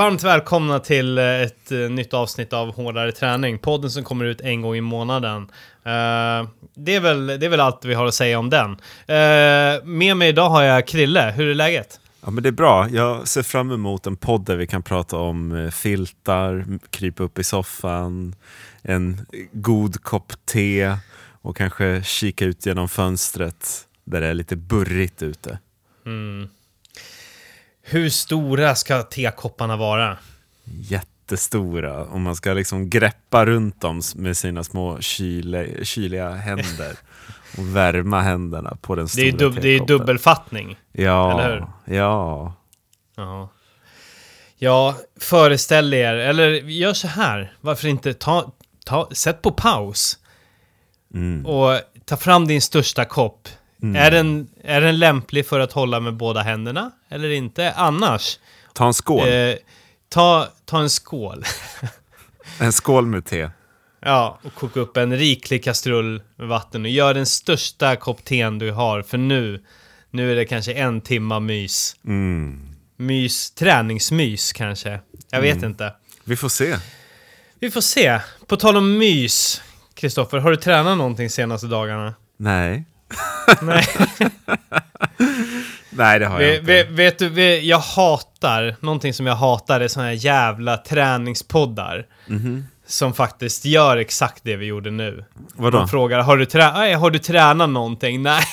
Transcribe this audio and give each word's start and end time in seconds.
varmt 0.00 0.22
välkomna 0.22 0.78
till 0.78 1.18
eh, 1.18 1.24
ett 1.24 1.72
eh, 1.72 1.78
nytt 1.78 2.14
avsnitt 2.14 2.52
av 2.52 2.74
Hårdare 2.74 3.12
Träning. 3.12 3.58
Podden 3.58 3.90
som 3.90 4.04
kommer 4.04 4.24
ut 4.24 4.40
en 4.40 4.62
gång 4.62 4.76
i 4.76 4.80
månaden. 4.80 5.42
Eh, 5.84 6.48
det, 6.74 6.94
är 6.94 7.00
väl, 7.00 7.26
det 7.26 7.46
är 7.46 7.48
väl 7.48 7.60
allt 7.60 7.84
vi 7.84 7.94
har 7.94 8.06
att 8.06 8.14
säga 8.14 8.38
om 8.38 8.50
den. 8.50 8.70
Uh, 8.70 9.84
med 9.84 10.16
mig 10.16 10.28
idag 10.28 10.50
har 10.50 10.62
jag 10.62 10.86
Krille. 10.86 11.34
Hur 11.36 11.48
är 11.48 11.54
läget? 11.54 12.00
Ja, 12.24 12.30
men 12.30 12.42
det 12.42 12.48
är 12.48 12.52
bra. 12.52 12.88
Jag 12.88 13.28
ser 13.28 13.42
fram 13.42 13.70
emot 13.70 14.06
en 14.06 14.16
podd 14.16 14.44
där 14.44 14.56
vi 14.56 14.66
kan 14.66 14.82
prata 14.82 15.16
om 15.16 15.70
filtar, 15.74 16.78
krypa 16.90 17.22
upp 17.22 17.38
i 17.38 17.44
soffan, 17.44 18.34
en 18.82 19.26
god 19.52 20.02
kopp 20.02 20.32
te 20.44 20.96
och 21.42 21.56
kanske 21.56 22.02
kika 22.04 22.44
ut 22.44 22.66
genom 22.66 22.88
fönstret 22.88 23.86
där 24.04 24.20
det 24.20 24.26
är 24.26 24.34
lite 24.34 24.56
burrigt 24.56 25.22
ute. 25.22 25.58
Mm. 26.06 26.48
Hur 27.90 28.08
stora 28.08 28.74
ska 28.74 29.02
tekopparna 29.02 29.76
vara? 29.76 30.18
Jättestora. 30.64 32.04
Om 32.04 32.22
man 32.22 32.36
ska 32.36 32.52
liksom 32.52 32.90
greppa 32.90 33.46
runt 33.46 33.80
dem 33.80 34.02
med 34.14 34.36
sina 34.36 34.64
små 34.64 35.00
kyle, 35.00 35.84
kyliga 35.84 36.30
händer 36.30 36.96
och 37.58 37.76
värma 37.76 38.20
händerna 38.20 38.76
på 38.80 38.94
den 38.94 39.08
stora 39.08 39.24
det 39.24 39.28
är, 39.28 39.32
dub 39.32 39.60
det 39.60 39.68
är 39.68 39.86
dubbelfattning. 39.86 40.76
Ja, 40.92 41.40
eller 41.40 41.50
hur? 41.86 41.96
ja. 41.96 42.54
Ja. 43.16 43.48
Ja, 44.56 44.96
föreställ 45.20 45.94
er, 45.94 46.14
eller 46.14 46.50
gör 46.50 46.92
så 46.92 47.08
här. 47.08 47.52
Varför 47.60 47.88
inte 47.88 48.14
ta, 48.14 48.52
ta 48.84 49.08
sätt 49.12 49.42
på 49.42 49.50
paus. 49.50 50.18
Mm. 51.14 51.46
Och 51.46 51.80
ta 52.04 52.16
fram 52.16 52.46
din 52.46 52.62
största 52.62 53.04
kopp. 53.04 53.48
Mm. 53.82 53.96
Är, 53.96 54.10
den, 54.10 54.48
är 54.64 54.80
den 54.80 54.98
lämplig 54.98 55.46
för 55.46 55.60
att 55.60 55.72
hålla 55.72 56.00
med 56.00 56.14
båda 56.14 56.42
händerna 56.42 56.90
eller 57.08 57.30
inte? 57.30 57.72
Annars... 57.72 58.38
Ta 58.74 58.86
en 58.86 58.94
skål. 58.94 59.28
Eh, 59.28 59.54
ta, 60.08 60.48
ta 60.64 60.80
en 60.80 60.90
skål. 60.90 61.44
en 62.58 62.72
skål 62.72 63.06
med 63.06 63.24
te. 63.24 63.50
Ja, 64.00 64.38
och 64.42 64.54
koka 64.54 64.80
upp 64.80 64.96
en 64.96 65.16
riklig 65.16 65.64
kastrull 65.64 66.22
med 66.36 66.48
vatten 66.48 66.84
och 66.84 66.90
gör 66.90 67.14
den 67.14 67.26
största 67.26 67.96
kopp 67.96 68.24
teen 68.24 68.58
du 68.58 68.70
har. 68.70 69.02
För 69.02 69.18
nu, 69.18 69.64
nu 70.10 70.32
är 70.32 70.36
det 70.36 70.44
kanske 70.44 70.72
en 70.72 71.00
timma 71.00 71.40
mys. 71.40 71.96
Mm. 72.06 72.68
Mys, 72.96 73.50
träningsmys 73.50 74.52
kanske. 74.52 75.00
Jag 75.30 75.40
vet 75.40 75.56
mm. 75.56 75.70
inte. 75.70 75.92
Vi 76.24 76.36
får 76.36 76.48
se. 76.48 76.76
Vi 77.60 77.70
får 77.70 77.80
se. 77.80 78.20
På 78.46 78.56
tal 78.56 78.76
om 78.76 78.98
mys, 78.98 79.62
Kristoffer, 79.94 80.38
har 80.38 80.50
du 80.50 80.56
tränat 80.56 80.98
någonting 80.98 81.30
senaste 81.30 81.66
dagarna? 81.66 82.14
Nej. 82.36 82.84
Nej. 83.62 83.84
Nej, 85.90 86.18
det 86.18 86.26
har 86.26 86.40
jag 86.40 86.54
inte. 86.54 86.66
Vet, 86.66 86.90
vet 86.90 87.18
du, 87.18 87.58
jag 87.58 87.78
hatar, 87.78 88.76
någonting 88.80 89.14
som 89.14 89.26
jag 89.26 89.34
hatar 89.34 89.80
är 89.80 89.88
såna 89.88 90.06
här 90.06 90.12
jävla 90.12 90.76
träningspoddar. 90.76 92.06
Mm 92.28 92.42
-hmm. 92.42 92.62
Som 92.86 93.14
faktiskt 93.14 93.64
gör 93.64 93.96
exakt 93.96 94.44
det 94.44 94.56
vi 94.56 94.66
gjorde 94.66 94.90
nu. 94.90 95.24
Vadå? 95.54 95.78
Man 95.78 95.88
frågar, 95.88 96.20
har 96.20 96.36
du, 96.36 96.46
trä 96.46 96.72
Nej, 96.72 96.94
har 96.94 97.10
du 97.10 97.18
tränat 97.18 97.70
någonting? 97.70 98.22
Nej, 98.22 98.44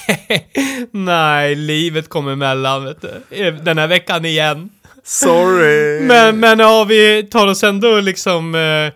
nej, 0.92 1.56
livet 1.56 2.10
kommer 2.10 2.32
emellan, 2.32 2.84
vet 2.84 3.02
du. 3.02 3.52
Den 3.52 3.78
här 3.78 3.88
veckan 3.88 4.26
igen. 4.26 4.70
Sorry! 5.04 6.02
men, 6.02 6.40
men 6.40 6.60
ja, 6.60 6.84
vi 6.84 7.24
tar 7.24 7.48
oss 7.48 7.64
ändå 7.64 8.00
liksom... 8.00 8.56
Eh, 8.56 8.92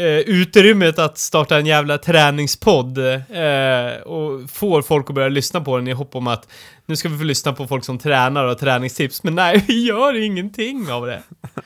eh, 0.00 0.18
utrymmet 0.18 0.98
att 0.98 1.18
starta 1.18 1.58
en 1.58 1.66
jävla 1.66 1.98
träningspodd 1.98 2.98
eh, 2.98 4.00
och 4.04 4.50
får 4.50 4.82
folk 4.82 5.08
att 5.08 5.14
börja 5.14 5.28
lyssna 5.28 5.60
på 5.60 5.76
den 5.76 5.88
i 5.88 5.92
hopp 5.92 6.16
om 6.16 6.26
att 6.26 6.48
nu 6.86 6.96
ska 6.96 7.08
vi 7.08 7.18
få 7.18 7.24
lyssna 7.24 7.52
på 7.52 7.66
folk 7.66 7.84
som 7.84 7.98
tränar 7.98 8.44
och 8.44 8.58
träningstips, 8.58 9.22
men 9.22 9.34
nej, 9.34 9.64
vi 9.68 9.86
gör 9.86 10.24
ingenting 10.24 10.90
av 10.90 11.06
det. 11.06 11.22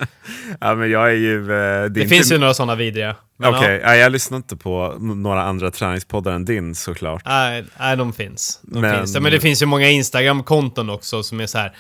ja, 0.61 0.75
men 0.75 0.91
jag 0.91 1.11
är 1.11 1.15
ju... 1.15 1.41
Eh, 1.41 1.83
det, 1.83 1.89
det 1.89 2.09
finns 2.09 2.33
ju 2.33 2.39
några 2.39 2.55
sådana 2.55 2.75
vidriga. 2.75 3.17
Okej, 3.39 3.59
okay. 3.59 3.81
ja. 3.83 3.97
jag 3.97 4.13
lyssnar 4.13 4.37
inte 4.37 4.57
på 4.57 4.97
några 4.99 5.43
andra 5.43 5.71
träningspoddar 5.71 6.33
än 6.33 6.45
din 6.45 6.75
såklart. 6.75 7.23
Nej, 7.25 7.65
nej 7.79 7.97
de 7.97 8.13
finns. 8.13 8.61
De 8.63 8.81
men... 8.81 8.99
finns. 8.99 9.21
men 9.21 9.33
det 9.33 9.41
finns 9.41 9.63
ju 9.63 9.67
många 9.67 9.89
Instagram-konton 9.89 10.91
också 10.91 11.23
som 11.23 11.41
är 11.41 11.47
så 11.47 11.59
här 11.59 11.73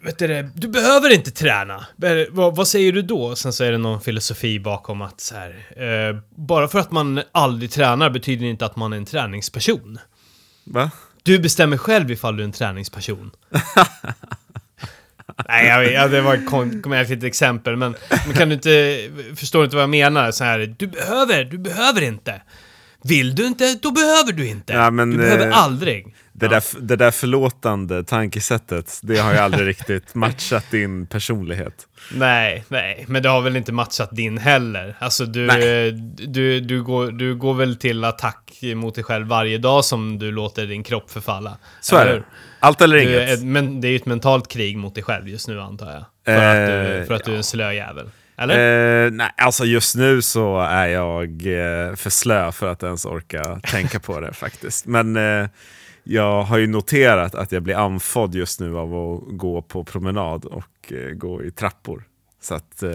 vet 0.00 0.18
du, 0.18 0.50
du 0.54 0.68
behöver 0.68 1.14
inte 1.14 1.30
träna. 1.30 1.86
Vad, 2.30 2.56
vad, 2.56 2.68
säger 2.68 2.92
du 2.92 3.02
då? 3.02 3.36
Sen 3.36 3.52
så 3.52 3.64
är 3.64 3.72
det 3.72 3.78
någon 3.78 4.00
filosofi 4.00 4.60
bakom 4.60 5.02
att 5.02 5.20
så 5.20 5.34
här, 5.34 5.50
uh, 6.10 6.20
bara 6.36 6.68
för 6.68 6.78
att 6.78 6.90
man 6.90 7.22
aldrig 7.32 7.70
tränar 7.70 8.10
betyder 8.10 8.44
det 8.44 8.50
inte 8.50 8.66
att 8.66 8.76
man 8.76 8.92
är 8.92 8.96
en 8.96 9.04
träningsperson. 9.04 9.98
Va? 10.64 10.90
Du 11.22 11.38
bestämmer 11.38 11.76
själv 11.76 12.10
ifall 12.10 12.36
du 12.36 12.42
är 12.42 12.44
en 12.44 12.52
träningsperson. 12.52 13.30
Nej, 15.48 15.66
jag 15.66 15.80
vet, 15.80 16.10
det 16.10 16.20
var 16.20 16.34
ett 16.34 16.86
märkligt 16.86 17.24
exempel, 17.24 17.76
men, 17.76 17.96
men 18.26 18.36
kan 18.36 18.48
du 18.48 18.54
inte... 18.54 19.00
Förstår 19.36 19.58
du 19.58 19.64
inte 19.64 19.76
vad 19.76 19.82
jag 19.82 19.90
menar? 19.90 20.30
Så 20.30 20.44
här, 20.44 20.74
du 20.78 20.86
behöver, 20.86 21.44
du 21.44 21.58
behöver 21.58 22.02
inte. 22.02 22.42
Vill 23.02 23.34
du 23.34 23.46
inte, 23.46 23.74
då 23.82 23.90
behöver 23.90 24.32
du 24.32 24.46
inte. 24.46 24.72
Ja, 24.72 24.90
men, 24.90 25.10
du 25.10 25.16
behöver 25.16 25.46
eh, 25.46 25.58
aldrig. 25.58 26.14
Det, 26.38 26.46
ja. 26.46 26.50
där, 26.50 26.80
det 26.80 26.96
där 26.96 27.10
förlåtande 27.10 28.04
tankesättet, 28.04 29.00
det 29.02 29.18
har 29.18 29.32
ju 29.32 29.38
aldrig 29.38 29.68
riktigt 29.68 30.14
matchat 30.14 30.70
din 30.70 31.06
personlighet. 31.06 31.86
Nej, 32.12 32.64
nej, 32.68 33.04
men 33.08 33.22
det 33.22 33.28
har 33.28 33.40
väl 33.40 33.56
inte 33.56 33.72
matchat 33.72 34.10
din 34.12 34.38
heller. 34.38 34.96
Alltså 34.98 35.24
du, 35.24 35.48
du, 36.16 36.60
du, 36.60 36.82
går, 36.82 37.10
du 37.10 37.34
går 37.34 37.54
väl 37.54 37.76
till 37.76 38.04
attack 38.04 38.60
mot 38.74 38.94
dig 38.94 39.04
själv 39.04 39.26
varje 39.26 39.58
dag 39.58 39.84
som 39.84 40.18
du 40.18 40.32
låter 40.32 40.66
din 40.66 40.82
kropp 40.82 41.10
förfalla. 41.10 41.58
Så 41.80 41.96
är 41.96 42.06
det. 42.06 42.22
Allt 42.60 42.82
eller 42.82 42.96
inget. 42.96 43.40
Är, 43.40 43.44
men 43.44 43.80
det 43.80 43.88
är 43.88 43.90
ju 43.90 43.96
ett 43.96 44.06
mentalt 44.06 44.48
krig 44.48 44.76
mot 44.76 44.94
dig 44.94 45.04
själv 45.04 45.28
just 45.28 45.48
nu 45.48 45.60
antar 45.60 45.92
jag. 45.92 46.04
För, 46.24 46.42
eh, 46.42 46.50
att, 46.50 47.00
du, 47.00 47.06
för 47.06 47.14
att 47.14 47.20
ja. 47.20 47.26
du 47.26 47.32
är 47.32 47.36
en 47.36 47.44
slö 47.44 47.72
jävel. 47.72 48.10
Eller? 48.38 49.04
Eh, 49.04 49.10
nej, 49.10 49.30
alltså 49.36 49.64
just 49.64 49.96
nu 49.96 50.22
så 50.22 50.60
är 50.60 50.86
jag 50.86 51.30
eh, 51.30 51.94
för 51.94 52.10
slö 52.10 52.52
för 52.52 52.66
att 52.66 52.82
ens 52.82 53.04
orka 53.04 53.60
tänka 53.62 54.00
på 54.00 54.20
det 54.20 54.32
faktiskt. 54.32 54.86
Men 54.86 55.16
eh, 55.16 55.48
jag 56.08 56.42
har 56.42 56.58
ju 56.58 56.66
noterat 56.66 57.34
att 57.34 57.52
jag 57.52 57.62
blir 57.62 57.74
andfådd 57.74 58.34
just 58.34 58.60
nu 58.60 58.78
av 58.78 58.94
att 58.94 59.38
gå 59.38 59.62
på 59.62 59.84
promenad 59.84 60.44
och 60.44 60.92
eh, 60.92 61.10
gå 61.10 61.44
i 61.44 61.50
trappor. 61.50 62.04
Så 62.40 62.54
att 62.54 62.82
eh, 62.82 62.90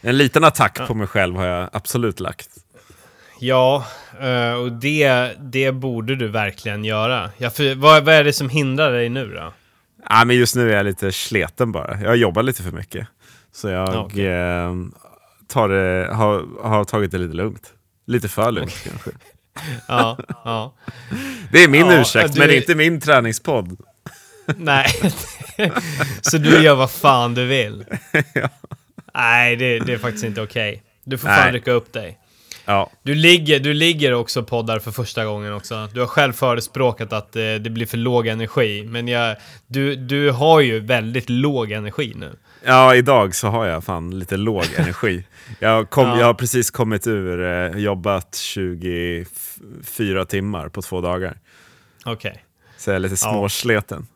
en 0.00 0.18
liten 0.18 0.44
attack 0.44 0.76
ja. 0.80 0.86
på 0.86 0.94
mig 0.94 1.06
själv 1.06 1.36
har 1.36 1.46
jag 1.46 1.68
absolut 1.72 2.20
lagt. 2.20 2.48
Ja, 3.40 3.86
eh, 4.20 4.52
och 4.52 4.72
det, 4.72 5.32
det 5.38 5.72
borde 5.72 6.16
du 6.16 6.28
verkligen 6.28 6.84
göra. 6.84 7.30
Ja, 7.38 7.50
för, 7.50 7.74
vad, 7.74 8.04
vad 8.04 8.14
är 8.14 8.24
det 8.24 8.32
som 8.32 8.48
hindrar 8.48 8.92
dig 8.92 9.08
nu 9.08 9.32
då? 9.34 9.52
Ja, 10.08 10.24
men 10.24 10.36
just 10.36 10.56
nu 10.56 10.70
är 10.70 10.76
jag 10.76 10.86
lite 10.86 11.12
sleten 11.12 11.72
bara. 11.72 12.00
Jag 12.00 12.16
jobbar 12.16 12.42
lite 12.42 12.62
för 12.62 12.72
mycket. 12.72 13.08
Så 13.52 13.68
jag 13.68 14.04
okay. 14.04 14.26
eh, 14.26 14.74
tar 15.48 15.68
det, 15.68 16.14
har, 16.14 16.62
har 16.62 16.84
tagit 16.84 17.10
det 17.10 17.18
lite 17.18 17.34
lugnt. 17.34 17.72
Lite 18.06 18.28
för 18.28 18.52
lugnt 18.52 18.70
okay. 18.80 18.90
kanske. 18.90 19.10
Ja, 19.88 20.18
ja. 20.44 20.74
Det 21.52 21.64
är 21.64 21.68
min 21.68 21.86
ja, 21.86 22.00
ursäkt, 22.00 22.34
du... 22.34 22.38
men 22.38 22.48
det 22.48 22.54
är 22.54 22.58
inte 22.58 22.74
min 22.74 23.00
träningspodd. 23.00 23.76
Nej, 24.56 24.86
så 26.22 26.38
du 26.38 26.62
gör 26.62 26.74
vad 26.74 26.90
fan 26.90 27.34
du 27.34 27.46
vill? 27.46 27.84
ja. 28.34 28.48
Nej, 29.14 29.56
det, 29.56 29.78
det, 29.78 29.92
är 29.92 29.98
faktiskt 29.98 30.24
inte 30.24 30.42
okej. 30.42 30.70
Okay. 30.70 30.82
Du 31.04 31.18
får 31.18 31.28
Nej. 31.28 31.42
fan 31.42 31.52
rycka 31.52 31.70
upp 31.70 31.92
dig. 31.92 32.18
Ja. 32.66 32.90
Du, 33.02 33.14
ligger, 33.14 33.60
du 33.60 33.74
ligger 33.74 34.14
också 34.14 34.42
poddar 34.42 34.78
för 34.78 34.90
första 34.90 35.24
gången 35.24 35.52
också. 35.52 35.88
Du 35.94 36.00
har 36.00 36.06
själv 36.06 36.32
förespråkat 36.32 37.12
att 37.12 37.36
eh, 37.36 37.42
det 37.42 37.70
blir 37.70 37.86
för 37.86 37.96
låg 37.96 38.26
energi. 38.26 38.84
Men 38.88 39.08
jag, 39.08 39.36
du, 39.66 39.96
du 39.96 40.30
har 40.30 40.60
ju 40.60 40.80
väldigt 40.80 41.30
låg 41.30 41.72
energi 41.72 42.12
nu. 42.16 42.36
Ja, 42.64 42.94
idag 42.94 43.34
så 43.34 43.48
har 43.48 43.66
jag 43.66 43.84
fan 43.84 44.18
lite 44.18 44.36
låg 44.36 44.64
energi. 44.76 45.24
Jag, 45.58 45.90
kom, 45.90 46.08
ja. 46.08 46.18
jag 46.18 46.26
har 46.26 46.34
precis 46.34 46.70
kommit 46.70 47.06
ur, 47.06 47.44
eh, 47.44 47.78
jobbat 47.78 48.36
24 48.36 50.24
timmar 50.24 50.68
på 50.68 50.82
två 50.82 51.00
dagar. 51.00 51.38
Okej. 52.04 52.30
Okay. 52.30 52.42
Så 52.76 52.90
jag 52.90 52.94
är 52.94 53.00
lite 53.00 53.16
småsleten. 53.16 54.06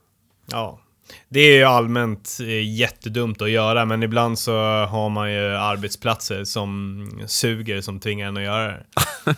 Ja. 0.47 0.57
ja. 0.57 0.81
Det 1.29 1.41
är 1.41 1.57
ju 1.57 1.65
allmänt 1.65 2.39
eh, 2.41 2.75
jättedumt 2.77 3.43
att 3.43 3.51
göra, 3.51 3.85
men 3.85 4.03
ibland 4.03 4.39
så 4.39 4.53
har 4.85 5.09
man 5.09 5.33
ju 5.33 5.57
arbetsplatser 5.57 6.45
som 6.45 7.25
suger 7.27 7.81
som 7.81 8.01
tvingar 8.01 8.29
en 8.29 8.37
att 8.37 8.43
göra 8.43 8.67
det. 8.67 8.85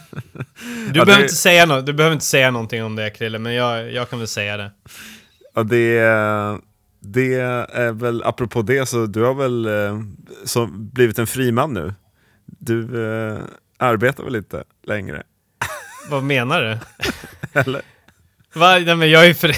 Du, 0.92 0.98
ja, 0.98 1.04
behöver, 1.04 1.16
det... 1.16 1.22
Inte 1.22 1.34
säga 1.34 1.66
no 1.66 1.80
du 1.80 1.92
behöver 1.92 2.14
inte 2.14 2.24
säga 2.24 2.50
någonting 2.50 2.84
om 2.84 2.96
det 2.96 3.10
Krille, 3.10 3.38
men 3.38 3.54
jag, 3.54 3.92
jag 3.92 4.10
kan 4.10 4.18
väl 4.18 4.28
säga 4.28 4.56
det. 4.56 4.70
Ja, 5.54 5.62
det 5.62 5.98
är, 5.98 6.58
det 7.00 7.34
är 7.34 7.92
väl, 7.92 8.22
apropå 8.22 8.62
det, 8.62 8.88
så 8.88 9.06
du 9.06 9.22
har 9.22 9.34
väl 9.34 9.66
eh, 9.66 10.00
så 10.44 10.66
blivit 10.66 11.18
en 11.18 11.26
fri 11.26 11.52
man 11.52 11.74
nu? 11.74 11.94
Du 12.46 13.06
eh, 13.06 13.38
arbetar 13.78 14.24
väl 14.24 14.36
inte 14.36 14.64
längre? 14.86 15.22
Vad 16.10 16.22
menar 16.22 16.62
du? 16.62 16.78
Eller? 17.60 17.82
Va? 18.54 18.78
Nej, 18.78 18.96
men 18.96 19.10
jag 19.10 19.26
är 19.26 19.34
för... 19.34 19.52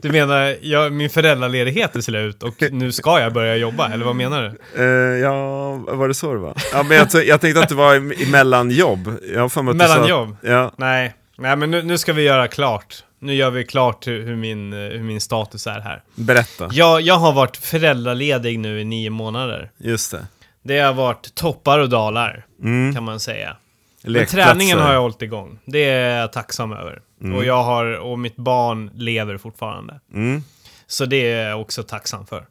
Du 0.00 0.12
menar, 0.12 0.56
jag, 0.62 0.92
min 0.92 1.10
föräldraledighet 1.10 1.96
är 1.96 2.00
slut 2.00 2.42
och 2.42 2.62
nu 2.70 2.92
ska 2.92 3.20
jag 3.20 3.32
börja 3.32 3.56
jobba, 3.56 3.88
eller 3.88 4.04
vad 4.04 4.16
menar 4.16 4.42
du? 4.74 4.82
Uh, 4.82 5.18
ja, 5.20 5.72
var 5.76 6.08
det 6.08 6.14
så 6.14 6.32
det 6.34 6.38
var? 6.40 6.54
Ja, 6.72 6.82
men 6.82 6.96
jag, 6.96 7.24
jag 7.26 7.40
tänkte 7.40 7.62
att 7.62 7.68
det 7.68 7.74
var 7.74 8.22
emellan 8.22 8.70
jobb. 8.70 9.12
Jag 9.34 9.64
mellan 9.64 10.06
jobb? 10.08 10.36
Ja. 10.42 10.72
Nej, 10.76 11.14
Nej 11.38 11.56
men 11.56 11.70
nu, 11.70 11.82
nu 11.82 11.98
ska 11.98 12.12
vi 12.12 12.22
göra 12.22 12.48
klart 12.48 13.04
Nu 13.18 13.34
gör 13.34 13.50
vi 13.50 13.64
klart 13.64 14.06
hur, 14.06 14.26
hur 14.26 14.36
min, 14.36 14.72
eh, 14.72 14.78
hur 14.78 15.02
min 15.02 15.20
status 15.20 15.66
är 15.66 15.80
här. 15.80 16.02
Berätta. 16.14 16.68
Jag, 16.72 17.00
jag 17.00 17.14
har 17.14 17.32
varit 17.32 17.56
föräldraledig 17.56 18.58
nu 18.58 18.80
i 18.80 18.84
nio 18.84 19.10
månader. 19.10 19.70
Just 19.78 20.10
det. 20.10 20.26
Det 20.62 20.78
har 20.78 20.92
varit 20.92 21.34
toppar 21.34 21.78
och 21.78 21.88
dalar, 21.88 22.44
Mm. 22.62 22.94
kan 22.94 23.04
man 23.04 23.20
säga. 23.20 23.56
Men 24.04 24.26
träningen 24.26 24.78
har 24.78 24.92
jag 24.92 25.00
hållit 25.00 25.22
igång. 25.22 25.58
Det 25.64 25.84
är 25.84 26.20
jag 26.20 26.32
tacksam 26.32 26.72
över. 26.72 27.02
Mm. 27.22 27.36
Och 27.36 27.44
jag 27.44 27.62
har, 27.62 27.84
och 27.98 28.18
mitt 28.18 28.36
barn 28.36 28.90
lever 28.94 29.38
fortfarande. 29.38 30.00
Mm. 30.14 30.42
Så 30.86 31.04
det 31.04 31.32
är 31.32 31.48
jag 31.48 31.60
också 31.60 31.82
tacksam 31.82 32.26
för. 32.26 32.46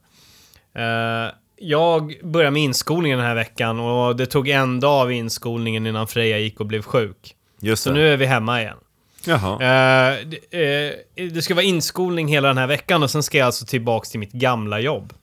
Eh, 0.75 1.31
jag 1.55 2.13
började 2.23 2.51
med 2.51 2.61
inskolningen 2.61 3.17
den 3.17 3.27
här 3.27 3.35
veckan 3.35 3.79
och 3.79 4.15
det 4.15 4.25
tog 4.25 4.49
en 4.49 4.79
dag 4.79 5.01
av 5.01 5.11
inskolningen 5.11 5.87
innan 5.87 6.07
Freja 6.07 6.37
gick 6.37 6.59
och 6.59 6.65
blev 6.65 6.81
sjuk. 6.81 7.35
Just 7.59 7.83
Så 7.83 7.89
det. 7.89 7.95
nu 7.95 8.13
är 8.13 8.17
vi 8.17 8.25
hemma 8.25 8.61
igen. 8.61 8.77
Jaha. 9.25 9.53
Eh, 9.53 10.17
det, 10.25 10.91
eh, 11.15 11.27
det 11.31 11.41
ska 11.41 11.55
vara 11.55 11.65
inskolning 11.65 12.27
hela 12.27 12.47
den 12.47 12.57
här 12.57 12.67
veckan 12.67 13.03
och 13.03 13.11
sen 13.11 13.23
ska 13.23 13.37
jag 13.37 13.45
alltså 13.45 13.65
tillbaks 13.65 14.09
till 14.09 14.19
mitt 14.19 14.31
gamla 14.31 14.79
jobb. 14.79 15.13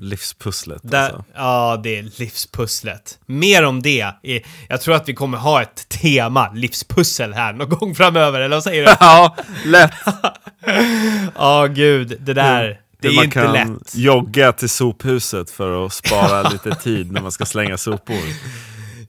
Livspusslet 0.00 0.80
Där, 0.84 1.02
alltså. 1.02 1.24
Ja, 1.34 1.80
det 1.82 1.98
är 1.98 2.02
livspusslet. 2.18 3.18
Mer 3.26 3.64
om 3.64 3.82
det. 3.82 4.06
i- 4.22 4.40
Jag 4.68 4.80
tror 4.80 4.94
att 4.94 5.08
vi 5.08 5.14
kommer 5.14 5.38
ha 5.38 5.62
ett 5.62 5.88
tema, 5.88 6.50
livspussel, 6.54 7.32
här 7.34 7.52
någon 7.52 7.68
gång 7.68 7.94
framöver, 7.94 8.40
eller 8.40 8.56
vad 8.56 8.62
säger 8.64 8.86
du? 8.86 8.92
Ja, 9.00 9.36
lätt. 9.64 9.92
Ja, 11.36 11.66
gud, 11.66 12.16
det 12.20 12.34
där. 12.34 12.80
Det 13.00 13.08
Hur 13.08 13.12
är 13.14 13.16
man 13.16 13.24
inte 13.24 13.34
kan 13.40 13.52
lätt. 13.52 13.94
jogga 13.94 14.52
till 14.52 14.68
sophuset 14.70 15.50
för 15.50 15.86
att 15.86 15.92
spara 15.92 16.42
lite 16.50 16.74
tid 16.74 17.12
när 17.12 17.20
man 17.22 17.32
ska 17.32 17.46
slänga 17.46 17.76
sopor. 17.78 18.16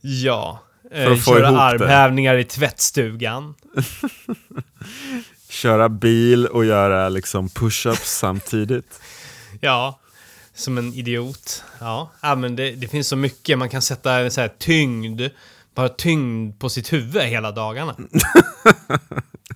Ja. 0.02 0.62
För 0.92 0.98
Eh, 1.08 1.12
att 1.14 1.24
få 1.24 1.32
köra 1.32 1.48
ihop 1.48 1.58
det. 1.58 1.64
armhävningar 1.64 2.36
i 2.38 2.44
tvättstugan. 2.44 3.54
Köra 5.50 5.90
bil 5.90 6.48
och 6.48 6.66
göra 6.66 7.10
liksom 7.10 7.48
push-ups 7.50 8.06
samtidigt. 8.06 9.00
Ja. 9.62 10.00
Som 10.56 10.78
en 10.78 10.94
idiot. 10.94 11.64
Ja, 11.80 12.12
ja 12.22 12.36
men 12.36 12.56
det, 12.56 12.72
det 12.72 12.88
finns 12.88 13.08
så 13.08 13.16
mycket. 13.16 13.58
Man 13.58 13.70
kan 13.70 13.82
sätta 13.82 14.30
så 14.30 14.42
här 14.42 14.52
tyngd, 14.60 15.22
bara 15.76 15.90
tyngd 15.90 16.60
på 16.60 16.70
sitt 16.70 16.94
huvud 16.94 17.24
hela 17.24 17.52
dagarna. 17.52 17.96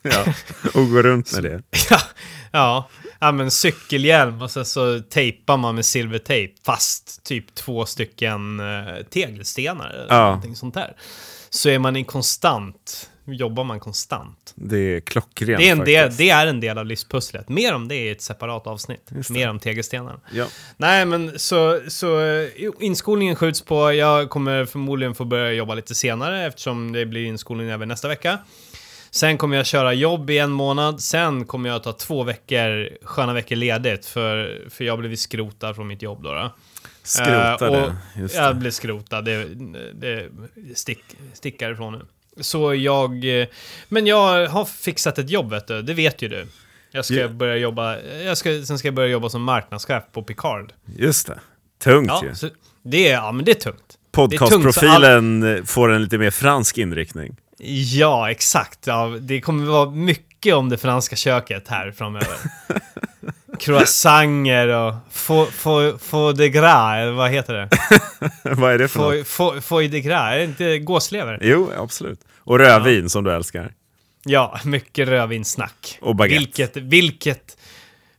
Ja. 0.02 0.26
Och 0.74 0.90
gå 0.90 1.02
runt 1.02 1.34
med 1.34 1.44
det. 1.44 1.62
Ja, 1.90 2.00
ja. 2.52 2.90
ja 3.20 3.32
men 3.32 3.52
cykelhjälm 3.52 4.42
och 4.42 4.52
sen 4.52 4.66
så 4.66 5.00
tejpar 5.00 5.58
man 5.58 5.76
med 5.76 5.86
silvertejp 5.86 6.54
fast 6.66 7.24
typ 7.24 7.56
två 7.56 7.86
stycken 7.86 8.60
eh, 8.60 9.04
tegelstenar 9.10 9.90
eller 9.90 10.16
Ja. 10.16 10.26
någonting 10.26 10.56
sånt 10.56 10.74
där. 10.74 10.94
Så 11.50 11.70
är 11.70 11.80
man 11.80 11.96
i 11.96 12.04
konstant, 12.04 13.10
jobbar 13.26 13.64
man 13.64 13.80
konstant. 13.80 14.54
Det 14.56 14.78
är 14.78 15.00
klockrent 15.00 15.60
Det 15.60 15.68
är, 15.70 15.72
en 15.72 15.80
del, 15.86 16.16
det 16.18 16.30
är 16.30 16.48
en 16.48 16.60
del 16.60 16.78
av 16.78 16.86
livspusslet. 16.86 17.50
Mer 17.50 17.74
om 17.74 17.88
det 17.88 17.96
i 17.96 18.10
ett 18.10 18.22
separat 18.22 18.68
avsnitt. 18.68 19.12
Mer 19.30 19.50
om 19.50 19.60
tegelstenar. 19.60 20.20
Ja. 20.34 20.46
Nej, 20.78 21.06
men 21.06 21.40
så, 21.40 21.82
så 21.88 22.20
eh, 22.22 22.50
inskolningen 22.80 23.36
skjuts 23.36 23.62
på. 23.62 23.94
Jag 23.94 24.30
kommer 24.30 24.66
förmodligen 24.66 25.16
få 25.16 25.26
börja 25.26 25.52
jobba 25.52 25.76
lite 25.76 25.96
senare 25.96 26.46
eftersom 26.46 26.92
det 26.92 27.06
blir 27.06 27.26
inskolning 27.26 27.70
även 27.70 27.88
nästa 27.88 28.08
vecka. 28.08 28.40
Sen 29.12 29.38
kommer 29.38 29.58
jag 29.58 29.66
köra 29.66 29.94
jobb 29.94 30.30
i 30.30 30.38
en 30.38 30.52
månad. 30.52 31.02
Sen 31.02 31.46
kommer 31.46 31.70
jag 31.70 31.84
ta 31.84 31.94
två 31.94 32.24
veckor, 32.24 32.90
sköna 33.06 33.34
veckor 33.34 33.56
ledigt 33.56 34.06
för, 34.06 34.66
för 34.70 34.84
jag 34.84 35.00
blev 35.00 35.16
skrotad 35.16 35.76
från 35.76 35.88
mitt 35.88 36.02
jobb 36.02 36.24
då. 36.24 36.34
då. 36.34 36.52
Skrota 37.04 37.68
Eh, 37.68 37.74
och 37.74 37.78
det. 38.16 38.22
Just 38.22 38.36
Jag 38.36 38.56
det. 38.56 38.60
blev 38.60 38.72
skrotad. 38.72 39.22
Det, 39.26 39.46
det 39.94 40.30
stick, 40.76 41.04
stickar 41.34 41.72
ifrån 41.72 41.94
nu. 41.94 42.06
Så 42.42 42.76
jag... 42.76 43.42
eh, 43.42 43.48
Men 43.90 44.08
jag 44.08 44.48
har 44.48 44.66
fixat 44.66 45.18
ett 45.20 45.30
jobb 45.30 45.50
vet 45.50 45.68
du. 45.68 45.82
Det 45.82 45.94
vet 45.94 46.22
ju 46.22 46.28
du. 46.28 46.48
Jag 46.92 47.06
ska 47.06 47.14
Ja. 47.14 47.28
börja 47.28 47.56
jobba... 47.58 47.98
Jag 48.02 48.38
ska, 48.38 48.62
sen 48.66 48.78
ska 48.80 48.88
jag 48.88 48.96
börja 48.96 49.10
jobba 49.10 49.30
som 49.30 49.44
marknadschef 49.44 50.04
på 50.12 50.24
Picard. 50.24 50.74
Just 50.98 51.28
det. 51.28 51.40
Tungt 51.84 52.08
Ja, 52.08 52.24
ju. 52.42 52.50
det 52.84 53.08
är, 53.10 53.14
ja 53.14 53.32
men 53.32 53.46
det 53.46 53.52
är 53.52 53.56
tungt. 53.72 53.98
Podcastprofilen 54.12 55.66
får 55.66 55.92
en 55.92 56.02
lite 56.04 56.18
mer 56.18 56.32
fransk 56.32 56.78
inriktning. 56.78 57.36
Ja, 57.94 58.32
exakt. 58.32 58.88
Ja, 58.88 59.18
det 59.22 59.42
kommer 59.42 59.66
vara 59.66 59.90
mycket 59.90 60.56
om 60.56 60.70
det 60.70 60.78
franska 60.78 61.16
köket 61.16 61.68
här 61.68 61.92
framöver. 61.92 62.38
Croissanger 63.60 64.68
och 64.68 64.94
faux 65.12 65.54
fo, 65.56 65.98
fo 65.98 66.32
de 66.32 66.50
gras, 66.50 67.16
vad 67.16 67.32
heter 67.32 67.54
det? 67.54 67.70
Vad 68.56 68.74
är 68.74 68.78
det 68.78 68.88
för 68.88 69.00
något? 69.00 69.64
Fo, 69.64 69.80
de 69.80 70.02
gras, 70.02 70.34
är 70.34 70.38
det 70.38 70.44
inte 70.44 70.80
gåslever? 70.80 71.40
Jo, 71.42 71.72
absolut. 71.78 72.20
Och 72.38 72.60
rödvin 72.60 73.10
som 73.10 73.24
du 73.24 73.32
älskar. 73.32 73.72
Ja, 74.26 74.60
mycket 74.64 75.08
rödvinssnack. 75.08 75.98
Och 76.02 76.16
baguette. 76.16 76.40
Vilket, 76.40 76.78
vilket, 76.78 77.58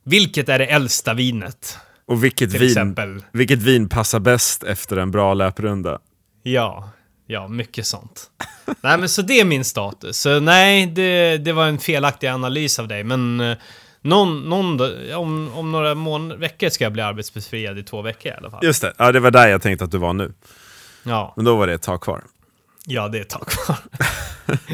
vilket 0.02 0.48
är 0.48 0.58
det 0.58 0.66
äldsta 0.66 1.14
vinet? 1.14 1.78
Och 2.06 2.24
vilket 2.24 2.52
vin, 2.52 2.62
exempel. 2.62 3.24
vilket 3.32 3.62
vin 3.62 3.88
passar 3.88 4.20
bäst 4.20 4.62
efter 4.62 4.96
en 4.96 5.10
bra 5.10 5.34
löprunda? 5.34 5.98
Ja, 6.42 6.90
ja, 7.26 7.48
mycket 7.48 7.86
sånt. 7.86 8.30
nej, 8.80 8.98
men 8.98 9.08
så 9.08 9.22
det 9.22 9.40
är 9.40 9.44
min 9.44 9.64
status. 9.64 10.20
Så 10.20 10.40
nej, 10.40 10.86
det, 10.86 11.38
det 11.38 11.52
var 11.52 11.66
en 11.66 11.78
felaktig 11.78 12.26
analys 12.26 12.78
av 12.78 12.88
dig, 12.88 13.04
men 13.04 13.40
eh, 13.40 13.56
någon, 14.06 14.48
någon, 14.48 14.80
om, 15.14 15.50
om 15.54 15.72
några 15.72 15.94
mån- 15.94 16.38
veckor 16.40 16.68
ska 16.68 16.84
jag 16.84 16.92
bli 16.92 17.02
arbetsbefriad 17.02 17.78
i 17.78 17.82
två 17.82 18.02
veckor 18.02 18.32
i 18.32 18.34
alla 18.34 18.50
fall. 18.50 18.64
Just 18.64 18.82
det, 18.82 18.92
ja, 18.98 19.12
det 19.12 19.20
var 19.20 19.30
där 19.30 19.48
jag 19.48 19.62
tänkte 19.62 19.84
att 19.84 19.90
du 19.90 19.98
var 19.98 20.12
nu. 20.12 20.32
Ja, 21.02 21.32
Men 21.36 21.44
då 21.44 21.56
var 21.56 21.66
det 21.66 21.72
ett 21.72 21.82
tag 21.82 22.00
kvar. 22.00 22.22
ja, 22.86 23.08
det 23.08 23.18
är 23.18 23.22
ett 23.22 23.28
tag 23.28 23.46
kvar. 23.46 23.76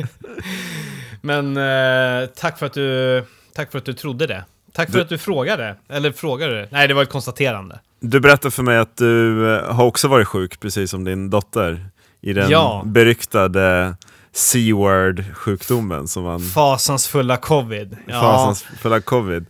men 1.20 1.56
eh, 1.56 2.28
tack 2.36 2.58
för 2.58 2.66
att 2.66 2.72
du, 2.72 3.24
tack 3.54 3.70
för 3.70 3.78
att 3.78 3.84
du 3.84 3.92
trodde 3.92 4.26
det. 4.26 4.44
Tack 4.72 4.88
för 4.90 4.96
Du- 4.96 5.02
att 5.02 5.08
du 5.08 5.18
frågade. 5.18 5.76
Eller 5.88 6.12
frågade. 6.12 6.68
Nej, 6.70 6.88
det 6.88 6.94
var 6.94 7.02
ett 7.02 7.10
konstaterande. 7.10 7.80
Du 8.00 8.20
berättade 8.20 8.50
för 8.50 8.62
mig 8.62 8.78
att 8.78 8.96
du 8.96 9.48
eh, 9.56 9.74
har 9.74 9.84
också 9.84 10.08
varit 10.08 10.28
sjuk, 10.28 10.60
precis 10.60 10.90
som 10.90 11.04
din 11.04 11.30
dotter. 11.30 11.86
I 12.20 12.32
den 12.32 12.50
Ja. 12.50 12.82
beryktade 12.86 13.94
C-word-sjukdomen 14.32 16.08
som 16.08 16.24
man... 16.24 16.40
Fasansfulla 16.40 17.36
covid. 17.36 17.96
Ja, 18.06 18.20
Fasansfulla 18.20 19.00
covid. 19.00 19.46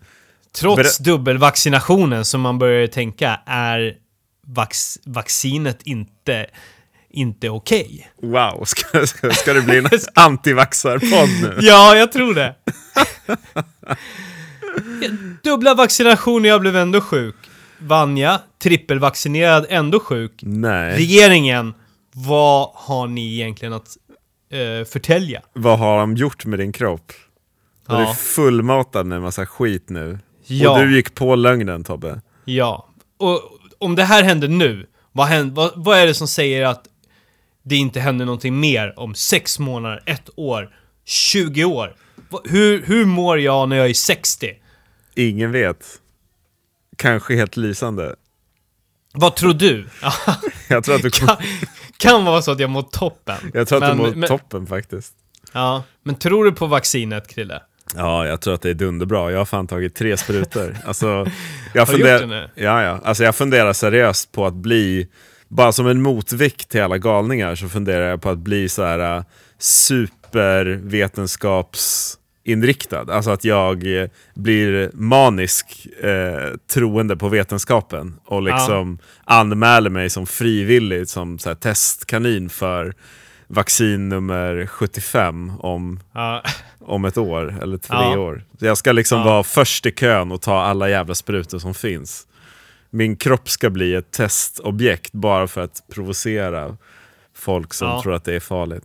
trots 0.52 0.98
dubbelvaccinationen 0.98 2.24
som 2.24 2.40
man 2.40 2.58
börjar 2.58 2.86
tänka, 2.86 3.40
är 3.46 3.96
vax, 4.46 4.98
vaccinet 5.04 5.82
inte, 5.82 6.46
inte 7.10 7.50
okej? 7.50 8.10
Wow, 8.22 8.64
ska, 8.64 9.06
ska, 9.06 9.30
ska 9.30 9.52
det 9.52 9.62
bli 9.62 9.78
en 9.78 9.88
antivaxarpodd 10.14 11.28
nu? 11.42 11.58
Ja, 11.60 11.96
jag 11.96 12.12
tror 12.12 12.34
det. 12.34 12.54
Dubbla 15.42 15.74
vaccinationer, 15.74 16.48
jag 16.48 16.60
blev 16.60 16.76
ändå 16.76 17.00
sjuk. 17.00 17.36
Vanja, 17.78 18.40
trippelvaccinerad, 18.62 19.66
ändå 19.68 20.00
sjuk. 20.00 20.40
Nej. 20.42 20.96
Regeringen, 20.96 21.74
vad 22.12 22.70
har 22.74 23.06
ni 23.06 23.34
egentligen 23.34 23.72
att 23.72 23.96
eh, 24.52 24.84
förtälja? 24.84 25.42
Vad 25.52 25.78
har 25.78 26.00
de 26.00 26.16
gjort 26.16 26.44
med 26.44 26.58
din 26.58 26.72
kropp? 26.72 27.12
Ja. 27.88 27.96
Du 27.96 28.02
är 28.02 28.14
fullmatad 28.14 29.06
med 29.06 29.16
en 29.16 29.22
massa 29.22 29.46
skit 29.46 29.88
nu. 29.88 30.18
Ja. 30.46 30.70
Och 30.70 30.86
du 30.86 30.96
gick 30.96 31.14
på 31.14 31.34
lögnen 31.34 31.84
Tobbe. 31.84 32.20
Ja. 32.44 32.88
Och 33.18 33.40
om 33.78 33.96
det 33.96 34.04
här 34.04 34.22
händer 34.22 34.48
nu, 34.48 34.86
vad, 35.12 35.26
händer, 35.26 35.54
vad, 35.54 35.72
vad 35.76 35.98
är 35.98 36.06
det 36.06 36.14
som 36.14 36.28
säger 36.28 36.64
att 36.66 36.84
det 37.62 37.76
inte 37.76 38.00
händer 38.00 38.24
någonting 38.24 38.60
mer 38.60 38.98
om 38.98 39.14
sex 39.14 39.58
månader, 39.58 40.02
ett 40.06 40.30
år, 40.36 40.74
20 41.04 41.64
år? 41.64 41.96
Hur, 42.44 42.82
hur 42.82 43.04
mår 43.04 43.40
jag 43.40 43.68
när 43.68 43.76
jag 43.76 43.90
är 43.90 43.94
60? 43.94 44.50
Ingen 45.14 45.52
vet. 45.52 45.86
Kanske 46.96 47.36
helt 47.36 47.56
lysande. 47.56 48.14
Vad 49.12 49.36
tror 49.36 49.52
du? 49.54 49.86
Ja, 50.02 50.12
Jag 50.68 50.84
tror 50.84 50.94
att 50.94 51.02
du, 51.02 51.10
kan, 51.10 51.36
kan 51.96 52.24
vara 52.24 52.42
så 52.42 52.50
att 52.52 52.60
jag 52.60 52.70
mår 52.70 52.82
toppen. 52.82 53.36
jag 53.54 53.68
tror 53.68 53.82
att 53.84 53.88
Men- 53.96 54.04
du 54.04 54.10
mår 54.10 54.14
men- 54.16 54.28
toppen 54.28 54.66
faktiskt. 54.66 55.12
Ja, 55.52 55.82
men 56.04 56.14
tror 56.14 56.44
du 56.44 56.52
på 56.52 56.66
vaccinet, 56.66 57.28
Krille? 57.28 57.62
Ja, 57.96 58.26
jag 58.26 58.40
tror 58.40 58.54
att 58.54 58.62
det 58.62 58.70
är 58.70 58.74
dunderbra. 58.74 59.30
Jag 59.30 59.38
har 59.38 59.44
fan 59.44 59.66
tagit 59.66 59.94
tre 59.94 60.16
sprutor. 60.16 60.76
Alltså, 60.86 61.26
jag, 61.74 61.86
Har 61.86 61.92
du 61.92 61.98
gjort 61.98 62.20
det 62.20 62.26
nu? 62.26 62.50
ja, 62.54 62.82
ja. 62.82 63.00
Alltså, 63.04 63.24
jag 63.24 63.34
funderar 63.36 63.72
seriöst 63.72 64.32
på 64.32 64.46
att 64.46 64.54
bli, 64.54 65.08
bara 65.48 65.72
som 65.72 65.86
en 65.86 66.02
motvikt 66.02 66.68
till 66.68 66.82
alla 66.82 66.98
galningar, 66.98 67.54
så 67.54 67.68
funderar 67.68 68.08
jag 68.10 68.22
på 68.22 68.30
att 68.30 68.38
bli 68.38 68.68
så 68.68 68.84
här 68.84 69.16
äh, 69.16 69.22
supervetenskapsinriktad. 72.44 73.12
Alltså 73.14 73.30
att 73.30 73.44
jag 73.44 74.02
eh, 74.02 74.08
blir 74.34 74.90
manisk 74.94 75.86
eh, 76.02 76.54
troende 76.72 77.16
på 77.16 77.28
vetenskapen 77.28 78.14
och 78.24 78.42
liksom 78.42 78.98
anmäler 79.24 79.90
mig 79.90 80.10
som 80.10 80.26
frivillig 80.26 81.08
som 81.08 81.38
så 81.38 81.48
här, 81.48 81.54
testkanin 81.56 82.50
för 82.50 82.94
vaccin 83.48 84.08
nummer 84.08 84.66
75 84.66 85.52
om 85.60 86.00
Ja, 86.14 86.42
om 86.80 87.04
ett 87.04 87.18
år 87.18 87.58
eller 87.62 87.78
tre 87.78 87.96
Ja. 87.96 88.18
år. 88.18 88.44
Så 88.58 88.66
jag 88.66 88.78
ska 88.78 88.92
liksom 88.92 89.18
Ja. 89.18 89.24
vara 89.24 89.42
först 89.42 89.86
i 89.86 89.90
kön 89.90 90.32
och 90.32 90.40
ta 90.42 90.62
alla 90.62 90.88
jävla 90.88 91.14
sprutor 91.14 91.58
som 91.58 91.74
finns. 91.74 92.26
Min 92.90 93.16
kropp 93.16 93.48
ska 93.48 93.70
bli 93.70 93.94
ett 93.94 94.10
testobjekt 94.10 95.12
bara 95.12 95.48
för 95.48 95.60
att 95.60 95.82
provocera 95.94 96.76
folk 97.36 97.74
som 97.74 97.88
Ja. 97.88 98.02
tror 98.02 98.14
att 98.14 98.24
det 98.24 98.34
är 98.34 98.40
farligt. 98.40 98.84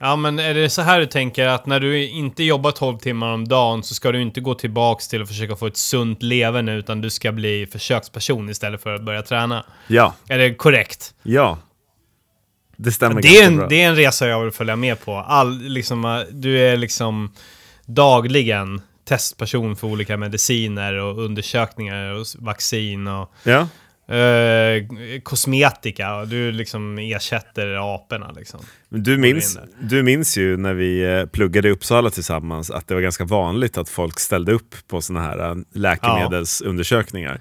Ja, 0.00 0.16
men 0.16 0.38
är 0.38 0.54
det 0.54 0.70
så 0.70 0.82
här 0.82 1.00
du 1.00 1.06
tänker 1.06 1.46
att 1.46 1.66
när 1.66 1.80
du 1.80 2.08
inte 2.08 2.42
jobbar 2.44 2.70
12 2.70 2.98
timmar 2.98 3.32
om 3.34 3.48
dagen 3.48 3.82
så 3.82 3.94
ska 3.94 4.12
du 4.12 4.22
inte 4.22 4.40
gå 4.40 4.54
tillbaks 4.54 5.08
till 5.08 5.22
att 5.22 5.28
försöka 5.28 5.56
få 5.56 5.66
ett 5.66 5.76
sunt 5.76 6.22
leverne 6.22 6.74
utan 6.74 7.00
du 7.00 7.10
ska 7.10 7.32
bli 7.32 7.66
försöksperson 7.66 8.48
istället 8.50 8.82
för 8.82 8.94
att 8.94 9.02
börja 9.02 9.22
träna? 9.22 9.64
Ja, 9.86 10.14
Är 10.28 10.38
det 10.38 10.54
korrekt? 10.54 11.14
ja. 11.22 11.58
Det 12.80 12.92
stämmer 12.92 13.22
Det 13.22 13.28
är, 13.38 13.46
en, 13.46 13.56
bra. 13.56 13.66
det 13.66 13.82
är 13.82 13.88
en 13.88 13.96
resa 13.96 14.28
jag 14.28 14.42
vill 14.42 14.52
följa 14.52 14.76
med 14.76 15.04
på. 15.04 15.16
All, 15.16 15.58
liksom, 15.62 16.04
eh, 16.04 16.18
du 16.30 16.58
är 16.60 16.76
liksom 16.76 17.32
dagligen 17.86 18.80
testperson 19.04 19.76
för 19.76 19.86
olika 19.86 20.16
mediciner 20.16 20.94
och 20.94 21.18
undersökningar 21.24 22.12
och 22.12 22.26
vaccin 22.38 23.06
och 23.08 23.32
Ja, 23.42 23.68
eh, 24.08 25.20
kosmetika. 25.22 26.14
Och 26.16 26.28
du 26.28 26.52
liksom 26.52 26.98
ersätter 26.98 27.94
aporna 27.94 28.32
liksom. 28.36 28.60
du 28.88 29.18
minns, 29.18 29.56
in 29.56 29.62
du 29.88 30.02
minns 30.02 30.36
ju 30.38 30.56
när 30.56 30.74
vi 30.74 31.04
eh, 31.18 31.26
pluggade 31.26 31.68
i 31.68 31.70
Uppsala 31.70 32.10
tillsammans 32.10 32.70
att 32.70 32.88
det 32.88 32.94
var 32.94 33.00
ganska 33.00 33.24
vanligt 33.24 33.78
att 33.78 33.88
folk 33.88 34.20
ställde 34.20 34.52
upp 34.52 34.74
på 34.88 35.00
såna 35.00 35.20
här 35.20 35.50
eh, 35.50 35.54
läkemedelsundersökningar. 35.74 37.40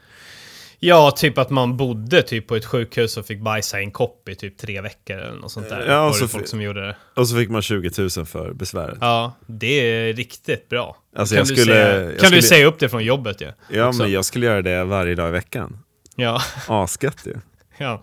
Ja, 0.80 1.12
typ 1.12 1.38
att 1.38 1.50
man 1.50 1.78
bodde 1.78 2.22
typ 2.22 2.48
på 2.48 2.56
ett 2.56 2.66
sjukhus 2.66 3.18
och 3.18 3.26
fick 3.26 3.40
bajsa 3.42 3.80
i 3.80 3.84
en 3.84 3.92
kopp 3.92 4.30
i 4.30 4.36
typ 4.36 4.58
tre 4.58 4.82
veckor 4.82 5.18
eller 5.18 5.36
något 5.40 5.52
sånt 5.52 5.70
där. 5.70 5.86
Ja, 5.88 6.08
och 6.10 6.16
så 6.16 6.28
folk 6.28 6.48
som 6.48 6.62
gjorde 6.62 6.82
det. 6.88 6.96
Och 7.16 7.28
så 7.28 7.36
fick 7.36 7.50
man 7.50 7.62
20 7.62 7.90
000 7.98 8.10
för 8.26 8.54
besväret. 8.54 8.98
Ja, 9.02 9.38
det 9.48 9.68
är 9.80 10.14
riktigt 10.14 10.70
bra. 10.70 10.98
Alltså, 11.16 11.36
kan 11.36 11.40
jag 11.40 11.48
du, 11.48 11.56
skulle- 11.56 11.74
säga, 11.76 12.04
kan 12.06 12.12
du 12.14 12.18
skulle- 12.26 12.42
säga 12.42 12.66
upp 12.66 12.80
det 12.80 12.90
från 12.90 13.04
jobbet 13.04 13.42
ju? 13.42 13.52
Ja, 13.72 13.88
också. 13.88 14.02
men 14.02 14.12
jag 14.12 14.26
skulle 14.26 14.46
göra 14.46 14.62
det 14.62 14.84
varje 14.84 15.16
dag 15.16 15.30
i 15.30 15.32
veckan. 15.32 15.78
Ja, 16.20 16.42
Asgött 16.68 17.26
ju. 17.26 17.34
ja. 17.78 18.02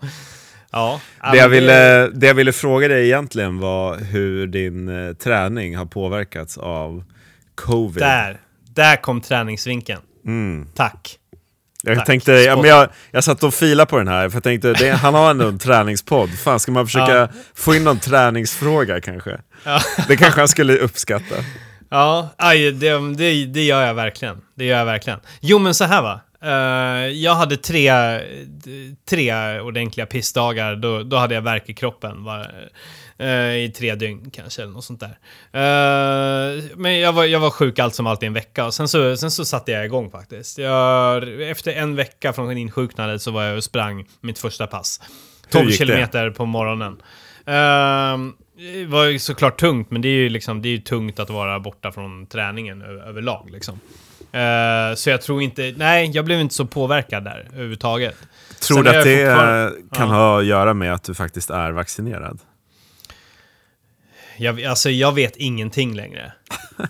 Ja, 0.71 0.99
Det 1.31 1.37
jag, 1.37 1.49
ville, 1.49 2.07
det 2.07 2.27
jag 2.27 2.33
ville 2.33 2.53
fråga 2.53 2.87
dig 2.87 3.05
egentligen 3.05 3.59
var 3.59 3.97
hur 3.97 4.47
din 4.47 5.07
eh, 5.07 5.13
träning 5.13 5.77
har 5.77 5.85
påverkats 5.85 6.57
av 6.57 7.03
covid. 7.55 8.03
Där, 8.03 8.39
där 8.73 8.95
kom 8.95 9.21
träningsvinkeln. 9.21 10.01
Mm. 10.25 10.67
Tack. 10.75 11.17
Jag 11.83 11.97
Tack. 11.97 12.05
tänkte, 12.05 12.31
ja, 12.31 12.55
men 12.55 12.65
jag, 12.65 12.89
jag 13.11 13.23
satt 13.23 13.43
och 13.43 13.53
filade 13.53 13.89
på 13.89 13.97
den 13.97 14.07
här, 14.07 14.29
för 14.29 14.35
jag 14.35 14.43
tänkte, 14.43 14.73
det, 14.73 14.89
han 14.91 15.13
har 15.13 15.31
ändå 15.31 15.47
en 15.47 15.59
träningspodd. 15.59 16.29
Fan, 16.29 16.59
ska 16.59 16.71
man 16.71 16.85
försöka 16.85 17.15
Ja. 17.15 17.27
få 17.55 17.75
in 17.75 17.83
någon 17.83 17.99
träningsfråga 17.99 19.01
kanske? 19.01 19.37
Ja. 19.65 19.79
Det 20.07 20.17
kanske 20.17 20.41
han 20.41 20.47
skulle 20.47 20.77
uppskatta. 20.77 21.35
Ja, 21.89 22.29
aj, 22.37 22.71
det, 22.71 23.13
det, 23.15 23.45
det 23.45 23.63
gör 23.63 23.81
jag 23.85 23.93
verkligen. 23.93 24.41
Det 24.55 24.65
gör 24.65 24.77
jag 24.77 24.85
verkligen. 24.85 25.19
Jo, 25.39 25.59
men 25.59 25.73
så 25.73 25.83
här 25.83 26.01
va. 26.01 26.21
Eh, 26.41 27.07
jag 27.07 27.35
hade 27.35 27.57
tre, 27.57 27.91
tre 29.09 29.59
ordentliga 29.59 30.05
pissdagar. 30.05 30.75
Då, 30.75 31.03
då 31.03 31.17
hade 31.17 31.35
jag 31.35 31.41
värk 31.41 31.69
i 31.69 31.73
kroppen. 31.73 32.23
Var, 32.23 32.69
eh, 33.17 33.55
I 33.55 33.73
tre 33.77 33.95
dygn 33.95 34.31
kanske, 34.31 34.61
eller 34.61 34.73
något 34.73 34.85
sånt 34.85 34.99
där. 34.99 35.17
Eh, 35.51 36.63
men 36.75 36.99
jag 36.99 37.13
var, 37.13 37.25
jag 37.25 37.39
var 37.39 37.49
sjuk 37.49 37.79
allt 37.79 37.95
som 37.95 38.07
allt 38.07 38.23
i 38.23 38.25
en 38.25 38.33
vecka. 38.33 38.65
Och 38.65 38.73
sen 38.73 38.87
så, 38.87 39.17
sen 39.17 39.31
så 39.31 39.45
satte 39.45 39.71
jag 39.71 39.85
igång 39.85 40.11
faktiskt. 40.11 40.57
Jag, 40.57 41.41
efter 41.41 41.71
en 41.71 41.95
vecka 41.95 42.33
från 42.33 42.57
insjuknandet 42.57 43.21
så 43.21 43.31
var 43.31 43.43
jag 43.43 43.57
och 43.57 43.63
sprang 43.63 44.05
mitt 44.21 44.39
första 44.39 44.67
pass. 44.67 45.01
12 45.49 45.65
gick 45.65 45.79
det? 45.79 45.85
kilometer 45.85 46.29
på 46.29 46.45
morgonen. 46.45 46.97
Ehm, 47.45 48.33
det 48.57 48.85
var 48.85 49.05
ju 49.05 49.19
såklart 49.19 49.59
tungt, 49.59 49.91
men 49.91 50.01
det 50.01 50.07
är 50.07 50.17
ju 50.17 50.29
liksom, 50.29 50.61
det 50.61 50.69
är 50.69 50.77
tungt 50.77 51.19
att 51.19 51.29
vara 51.29 51.59
borta 51.59 51.91
från 51.91 52.25
träningen 52.27 52.81
överlag 52.81 53.49
liksom. 53.51 53.79
Eh, 54.35 54.95
så 54.95 55.09
jag 55.09 55.21
tror 55.21 55.41
inte, 55.41 55.73
nej, 55.77 56.11
jag 56.13 56.25
blev 56.25 56.39
inte 56.39 56.55
så 56.55 56.65
påverkad 56.65 57.23
där 57.23 57.47
överhuvudtaget. 57.53 58.15
Tror 58.59 58.83
Sen 58.83 58.93
du 58.93 58.97
att 58.99 59.03
det 59.03 59.21
eh, 59.23 59.69
kan 59.97 60.09
Ja. 60.09 60.15
ha 60.15 60.39
att 60.39 60.45
göra 60.45 60.73
med 60.73 60.93
att 60.93 61.03
du 61.03 61.13
faktiskt 61.13 61.49
är 61.49 61.71
vaccinerad? 61.71 62.39
Jag, 64.37 64.63
alltså, 64.63 64.89
jag 64.89 65.11
vet 65.11 65.35
ingenting 65.35 65.95
längre. 65.95 66.33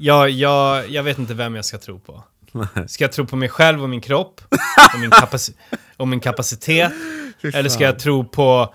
Jag, 0.00 0.30
jag, 0.30 0.88
jag 0.90 1.02
vet 1.02 1.18
inte 1.18 1.34
vem 1.34 1.54
jag 1.54 1.64
ska 1.64 1.78
tro 1.78 1.98
på. 1.98 2.24
Ska 2.86 3.04
jag 3.04 3.12
tro 3.12 3.26
på 3.26 3.36
mig 3.36 3.48
själv 3.48 3.82
och 3.82 3.88
min 3.88 4.00
kropp? 4.00 4.40
Och 4.94 5.00
min, 5.00 5.10
kapaci- 5.22 5.54
och 5.96 6.08
min 6.08 6.20
kapacitet? 6.20 6.92
Eller 7.54 7.68
ska 7.68 7.84
jag 7.84 7.98
tro 7.98 8.24
på... 8.24 8.74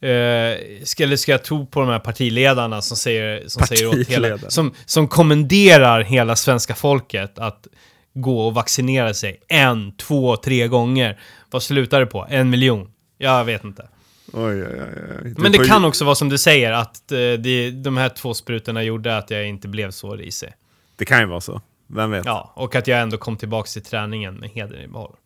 Eh, 0.00 0.84
ska, 0.84 1.02
eller 1.02 1.16
ska 1.16 1.32
jag 1.32 1.44
tro 1.44 1.66
på 1.66 1.80
de 1.80 1.88
här 1.88 1.98
partiledarna 1.98 2.82
som 2.82 2.96
säger, 2.96 3.48
som 3.48 3.66
säger 3.66 3.86
åt 3.88 4.08
hela... 4.08 4.38
Som, 4.38 4.74
som 4.86 5.08
kommenderar 5.08 6.00
hela 6.00 6.36
svenska 6.36 6.74
folket 6.74 7.38
att 7.38 7.66
gå 8.14 8.46
och 8.46 8.54
vaccinera 8.54 9.14
sig 9.14 9.40
en, 9.48 9.96
två, 9.96 10.36
tre 10.36 10.68
gånger. 10.68 11.20
Vad 11.50 11.62
slutar 11.62 12.00
det 12.00 12.06
på? 12.06 12.26
En 12.30 12.50
miljon? 12.50 12.90
Jag 13.18 13.44
vet 13.44 13.64
inte. 13.64 13.88
Oj, 14.32 14.64
oj, 14.64 14.80
oj, 15.24 15.34
Men 15.38 15.52
det 15.52 15.66
kan 15.66 15.84
också 15.84 16.04
vara 16.04 16.14
som 16.14 16.28
du 16.28 16.38
säger, 16.38 16.72
att 16.72 17.12
eh, 17.12 17.16
det, 17.18 17.70
de 17.70 17.96
här 17.96 18.08
två 18.08 18.34
sprutorna 18.34 18.82
gjorde 18.82 19.16
att 19.16 19.30
jag 19.30 19.48
inte 19.48 19.68
blev 19.68 19.90
så 19.90 20.16
risig. 20.16 20.52
Det 20.96 21.04
kan 21.04 21.20
ju 21.20 21.26
vara 21.26 21.40
så. 21.40 21.60
Vem 21.86 22.10
vet? 22.10 22.26
Ja, 22.26 22.52
och 22.54 22.74
att 22.74 22.86
jag 22.86 23.00
ändå 23.00 23.16
kom 23.16 23.36
tillbaka 23.36 23.68
till 23.68 23.82
träningen 23.82 24.34
med 24.34 24.50
heder 24.50 24.82
i 24.82 24.88
behåll. 24.88 25.16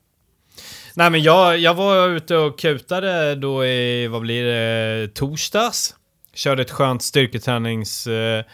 Nej 0.94 1.11
men 1.11 1.22
jag, 1.22 1.58
jag 1.58 1.75
var 1.75 2.08
ute 2.08 2.37
och 2.37 2.58
kutade 2.58 3.34
då 3.34 3.64
i, 3.66 4.06
vad 4.06 4.20
blir 4.20 4.44
det, 4.44 5.08
torsdags. 5.14 5.94
Körde 6.34 6.62
ett 6.62 6.70
skönt 6.70 7.02
styrketräningspass 7.02 8.44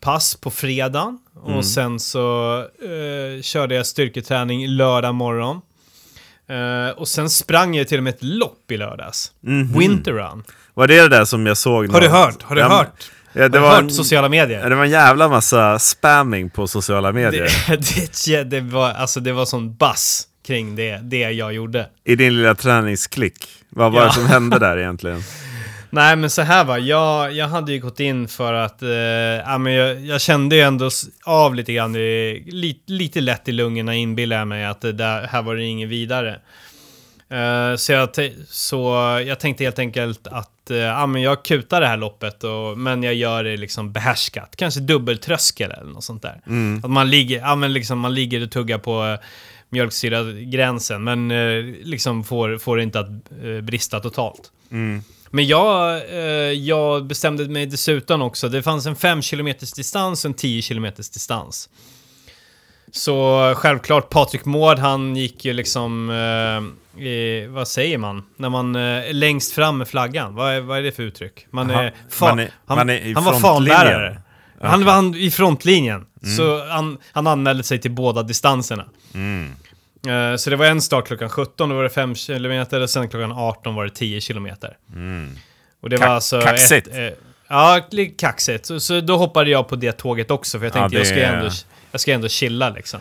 pass 0.00 0.36
på 0.36 0.50
fredagen. 0.50 1.18
Och 1.42 1.64
sen 1.64 2.00
så 2.00 2.58
eh, 2.82 3.42
körde 3.42 3.74
jag 3.74 3.86
styrketräning 3.86 4.66
lördag 4.68 5.14
morgon. 5.14 5.60
Eh, 6.48 6.98
och 6.98 7.08
sen 7.08 7.30
sprang 7.30 7.74
jag 7.76 7.88
till 7.88 7.98
och 7.98 8.04
med 8.04 8.14
ett 8.14 8.22
lopp 8.22 8.70
i 8.70 8.76
lördags. 8.76 9.32
Winter 9.78 10.12
Run. 10.12 10.44
Var 10.74 10.86
det 10.86 11.02
det 11.02 11.08
där 11.08 11.24
som 11.24 11.46
jag 11.46 11.56
såg? 11.56 11.92
Har 11.92 12.00
du 12.00 12.08
hört? 12.08 12.42
Har 12.42 12.54
du 12.56 12.60
Ja, 12.60 12.68
hört? 12.68 13.10
Ja, 13.32 13.40
det, 13.40 13.42
Har 13.42 13.48
du 13.48 13.58
var 13.58 13.70
hört 13.70 13.82
en, 13.82 13.90
sociala 13.90 14.28
medier? 14.28 14.70
det 14.70 14.76
var 14.76 14.84
en 14.84 14.90
jävla 14.90 15.28
massa 15.28 15.78
spamming 15.78 16.50
på 16.50 16.66
sociala 16.66 17.12
medier. 17.12 17.48
Det, 17.68 18.26
det, 18.26 18.44
det, 18.44 18.60
var, 18.60 18.90
alltså 18.90 19.20
det 19.20 19.32
var 19.32 19.44
sån 19.44 19.76
bass 19.76 20.28
kring 20.46 20.76
det, 20.76 20.98
det 21.02 21.18
jag 21.32 21.52
gjorde. 21.54 21.86
I 22.04 22.16
din 22.16 22.36
lilla 22.36 22.54
träningsklick. 22.54 23.48
Vad 23.68 23.92
var 23.92 24.00
Ja. 24.00 24.06
det 24.06 24.12
som 24.12 24.26
hände 24.26 24.58
där 24.58 24.78
egentligen? 24.78 25.20
Nej 25.90 26.16
men 26.16 26.30
så 26.30 26.42
här 26.42 26.64
va, 26.64 26.78
jag, 26.78 27.32
jag 27.32 27.48
hade 27.48 27.72
ju 27.72 27.78
gått 27.80 28.00
in 28.00 28.28
för 28.28 28.52
att, 28.52 28.82
eh, 28.82 28.88
ja, 28.90 29.58
men 29.58 29.72
jag, 29.72 30.00
jag 30.00 30.20
kände 30.20 30.56
ju 30.56 30.62
ändå 30.62 30.90
av 31.24 31.54
lite 31.54 31.72
grann, 31.72 31.92
lite, 32.46 32.92
lite 32.92 33.20
lätt 33.20 33.48
i 33.48 33.52
lungorna 33.52 33.94
inbillar 33.94 34.36
jag 34.38 34.48
mig 34.48 34.64
att 34.64 34.80
det 34.80 34.92
där, 34.92 35.26
här 35.26 35.42
var 35.42 35.56
det 35.56 35.64
inget 35.64 35.88
vidare. 35.88 36.40
Eh, 37.30 37.76
så, 37.76 37.92
jag 37.92 38.08
så 38.48 38.78
jag 39.26 39.40
tänkte 39.40 39.64
helt 39.64 39.78
enkelt 39.78 40.26
att 40.26 40.70
eh, 40.70 40.76
ja, 40.76 41.06
men 41.06 41.22
jag 41.22 41.44
kutar 41.44 41.80
det 41.80 41.86
här 41.86 41.96
loppet, 41.96 42.44
och, 42.44 42.78
men 42.78 43.02
jag 43.02 43.14
gör 43.14 43.44
det 43.44 43.56
liksom 43.56 43.92
behärskat. 43.92 44.56
Kanske 44.56 44.80
dubbeltröskel 44.80 45.70
eller 45.70 45.92
något 45.92 46.04
sånt 46.04 46.22
där. 46.22 46.40
Att 46.84 46.90
man 46.90 47.10
ligger, 47.10 47.38
ja, 47.38 47.54
men 47.56 47.72
liksom, 47.72 47.98
man 47.98 48.14
ligger 48.14 48.42
och 48.42 48.50
tuggar 48.50 48.78
på 48.78 49.18
mjölksyragränsen, 49.72 51.04
men 51.04 51.30
eh, 51.30 51.64
liksom 51.82 52.24
får, 52.24 52.58
får 52.58 52.76
det 52.76 52.82
inte 52.82 53.00
att 53.00 53.08
eh, 53.44 53.60
brista 53.62 54.00
totalt. 54.00 54.52
Men 55.30 55.46
jag, 55.46 55.96
eh, 56.10 56.52
jag 56.52 57.06
bestämde 57.06 57.48
mig 57.48 57.66
dessutom 57.66 58.22
också, 58.22 58.48
det 58.48 58.62
fanns 58.62 58.86
en 58.86 58.96
5 58.96 59.22
km 59.22 59.46
distans 59.76 60.24
och 60.24 60.28
en 60.28 60.34
10 60.34 60.62
km 60.62 60.84
distans. 60.96 61.68
Så 62.92 63.52
självklart, 63.56 64.10
Patrik 64.10 64.44
Mård, 64.44 64.78
han 64.78 65.16
gick 65.16 65.44
ju 65.44 65.52
liksom, 65.52 66.10
eh, 66.96 67.02
i, 67.02 67.46
vad 67.46 67.68
säger 67.68 67.98
man? 67.98 68.22
När 68.36 68.48
man 68.48 68.76
eh, 68.76 68.82
är 68.82 69.12
längst 69.12 69.52
fram 69.52 69.78
med 69.78 69.88
flaggan, 69.88 70.34
vad 70.34 70.52
är, 70.52 70.60
vad 70.60 70.78
är 70.78 70.82
det 70.82 70.92
för 70.92 71.02
uttryck? 71.02 71.46
Man 71.50 71.70
Aha, 71.70 71.82
är, 71.82 71.92
fa- 72.10 72.20
man 72.28 72.38
är- 72.38 72.50
han, 72.66 72.78
man 72.78 72.90
är 72.90 73.14
han 73.14 73.24
var 73.24 73.40
frontlinjen. 73.40 74.16
Fanbärare. 74.70 74.70
Han 74.70 74.84
var 74.84 74.92
han, 74.92 75.14
i 75.14 75.30
frontlinjen. 75.30 76.06
Så 76.36 76.64
han, 76.68 76.98
han 77.12 77.26
anmälde 77.26 77.62
sig 77.62 77.78
till 77.78 77.90
båda 77.90 78.22
distanserna. 78.22 78.84
Eh, 80.06 80.36
Så 80.36 80.50
det 80.50 80.56
var 80.56 80.66
en 80.66 80.82
start 80.82 81.06
klockan 81.06 81.28
17, 81.30 81.68
då 81.68 81.74
var 81.76 81.82
det 81.82 81.90
5 81.90 82.14
km, 82.14 82.66
och 82.82 82.90
sen 82.90 83.08
klockan 83.08 83.32
18 83.32 83.74
var 83.74 83.84
det 83.84 83.90
10 83.90 84.20
km. 84.20 84.46
Och 85.82 85.90
det 85.90 85.96
var 85.96 86.06
Kax- 86.06 86.10
alltså... 86.10 86.40
kaxigt. 86.40 86.88
Ett, 86.88 86.94
eh, 86.96 87.18
ja, 87.48 87.80
kaxigt. 88.18 88.66
Så, 88.66 88.80
så 88.80 89.00
då 89.00 89.16
hoppade 89.16 89.50
jag 89.50 89.68
på 89.68 89.76
det 89.76 89.92
tåget 89.92 90.30
också, 90.30 90.58
för 90.58 90.66
jag 90.66 90.70
Ja, 90.76 90.80
tänkte 90.80 90.96
det 90.96 91.00
jag, 91.00 91.06
ska 91.06 91.20
ändå, 91.36 91.50
jag 91.92 92.00
ska 92.00 92.12
ändå 92.12 92.28
chilla 92.28 92.70
liksom. 92.70 93.00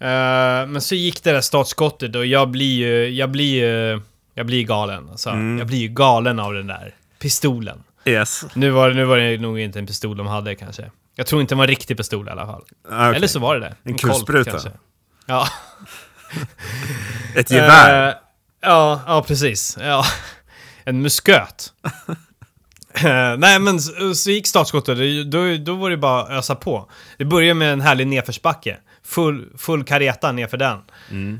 Eh, 0.00 0.66
men 0.66 0.80
så 0.80 0.94
gick 0.94 1.24
det 1.24 1.32
där 1.32 1.40
startskottet 1.40 2.16
och 2.16 2.26
jag 2.26 2.50
blir 2.50 2.76
ju, 2.78 3.08
jag 3.08 3.30
blir 3.30 3.64
ju, 3.64 4.00
jag 4.34 4.46
blir 4.46 4.62
galen. 4.64 5.08
Alltså. 5.10 5.30
Mm. 5.30 5.58
Jag 5.58 5.66
blir 5.66 5.78
ju 5.78 5.88
galen 5.88 6.38
av 6.40 6.54
den 6.54 6.66
där 6.66 6.94
pistolen. 7.18 7.82
Yes. 8.10 8.44
Nu 8.54 8.70
var, 8.70 8.88
det- 8.88 8.94
nu 8.94 9.04
var 9.04 9.16
det 9.18 9.38
nog 9.40 9.60
inte 9.60 9.78
en 9.78 9.86
pistol 9.86 10.16
de 10.16 10.26
hade 10.26 10.54
kanske. 10.54 10.90
Jag 11.16 11.26
tror 11.26 11.40
inte 11.40 11.54
det 11.54 11.56
var 11.56 11.64
en 11.64 11.68
riktig 11.68 11.96
pistol 11.96 12.28
i 12.28 12.30
alla 12.30 12.46
fall. 12.46 12.62
Ah, 12.90 13.06
okej. 13.08 13.16
Eller 13.16 13.26
så 13.26 13.38
var 13.38 13.54
det 13.54 13.60
det. 13.60 13.74
En 13.90 13.98
Colt 13.98 14.12
kulspruta. 14.14 14.50
kanske. 14.50 14.70
Ja. 15.26 15.48
Ett 17.34 17.50
gevär. 17.50 18.08
Eh, 18.08 18.14
ja, 18.60 19.00
ja, 19.06 19.22
precis. 19.22 19.76
Ja. 19.80 20.04
En 20.84 21.02
musköt. 21.02 21.72
Eh, 23.04 23.36
Nej, 23.38 23.58
men 23.58 23.80
så, 23.80 24.14
så 24.14 24.30
gick 24.30 24.46
startskottet. 24.46 24.98
Då, 25.30 25.56
då 25.56 25.74
var 25.74 25.90
det 25.90 25.96
bara 25.96 26.22
att 26.22 26.30
ösa 26.30 26.54
på. 26.54 26.90
Det 27.18 27.24
började 27.24 27.54
med 27.54 27.72
en 27.72 27.80
härlig 27.80 28.06
nedförsbacke. 28.06 28.76
Full, 29.04 29.48
full 29.58 29.84
kareta 29.84 30.32
nerför 30.32 30.56
den. 30.56 30.78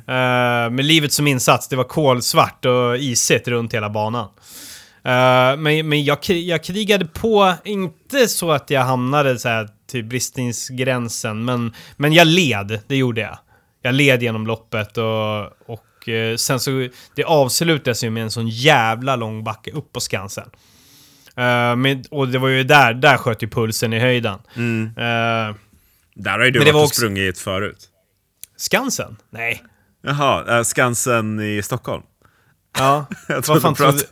Eh, 0.09 0.71
med 0.71 0.85
livet 0.85 1.13
som 1.13 1.27
insats. 1.27 1.69
Det 1.69 1.77
var 1.77 1.85
kolsvart 1.85 2.65
och 2.65 2.99
isigt 2.99 3.49
runt 3.49 3.75
hela 3.75 3.91
banan. 3.91 4.29
Uh, 5.07 5.57
men 5.57 5.88
men 5.88 6.05
jag, 6.05 6.19
jag 6.28 6.64
krigade 6.64 7.05
på, 7.07 7.55
inte 7.64 8.28
så 8.28 8.52
att 8.52 8.71
jag 8.71 8.81
hamnade 8.81 9.38
så 9.38 9.49
här 9.49 9.69
till 9.87 10.05
bristningsgränsen, 10.05 11.45
men, 11.45 11.75
men 11.97 12.12
jag 12.12 12.26
led, 12.26 12.81
det 12.87 12.97
gjorde 12.97 13.21
jag. 13.21 13.38
Jag 13.83 13.95
led 13.95 14.23
genom 14.23 14.47
loppet 14.47 14.99
och, 14.99 15.40
och 15.71 16.09
uh, 16.09 16.37
sen 16.37 16.61
så, 16.61 16.88
det 17.14 17.25
avslutades 17.25 18.05
ju 18.05 18.11
med 18.11 18.23
en 18.23 18.31
sån 18.31 18.49
jävla 18.49 19.17
lång 19.17 19.45
backe 19.45 19.71
upp 19.71 19.93
på 19.93 20.00
Skansen. 20.00 20.50
Uh, 21.38 21.76
med, 21.76 22.07
och 22.11 22.28
det 22.28 22.38
var 22.38 22.49
ju 22.49 22.64
där, 22.64 22.95
där 22.95 23.17
sköt 23.17 23.43
ju 23.43 23.49
pulsen 23.49 23.93
i 23.93 23.99
höjden. 23.99 24.38
Mm. 24.57 24.90
där 26.14 26.38
har 26.38 26.45
ju 26.45 26.50
du 26.50 26.59
varit 26.59 26.75
och 26.75 26.83
också... 26.83 26.95
sprungit 26.95 27.38
förut. 27.38 27.88
Skansen? 28.57 29.17
Nej. 29.31 29.62
Jaha, 30.02 30.64
Skansen 30.64 31.40
i 31.40 31.62
Stockholm? 31.62 32.02
Ja, 32.78 33.06
jag 33.28 33.47
vad 33.47 33.62
fan 33.62 33.75
trodde... 33.75 34.02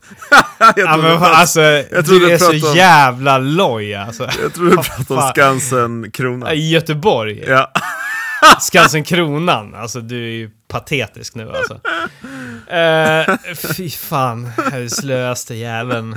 ja, 0.76 0.96
men 0.96 1.22
alltså, 1.22 1.60
jag 1.60 2.04
du 2.04 2.32
är 2.32 2.38
så 2.38 2.50
om... 2.50 2.76
jävla 2.76 3.38
loj 3.38 3.94
alltså. 3.94 4.28
Jag 4.42 4.54
tror 4.54 4.70
du 4.70 4.76
pratade 4.76 5.20
om 5.20 5.30
Skansen 5.30 6.10
Kronan. 6.10 6.52
I 6.52 6.70
Göteborg? 6.70 7.44
Ja. 7.46 7.72
Skansen 8.60 9.04
Kronan, 9.04 9.74
alltså 9.74 10.00
du 10.00 10.24
är 10.24 10.30
ju 10.30 10.50
patetisk 10.68 11.34
nu 11.34 11.52
alltså. 11.52 11.80
Uh, 12.72 13.54
fy 13.54 13.90
fan, 13.90 14.50
slöaste 14.90 15.54
jäveln. 15.54 16.16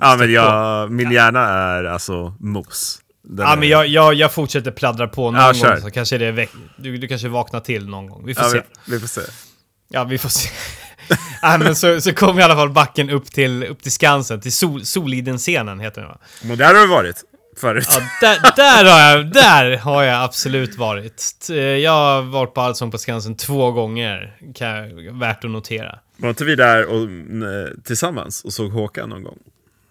Ja 0.00 0.16
men 0.18 0.32
jag, 0.32 0.90
min 0.90 1.10
hjärna 1.10 1.48
är 1.48 1.84
alltså 1.84 2.34
mos. 2.40 3.00
Den 3.22 3.46
ja, 3.46 3.52
är... 3.52 3.56
men 3.56 3.68
jag, 3.68 3.86
jag, 3.86 4.14
jag 4.14 4.32
fortsätter 4.32 4.70
pladdra 4.70 5.08
på 5.08 5.30
någon 5.30 5.40
ja, 5.40 5.68
gång, 5.68 5.80
så 5.80 5.90
kanske 5.90 6.18
det 6.18 6.48
du, 6.76 6.98
du 6.98 7.08
kanske 7.08 7.28
vaknar 7.28 7.60
till 7.60 7.88
någon 7.88 8.06
gång. 8.06 8.26
Vi 8.26 8.34
får 8.34 8.44
ja, 8.44 8.50
se. 8.50 8.62
Vi, 8.86 8.92
vi, 8.92 9.00
får 9.00 9.08
se. 9.08 9.20
Ja, 9.88 10.04
vi 10.04 10.18
får 10.18 10.28
se. 10.28 10.48
Nej, 11.42 11.58
men 11.58 11.76
så, 11.76 12.00
så 12.00 12.12
kom 12.12 12.38
i 12.38 12.42
alla 12.42 12.54
fall 12.54 12.70
backen 12.70 13.10
upp 13.10 13.30
till, 13.30 13.64
upp 13.64 13.82
till 13.82 13.92
Skansen, 13.92 14.40
till 14.40 14.52
Sol, 14.52 14.86
Soliden-scenen 14.86 15.80
heter 15.80 16.00
den 16.00 16.10
va? 16.10 16.18
Men 16.42 16.58
där 16.58 16.74
har 16.74 16.80
du 16.80 16.86
varit 16.86 17.24
förut. 17.60 17.86
Ja, 17.90 18.00
där, 18.20 18.52
där, 18.56 18.84
har 18.84 19.00
jag, 19.00 19.32
där 19.32 19.76
har 19.76 20.02
jag 20.02 20.24
absolut 20.24 20.76
varit. 20.76 21.46
Jag 21.82 21.92
har 21.92 22.22
varit 22.22 22.54
på 22.54 22.60
Allsång 22.60 22.90
på 22.90 22.98
Skansen 22.98 23.36
två 23.36 23.72
gånger, 23.72 24.36
kan 24.54 24.68
jag, 24.68 25.18
värt 25.18 25.44
att 25.44 25.50
notera. 25.50 25.98
Var 26.16 26.28
inte 26.28 26.44
vi 26.44 26.56
där 26.56 26.86
och, 26.86 27.08
tillsammans 27.84 28.44
och 28.44 28.52
såg 28.52 28.70
Håkan 28.70 29.08
någon 29.08 29.22
gång? 29.22 29.38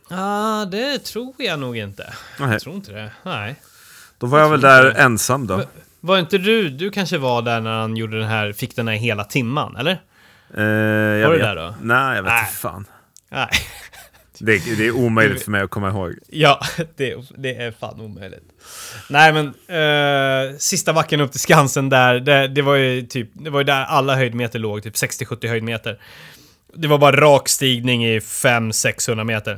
Ja, 0.09 0.17
ah, 0.19 0.65
det 0.65 0.99
tror 0.99 1.33
jag 1.37 1.59
nog 1.59 1.77
inte. 1.77 2.13
Nej. 2.39 2.51
Jag 2.51 2.61
tror 2.61 2.75
inte 2.75 2.91
det. 2.91 3.11
Nej. 3.23 3.55
Då 4.17 4.27
var 4.27 4.39
jag, 4.39 4.45
jag 4.45 4.51
väl 4.51 4.61
där 4.61 4.83
det. 4.83 4.91
ensam 4.91 5.47
då. 5.47 5.63
Var 5.99 6.19
inte 6.19 6.37
du, 6.37 6.69
du 6.69 6.89
kanske 6.89 7.17
var 7.17 7.41
där 7.41 7.61
när 7.61 7.79
han 7.79 7.97
gjorde 7.97 8.19
den 8.19 8.27
här, 8.27 8.53
fick 8.53 8.75
den 8.75 8.87
här 8.87 8.95
hela 8.95 9.23
timman, 9.23 9.75
eller? 9.75 10.01
Uh, 10.57 10.63
jag 10.63 11.27
var 11.27 11.35
du 11.35 11.41
där 11.41 11.55
då? 11.55 11.75
Nej, 11.81 12.15
jag 12.15 12.23
vet 12.23 12.33
inte 12.39 12.53
fan. 12.53 12.85
Nej. 13.29 13.49
Det, 14.39 14.77
det, 14.77 14.87
är 14.87 14.91
omöjligt 14.91 15.43
för 15.43 15.51
mig 15.51 15.61
att 15.61 15.69
komma 15.69 15.89
ihåg. 15.89 16.15
Ja, 16.27 16.59
det, 16.95 17.15
det 17.37 17.55
är 17.55 17.71
fan 17.71 18.01
omöjligt. 18.01 18.43
Nej 19.09 19.33
men, 19.33 19.45
uh, 19.47 20.57
sista 20.57 20.93
backen 20.93 21.21
upp 21.21 21.31
till 21.31 21.39
Skansen 21.39 21.89
där, 21.89 22.19
det, 22.19 22.47
det, 22.47 22.61
var 22.61 22.75
ju 22.75 23.01
typ, 23.01 23.29
det 23.33 23.49
var 23.49 23.59
ju 23.59 23.63
där 23.63 23.83
alla 23.83 24.15
höjdmeter 24.15 24.59
låg, 24.59 24.83
typ 24.83 24.93
60-70 24.93 25.47
höjdmeter. 25.47 25.99
Det 26.73 26.87
var 26.87 26.97
bara 26.97 27.15
rak 27.15 27.49
stigning 27.49 28.05
i 28.05 28.19
500-600 28.19 29.23
meter. 29.23 29.53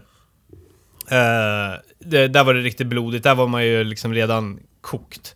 Uh, 1.11 1.79
det, 1.99 2.27
där 2.27 2.43
var 2.43 2.53
det 2.53 2.61
riktigt 2.61 2.87
blodigt, 2.87 3.23
där 3.23 3.35
var 3.35 3.47
man 3.47 3.65
ju 3.65 3.83
liksom 3.83 4.13
redan 4.13 4.59
kokt. 4.81 5.35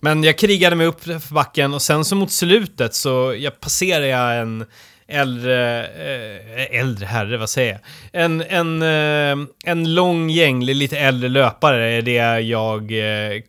Men 0.00 0.24
jag 0.24 0.38
krigade 0.38 0.76
mig 0.76 0.86
upp 0.86 1.04
för 1.04 1.34
backen 1.34 1.74
och 1.74 1.82
sen 1.82 2.04
så 2.04 2.14
mot 2.14 2.32
slutet 2.32 2.94
så 2.94 3.34
jag 3.38 3.60
passerade 3.60 4.06
jag 4.06 4.38
en 4.38 4.66
äldre, 5.08 5.86
äh, 5.86 6.80
äldre 6.80 7.06
herre, 7.06 7.36
vad 7.36 7.50
säger 7.50 7.72
jag? 7.72 7.80
En, 8.22 8.42
en, 8.42 8.82
äh, 8.82 9.46
en 9.64 9.94
lång 9.94 10.30
gänglig, 10.30 10.76
lite 10.76 10.98
äldre 10.98 11.28
löpare 11.28 11.92
är 11.92 12.02
det 12.02 12.40
jag 12.40 12.92
äh, 12.92 13.42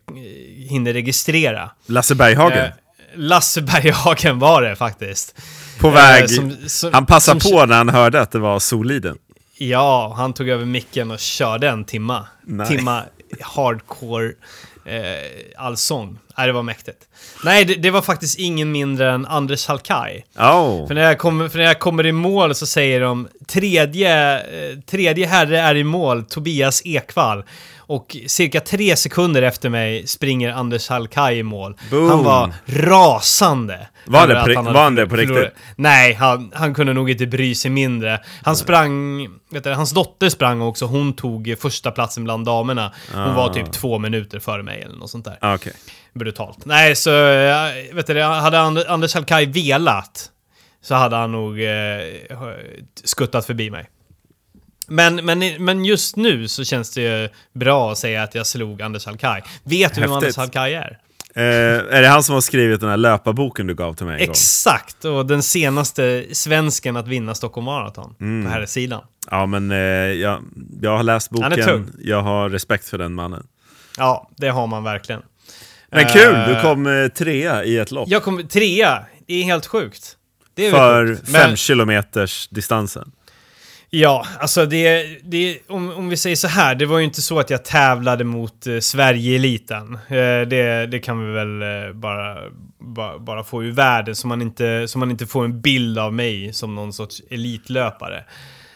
hinner 0.68 0.92
registrera. 0.92 1.70
Lasse 1.86 2.14
Berghagen? 2.14 2.64
Äh, 2.64 2.70
Lasse 3.14 3.62
Berghagen 3.62 4.38
var 4.38 4.62
det 4.62 4.76
faktiskt. 4.76 5.34
På 5.78 5.90
väg, 5.90 6.30
som, 6.30 6.56
som, 6.66 6.92
han 6.92 7.06
passade 7.06 7.40
på 7.40 7.66
när 7.66 7.76
han 7.76 7.88
hörde 7.88 8.20
att 8.20 8.30
det 8.30 8.38
var 8.38 8.58
Soliden. 8.58 9.18
Ja, 9.58 10.14
han 10.16 10.32
tog 10.32 10.48
över 10.48 10.64
micken 10.64 11.10
och 11.10 11.18
körde 11.18 11.68
en 11.68 11.84
timma. 11.84 12.26
Nej. 12.42 12.66
Timma 12.66 13.02
hardcore 13.40 14.32
eh, 14.84 15.64
allsång. 15.64 16.18
Nej, 16.40 16.46
det 16.46 16.52
var 16.52 16.62
mäktigt. 16.62 16.98
Nej, 17.44 17.64
det, 17.64 17.74
det, 17.74 17.90
var 17.90 18.02
faktiskt 18.02 18.38
ingen 18.38 18.72
mindre 18.72 19.10
än 19.10 19.26
Anders 19.26 19.66
Halkaj. 19.66 20.24
Oh. 20.38 20.86
För, 20.88 20.94
när 20.94 21.02
jag 21.02 21.18
kommer, 21.18 21.48
för 21.48 21.58
när 21.58 21.64
jag 21.64 21.78
kommer 21.78 22.06
i 22.06 22.12
mål 22.12 22.54
så 22.54 22.66
säger 22.66 23.00
de 23.00 23.28
tredje, 23.46 24.38
eh, 24.38 24.78
tredje 24.90 25.26
herre 25.26 25.60
är 25.60 25.74
i 25.74 25.84
mål, 25.84 26.24
Tobias 26.24 26.82
Ekvall. 26.84 27.44
Och 27.78 28.16
cirka 28.26 28.60
tre 28.60 28.96
sekunder 28.96 29.42
efter 29.42 29.68
mig 29.68 30.06
springer 30.06 30.52
Anders 30.52 30.88
Halkaj 30.88 31.38
i 31.38 31.42
mål. 31.42 31.76
Boom. 31.90 32.10
Han 32.10 32.24
var 32.24 32.52
rasande. 32.66 33.88
Var, 34.06 34.28
det 34.28 34.34
på, 34.34 34.54
han 34.54 34.64
var 34.64 34.82
han 34.82 34.94
det 34.94 35.06
på 35.06 35.16
riktigt? 35.16 35.48
Nej, 35.76 36.14
han, 36.14 36.52
han 36.54 36.74
kunde 36.74 36.92
nog 36.92 37.10
inte 37.10 37.26
bry 37.26 37.54
sig 37.54 37.70
mindre. 37.70 38.20
Han 38.42 38.56
sprang, 38.56 39.22
vet 39.50 39.64
du, 39.64 39.70
hans 39.70 39.90
dotter 39.90 40.28
sprang 40.28 40.60
också, 40.60 40.86
hon 40.86 41.12
tog 41.12 41.54
första 41.60 41.90
platsen 41.90 42.24
bland 42.24 42.44
damerna. 42.46 42.92
Hon 43.12 43.22
ah. 43.22 43.34
var 43.34 43.54
typ 43.54 43.72
två 43.72 43.98
minuter 43.98 44.38
före 44.38 44.62
mig 44.62 44.82
eller 44.82 44.96
något 44.96 45.10
sånt 45.10 45.24
där. 45.24 45.38
Ah, 45.40 45.54
okay. 45.54 45.72
Brutalt. 46.14 46.64
Nej, 46.64 46.96
så 46.96 47.10
vet 47.92 48.06
du, 48.06 48.22
hade 48.22 48.58
Anders 48.88 49.14
Halkaj 49.14 49.46
velat 49.46 50.30
så 50.82 50.94
hade 50.94 51.16
han 51.16 51.32
nog 51.32 51.62
eh, 51.62 51.70
skuttat 53.04 53.46
förbi 53.46 53.70
mig. 53.70 53.90
Men, 54.88 55.16
men, 55.16 55.64
men 55.64 55.84
just 55.84 56.16
nu 56.16 56.48
så 56.48 56.64
känns 56.64 56.90
det 56.90 57.02
ju 57.02 57.28
bra 57.52 57.92
att 57.92 57.98
säga 57.98 58.22
att 58.22 58.34
jag 58.34 58.46
slog 58.46 58.82
Anders 58.82 59.06
Halkaj. 59.06 59.42
Vet 59.64 59.94
du 59.94 60.00
vem 60.00 60.12
Anders 60.12 60.36
Halkaj 60.36 60.74
är? 60.74 60.98
Eh, 61.34 61.96
är 61.96 62.02
det 62.02 62.08
han 62.08 62.22
som 62.22 62.34
har 62.34 62.40
skrivit 62.40 62.80
den 62.80 62.90
här 62.90 62.96
löparboken 62.96 63.66
du 63.66 63.74
gav 63.74 63.94
till 63.94 64.06
mig 64.06 64.24
en 64.24 64.30
Exakt! 64.30 65.04
Och 65.04 65.26
den 65.26 65.42
senaste 65.42 66.24
svensken 66.32 66.96
att 66.96 67.08
vinna 67.08 67.34
Stockholm 67.34 67.64
Marathon 67.64 68.14
mm. 68.20 68.44
på 68.44 68.50
här 68.50 68.66
sidan. 68.66 69.02
Ja, 69.30 69.46
men 69.46 69.70
eh, 69.70 69.76
jag, 69.76 70.42
jag 70.82 70.96
har 70.96 71.02
läst 71.02 71.30
boken. 71.30 71.92
Jag 71.98 72.22
har 72.22 72.48
respekt 72.48 72.88
för 72.88 72.98
den 72.98 73.14
mannen. 73.14 73.46
Ja, 73.98 74.30
det 74.36 74.48
har 74.48 74.66
man 74.66 74.84
verkligen. 74.84 75.22
Men 75.90 76.06
kul! 76.06 76.32
Du 76.32 76.52
eh, 76.52 76.62
kom 76.62 76.86
eh, 76.86 77.08
trea 77.08 77.64
i 77.64 77.78
ett 77.78 77.90
lopp. 77.90 78.08
Jag 78.08 78.22
kom 78.22 78.48
trea. 78.48 79.04
Det 79.26 79.34
är 79.34 79.44
helt 79.44 79.66
sjukt. 79.66 80.16
Är 80.60 80.70
för 80.70 81.06
sjukt. 81.06 81.30
fem 81.30 81.48
men... 81.48 81.56
kilometers 81.56 82.48
distansen. 82.48 83.12
Ja, 83.92 84.26
alltså 84.38 84.66
det, 84.66 85.06
det 85.22 85.58
om, 85.68 85.90
om 85.90 86.08
vi 86.08 86.16
säger 86.16 86.36
så 86.36 86.48
här, 86.48 86.74
det 86.74 86.86
var 86.86 86.98
ju 86.98 87.04
inte 87.04 87.22
så 87.22 87.38
att 87.38 87.50
jag 87.50 87.64
tävlade 87.64 88.24
mot 88.24 88.66
eh, 88.66 88.78
Sverige-eliten. 88.78 89.94
Eh, 89.94 90.48
det, 90.48 90.86
det 90.86 90.98
kan 90.98 91.26
vi 91.26 91.32
väl 91.32 91.62
eh, 91.62 91.92
bara, 91.94 92.36
bara, 92.80 93.18
bara 93.18 93.44
få 93.44 93.64
ur 93.64 93.72
världen 93.72 94.14
så 94.14 94.26
man, 94.26 94.42
inte, 94.42 94.88
så 94.88 94.98
man 94.98 95.10
inte 95.10 95.26
får 95.26 95.44
en 95.44 95.60
bild 95.60 95.98
av 95.98 96.14
mig 96.14 96.52
som 96.52 96.74
någon 96.74 96.92
sorts 96.92 97.22
elitlöpare. 97.30 98.24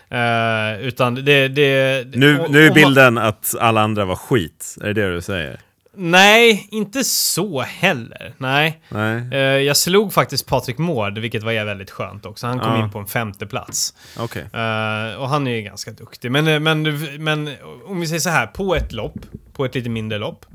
Eh, 0.08 0.80
utan 0.86 1.14
det... 1.14 1.48
det 1.48 2.06
nu, 2.16 2.46
nu 2.48 2.66
är 2.66 2.74
bilden 2.74 3.14
man, 3.14 3.24
att 3.24 3.54
alla 3.60 3.80
andra 3.80 4.04
var 4.04 4.16
skit, 4.16 4.76
är 4.80 4.94
det 4.94 5.06
det 5.06 5.14
du 5.14 5.20
säger? 5.20 5.60
Nej, 5.96 6.68
inte 6.70 7.04
så 7.04 7.60
heller. 7.60 8.34
Nej. 8.38 8.80
Nej. 8.88 9.28
Uh, 9.32 9.38
jag 9.38 9.76
slog 9.76 10.12
faktiskt 10.12 10.46
Patrik 10.46 10.78
Mård, 10.78 11.18
vilket 11.18 11.42
var 11.42 11.64
väldigt 11.64 11.90
skönt 11.90 12.26
också. 12.26 12.46
Han 12.46 12.60
kom 12.60 12.72
uh. 12.72 12.80
in 12.80 12.90
på 12.90 12.98
en 12.98 13.06
femte 13.06 13.46
plats. 13.46 13.94
Okay. 14.18 14.42
Uh, 14.42 15.12
eh, 15.12 15.14
och 15.14 15.28
han 15.28 15.46
är 15.46 15.50
ju 15.50 15.62
ganska 15.62 15.90
duktig. 15.90 16.30
Men, 16.30 16.48
eh, 16.48 16.60
men, 16.60 16.82
men 17.18 17.50
om 17.86 18.00
vi 18.00 18.06
säger 18.06 18.20
så 18.20 18.30
här, 18.30 18.46
på 18.46 18.74
ett 18.74 18.92
lopp, 18.92 19.18
på 19.52 19.64
ett 19.64 19.74
lite 19.74 19.88
mindre 19.88 20.18
lopp, 20.18 20.46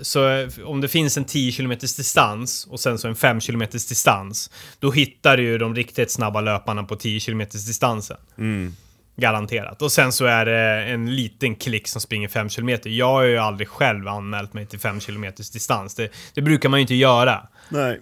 så 0.00 0.48
om 0.64 0.80
det 0.80 0.88
finns 0.88 1.16
en 1.16 1.24
10 1.24 1.52
km 1.52 1.70
distans 1.80 2.66
och 2.70 2.80
sen 2.80 2.98
så 2.98 3.08
en 3.08 3.16
5 3.16 3.40
km 3.40 3.62
distans, 3.70 4.50
då 4.78 4.90
hittar 4.90 5.36
du 5.36 5.42
ju 5.42 5.58
de 5.58 5.74
riktigt 5.74 6.10
snabba 6.10 6.40
löparna 6.40 6.82
på 6.82 6.96
10 6.96 7.20
km 7.20 7.38
distansen. 7.38 8.16
Mm. 8.38 8.76
Garanterat. 9.20 9.82
Och 9.82 9.92
sen 9.92 10.12
så 10.12 10.24
är 10.24 10.44
det 10.44 10.84
en 10.84 11.16
liten 11.16 11.54
klick 11.54 11.88
som 11.88 12.00
springer 12.00 12.28
5 12.28 12.48
km. 12.48 12.78
Jag 12.84 13.06
har 13.06 13.22
ju 13.22 13.38
aldrig 13.38 13.68
själv 13.68 14.08
anmält 14.08 14.52
mig 14.52 14.66
till 14.66 14.78
5 14.78 15.00
km 15.00 15.24
distans. 15.36 15.94
Det, 15.94 16.12
det, 16.34 16.42
brukar 16.42 16.68
man 16.68 16.80
ju 16.80 16.82
inte 16.82 16.94
göra. 16.94 17.48
Nej. 17.68 18.00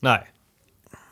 Nej. 0.00 0.28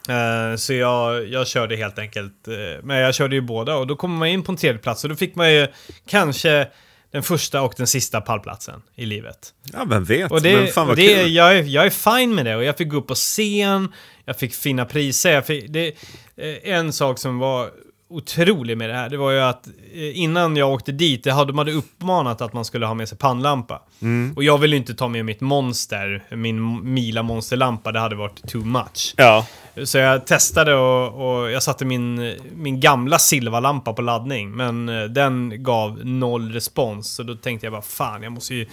Uh, 0.08 0.56
så 0.56 0.74
jag, 0.74 1.28
jag 1.28 1.46
körde 1.46 1.76
helt 1.76 1.98
enkelt, 1.98 2.48
uh, 2.48 2.54
men 2.82 2.96
jag 2.96 3.14
körde 3.14 3.34
ju 3.34 3.40
båda 3.40 3.76
och 3.76 3.86
då 3.86 3.96
kommer 3.96 4.18
man 4.18 4.28
in 4.28 4.42
på 4.42 4.52
en 4.52 4.56
tredje 4.56 4.78
plats 4.78 5.04
och 5.04 5.10
då 5.10 5.16
fick 5.16 5.34
man 5.34 5.52
ju 5.52 5.66
kanske 6.06 6.68
den 7.12 7.22
första 7.22 7.62
och 7.62 7.74
den 7.76 7.86
sista 7.86 8.20
pallplatsen 8.20 8.82
i 8.94 9.06
livet. 9.06 9.54
Ja, 9.72 9.84
vem 9.84 10.04
vet? 10.04 10.30
Och 10.30 10.42
det, 10.42 10.56
men 10.56 10.66
fan 10.66 10.86
vad 10.86 10.96
det, 10.96 11.14
kul. 11.14 11.32
Jag 11.32 11.58
är, 11.58 11.62
jag 11.62 11.86
är 11.86 11.90
fine 12.18 12.34
med 12.34 12.44
det 12.44 12.56
och 12.56 12.64
jag 12.64 12.76
fick 12.76 12.88
gå 12.88 12.96
upp 12.96 13.06
på 13.06 13.14
scen, 13.14 13.92
jag 14.24 14.38
fick 14.38 14.54
fina 14.54 14.84
priser. 14.84 15.32
Jag 15.32 15.46
fick, 15.46 15.68
det, 15.68 15.88
eh, 16.36 16.74
en 16.74 16.92
sak 16.92 17.18
som 17.18 17.38
var 17.38 17.70
otrolig 18.11 18.79
med 18.79 18.88
det 18.88 18.94
här, 18.94 19.09
det 19.09 19.16
var 19.16 19.31
ju 19.31 19.40
att 19.40 19.66
eh, 19.66 20.18
innan 20.20 20.57
jag 20.57 20.73
åkte 20.73 20.92
dit, 20.92 21.25
det 21.25 21.33
hade 21.33 21.53
man 21.53 21.66
hade 21.66 21.79
uppmanat 21.79 22.40
att 22.40 22.53
man 22.53 22.64
skulle 22.64 22.87
ha 22.87 22.94
med 22.94 23.09
sig 23.09 23.18
pannlampa. 23.18 23.83
Mm. 24.03 24.33
Och 24.37 24.44
jag 24.44 24.59
ville 24.59 24.77
inte 24.77 24.94
ta 24.94 25.09
med 25.09 25.25
mitt 25.25 25.40
monster, 25.40 26.23
min 26.31 26.92
Mila 26.94 27.23
monsterlampa, 27.23 27.92
det 27.92 28.01
hade 28.01 28.16
varit 28.16 28.49
too 28.49 28.64
much. 28.64 29.14
Ja. 29.16 29.46
Så 29.85 29.99
jag 29.99 30.27
testade 30.27 30.75
och, 30.75 31.40
och 31.42 31.51
jag 31.51 31.62
satte 31.62 31.85
min, 31.85 32.37
min 32.55 32.81
gamla 32.81 33.18
silvalampa 33.18 33.92
på 33.92 34.03
laddning, 34.03 34.51
men 34.57 34.88
eh, 34.88 35.05
den 35.05 35.62
gav 35.62 36.07
noll 36.07 36.53
respons. 36.53 37.14
Så 37.14 37.23
då 37.23 37.35
tänkte 37.35 37.66
jag 37.66 37.73
bara 37.73 37.83
fan, 37.83 38.23
jag 38.23 38.33
måste 38.33 38.55
ju... 38.55 38.64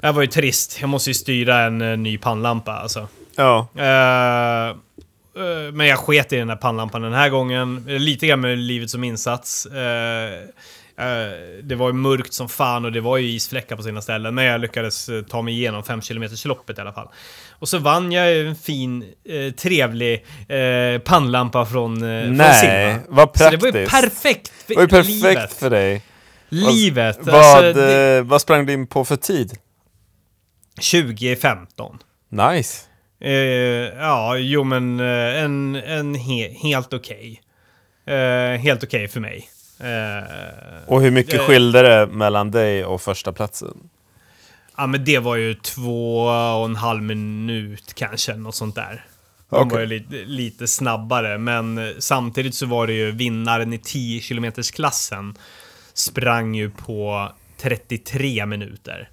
Det 0.00 0.06
här 0.06 0.12
var 0.12 0.22
ju 0.22 0.28
trist, 0.28 0.78
jag 0.80 0.88
måste 0.88 1.10
ju 1.10 1.14
styra 1.14 1.60
en 1.60 1.82
eh, 1.82 1.96
ny 1.96 2.18
pannlampa 2.18 2.72
alltså. 2.72 3.08
Ja. 3.36 3.68
Eh, 3.74 4.76
men 5.72 5.86
jag 5.86 5.98
sket 5.98 6.32
i 6.32 6.36
den 6.36 6.48
här 6.48 6.56
pannlampan 6.56 7.02
den 7.02 7.12
här 7.12 7.28
gången. 7.28 7.84
Eh, 7.88 7.98
Lite 7.98 8.26
grann 8.26 8.40
med 8.40 8.58
livet 8.58 8.90
som 8.90 9.04
insats. 9.04 9.66
Eh, 9.66 10.32
eh, 11.06 11.32
det 11.62 11.74
var 11.74 11.86
ju 11.88 11.92
mörkt 11.92 12.32
som 12.32 12.48
fan 12.48 12.84
och 12.84 12.92
det 12.92 13.00
var 13.00 13.16
ju 13.16 13.28
isfläckar 13.30 13.76
på 13.76 13.82
sina 13.82 14.02
ställen. 14.02 14.34
Men 14.34 14.44
jag 14.44 14.60
lyckades 14.60 15.08
eh, 15.08 15.22
ta 15.22 15.42
mig 15.42 15.54
igenom 15.54 15.82
5 15.84 16.00
km 16.00 16.24
loppet 16.44 16.78
i 16.78 16.80
alla 16.80 16.92
fall. 16.92 17.08
Och 17.58 17.68
så 17.68 17.78
vann 17.78 18.12
jag 18.12 18.38
en 18.46 18.56
fin, 18.56 19.02
eh, 19.28 19.52
trevlig 19.54 20.24
eh, 20.48 21.00
pannlampa 21.00 21.66
från, 21.66 21.94
eh, 21.96 22.22
från 22.24 22.36
Nej, 22.36 22.60
Silva. 22.60 23.04
vad 23.08 23.38
Så 23.38 23.50
det 23.50 23.56
var 23.56 23.66
ju 23.66 23.72
praktiskt. 23.72 24.00
perfekt 24.22 24.48
för 24.48 24.68
Det 24.68 24.74
var 24.74 24.82
ju 24.82 24.88
perfekt 24.88 25.10
livet. 25.22 25.52
för 25.52 25.70
dig. 25.70 26.02
Livet. 26.48 27.18
Vad, 27.20 27.34
Alltså, 27.34 27.72
det, 27.80 28.16
eh, 28.16 28.22
vad 28.24 28.40
sprang 28.40 28.66
du 28.66 28.72
in 28.72 28.86
på 28.86 29.04
för 29.04 29.16
tid? 29.16 29.58
2015. 30.92 31.98
Nice. 32.30 32.80
Eh, 33.24 33.32
ja, 33.98 34.36
jo 34.36 34.64
men 34.64 35.00
eh, 35.00 35.42
en, 35.44 35.74
en 35.74 36.14
he, 36.14 36.48
helt 36.62 36.92
okej. 36.92 37.40
Eh, 38.06 38.60
helt 38.60 38.84
okej 38.84 39.08
för 39.08 39.20
mig. 39.20 39.48
Eh, 39.80 40.82
Och 40.86 41.02
hur 41.02 41.10
mycket 41.10 41.40
skilde 41.40 41.82
det 41.82 42.06
mellan 42.06 42.50
dig 42.50 42.84
och 42.84 43.02
första 43.02 43.32
platsen? 43.32 43.88
ja 44.76 44.86
men 44.86 45.04
det 45.04 45.18
var 45.18 45.36
ju 45.36 45.54
två 45.54 46.24
och 46.60 46.64
en 46.64 46.76
halv 46.76 47.02
minut 47.02 47.94
kanske, 47.94 48.34
något 48.36 48.54
sånt 48.54 48.74
där. 48.74 49.04
De 49.50 49.56
Okej. 49.56 49.72
var 49.72 49.80
ju 49.80 49.86
lite, 49.86 50.14
lite 50.24 50.66
snabbare, 50.68 51.38
men 51.38 51.94
samtidigt 51.98 52.54
så 52.54 52.66
var 52.66 52.86
det 52.86 52.92
ju 52.92 53.10
vinnaren 53.10 53.72
i 53.72 53.78
10 53.78 54.20
km 54.20 54.52
klassen 54.74 55.34
sprang 55.94 56.54
ju 56.54 56.70
på 56.70 57.28
33 57.60 58.46
minuter. 58.46 59.08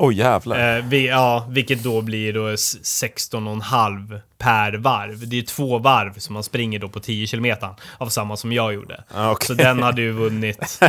Oj 0.00 0.14
jävlar. 0.18 0.76
Eh, 0.78 0.84
vi, 0.84 1.08
ja, 1.08 1.46
vilket 1.50 1.82
då 1.82 2.02
blir 2.02 2.32
då 2.32 2.46
s- 2.48 2.76
16,5 2.82 4.20
per 4.38 4.72
varv. 4.72 5.28
Det 5.28 5.38
är 5.38 5.42
två 5.42 5.78
varv 5.78 6.18
som 6.18 6.34
man 6.34 6.42
springer 6.42 6.78
då 6.78 6.88
på 6.88 7.00
10 7.00 7.26
km 7.26 7.56
av 7.98 8.08
samma 8.08 8.36
som 8.36 8.52
jag 8.52 8.74
gjorde. 8.74 9.04
Ah, 9.14 9.30
okej. 9.30 9.46
Så 9.46 9.54
den 9.54 9.82
hade 9.82 10.00
ju 10.02 10.12
vunnit 10.12 10.80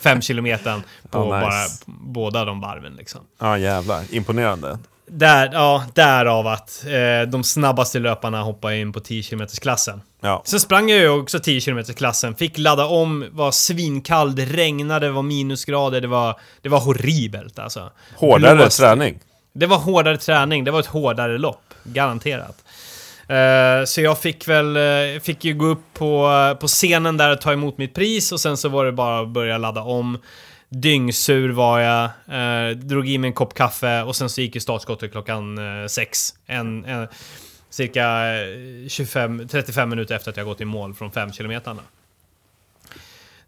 5 0.00 0.20
km 0.20 0.44
på 0.64 1.18
Ja, 1.18 1.24
nice. 1.24 1.40
bara 1.40 1.66
båda 1.86 2.44
de 2.44 2.60
varven 2.60 2.92
liksom. 2.96 3.20
Ja 3.40 3.58
jävlar, 3.58 4.02
imponerande. 4.10 4.78
Där, 5.06 5.50
ja, 5.52 5.84
därav 5.94 6.46
att 6.46 6.84
eh, 6.86 7.30
de 7.30 7.44
snabbaste 7.44 7.98
löparna 7.98 8.42
hoppar 8.42 8.72
in 8.72 8.92
på 8.92 9.00
10 9.00 9.22
km 9.22 9.46
klassen. 9.60 10.02
Ja. 10.20 10.42
Sen 10.46 10.60
sprang 10.60 10.90
jag 10.90 10.98
ju 11.00 11.08
också 11.08 11.38
10 11.38 11.60
km 11.60 11.84
klassen, 11.84 12.34
fick 12.34 12.58
ladda 12.58 12.86
om, 12.86 13.24
var 13.32 13.50
svinkall, 13.50 14.34
det 14.36 14.44
regnade, 14.44 15.06
det 15.06 15.12
var 15.12 15.22
minusgrader, 15.22 16.00
det 16.00 16.08
var, 16.08 16.40
det 16.62 16.68
var 16.68 16.80
horribelt 16.80 17.58
alltså. 17.58 17.90
Hårdare 18.16 18.54
Blåst- 18.56 18.78
träning. 18.80 19.18
det 19.54 19.66
var 19.66 19.78
hårdare 19.78 20.16
träning, 20.16 20.64
det 20.64 20.70
var 20.70 20.80
ett 20.80 20.86
hårdare 20.86 21.38
lopp. 21.38 21.74
Garanterat. 21.84 22.64
Eh, 23.28 23.84
så 23.86 24.00
jag 24.00 24.18
fick 24.18 24.48
väl, 24.48 24.76
eh, 24.76 25.20
fick 25.22 25.44
ju 25.44 25.54
gå 25.54 25.66
upp 25.66 25.84
på, 25.94 26.30
på 26.60 26.66
scenen 26.68 27.16
där 27.16 27.32
och 27.32 27.40
ta 27.40 27.52
emot 27.52 27.78
mitt 27.78 27.94
pris 27.94 28.32
och 28.32 28.40
sen 28.40 28.56
så 28.56 28.68
var 28.68 28.84
det 28.84 28.92
bara 28.92 29.20
att 29.20 29.28
börja 29.28 29.58
ladda 29.58 29.82
om. 29.82 30.18
Dyngsur 30.68 31.48
var 31.48 31.80
jag, 31.80 32.04
eh, 32.04 32.76
drog 32.76 33.08
i 33.08 33.18
mig 33.18 33.28
en 33.28 33.34
kopp 33.34 33.54
kaffe 33.54 34.02
och 34.02 34.16
sen 34.16 34.30
så 34.30 34.40
gick 34.40 34.54
ju 34.54 34.60
startskottet 34.60 35.12
klockan 35.12 35.58
eh, 35.58 35.86
sex. 35.86 36.34
En, 36.46 36.84
en, 36.84 37.08
cirka 37.70 38.34
eh, 38.34 38.88
25, 38.88 39.48
35 39.48 39.88
minuter 39.90 40.14
efter 40.16 40.30
att 40.30 40.36
jag 40.36 40.46
gått 40.46 40.60
i 40.60 40.64
mål 40.64 40.94
från 40.94 41.10
5 41.12 41.32
kilometerna. 41.32 41.82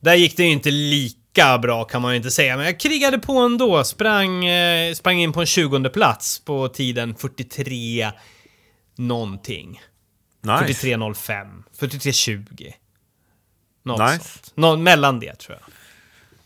Där 0.00 0.14
gick 0.14 0.36
det 0.36 0.42
ju 0.42 0.50
inte 0.50 0.70
lika 0.70 1.58
bra 1.58 1.84
kan 1.84 2.02
man 2.02 2.10
ju 2.12 2.16
inte 2.16 2.30
säga, 2.30 2.56
men 2.56 2.66
jag 2.66 2.80
krigade 2.80 3.18
på 3.18 3.38
ändå. 3.38 3.84
Sprang, 3.84 4.46
eh, 4.46 4.94
sprang 4.94 5.18
in 5.18 5.32
på 5.32 5.40
en 5.40 5.46
20 5.46 5.88
plats 5.88 6.38
på 6.38 6.68
tiden 6.68 7.14
43 7.14 8.12
någonting. 8.96 9.80
Nice. 10.42 10.86
43.05, 10.86 11.62
43.20. 11.78 12.72
Något 13.82 14.00
Nice. 14.00 14.24
sånt. 14.28 14.52
Nå, 14.54 14.76
mellan 14.76 15.20
det 15.20 15.34
tror 15.34 15.58
jag. 15.60 15.72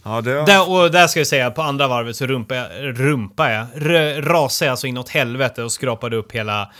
Ja, 0.05 0.21
det. 0.21 0.45
Där, 0.45 0.71
och 0.71 0.91
där 0.91 1.07
ska 1.07 1.21
jag 1.21 1.27
säga, 1.27 1.51
på 1.51 1.63
andra 1.63 1.89
varvet 1.89 2.17
så 2.17 2.27
rumpa 2.27 2.55
jag, 2.55 2.69
rumpa 3.01 3.53
jag 3.53 3.67
r- 3.75 4.23
rasade 4.23 4.69
jag 4.69 4.79
så 4.79 4.87
inåt 4.87 5.09
helvete 5.09 5.63
och 5.63 5.73
skrapade 5.73 6.17
upp 6.17 6.33
hela, 6.33 6.73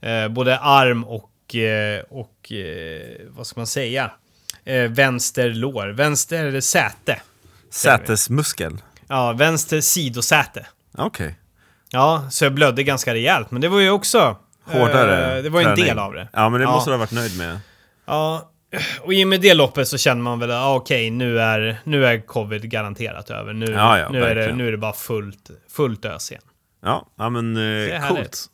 eh, 0.00 0.28
både 0.28 0.58
arm 0.58 1.04
och, 1.04 1.54
eh, 1.54 2.00
och 2.10 2.52
eh, 2.52 3.00
vad 3.28 3.46
ska 3.46 3.60
man 3.60 3.66
säga? 3.66 4.10
Eh, 4.64 4.82
vänster 4.90 5.50
lår, 5.50 5.86
vänster 5.88 6.60
säte. 6.60 7.20
Sätesmuskel. 7.70 8.76
Ja, 9.08 9.32
vänster 9.32 9.80
sidosäte. 9.80 10.66
Okej. 10.98 11.38
Ja, 11.90 12.26
så 12.30 12.44
jag 12.44 12.52
blödde 12.54 12.82
ganska 12.82 13.14
rejält, 13.14 13.50
men 13.50 13.60
det 13.60 13.68
var 13.68 13.80
ju 13.80 13.90
också... 13.90 14.36
Hårdare 14.66 15.36
eh, 15.36 15.42
det 15.42 15.50
var 15.50 15.60
ju 15.60 15.66
en 15.66 15.76
träning. 15.76 15.84
del 15.88 15.98
av 15.98 16.12
det. 16.12 16.28
Ja, 16.32 16.48
men 16.48 16.60
det 16.60 16.64
Ja. 16.66 16.70
måste 16.72 16.90
du 16.90 16.94
ha 16.94 16.98
varit 16.98 17.12
nöjd 17.12 17.38
med. 17.38 17.58
Ja, 18.06 18.50
och 19.00 19.14
i 19.14 19.24
och 19.24 19.28
med 19.28 19.40
det 19.40 19.54
loppet 19.54 19.88
så 19.88 19.98
känner 19.98 20.22
man 20.22 20.38
väl 20.38 20.50
att 20.50 20.56
ah, 20.64 20.74
okej, 20.74 21.10
nu, 21.10 21.40
är, 21.40 21.76
nu 21.84 22.06
är 22.06 22.26
covid 22.26 22.70
garanterat 22.70 23.30
över. 23.30 23.52
Nu, 23.52 23.66
Ja, 23.66 23.98
ja, 23.98 24.08
nu, 24.08 24.24
är, 24.24 24.34
det, 24.34 24.54
nu 24.54 24.68
är 24.68 24.72
det 24.72 24.78
bara 24.78 24.92
fullt, 24.92 25.50
fullt 25.70 26.04
ös 26.04 26.30
igen. 26.30 26.42
Ja, 26.82 27.08
ja 27.18 27.30
men 27.30 27.56
eh, 27.90 28.08
coolt. 28.08 28.46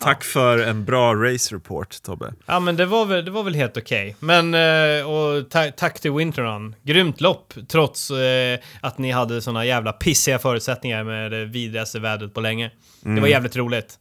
Tack 0.00 0.24
för 0.24 0.58
en 0.58 0.84
bra 0.84 1.14
race 1.14 1.54
report, 1.54 2.02
Tobbe. 2.02 2.32
Ja, 2.46 2.60
men 2.60 2.76
det 2.76 2.86
var 2.86 3.04
väl, 3.06 3.24
det 3.24 3.30
var 3.30 3.42
väl 3.42 3.54
helt 3.54 3.76
okej. 3.76 4.16
Men, 4.18 4.54
eh, 4.54 5.10
och 5.10 5.50
ta, 5.50 5.70
tack 5.76 6.00
till 6.00 6.12
Winterrun. 6.12 6.74
Grymt 6.82 7.20
lopp, 7.20 7.54
trots 7.68 8.10
eh, 8.10 8.58
att 8.80 8.98
ni 8.98 9.10
hade 9.10 9.42
såna 9.42 9.64
jävla 9.64 9.92
pissiga 9.92 10.38
förutsättningar 10.38 11.04
med 11.04 11.30
det 11.30 11.44
vidrigaste 11.44 12.00
vädret 12.00 12.34
på 12.34 12.40
länge. 12.40 12.70
Det 13.00 13.08
Mm. 13.08 13.20
var 13.22 13.28
jävligt 13.28 13.56
roligt. 13.56 13.98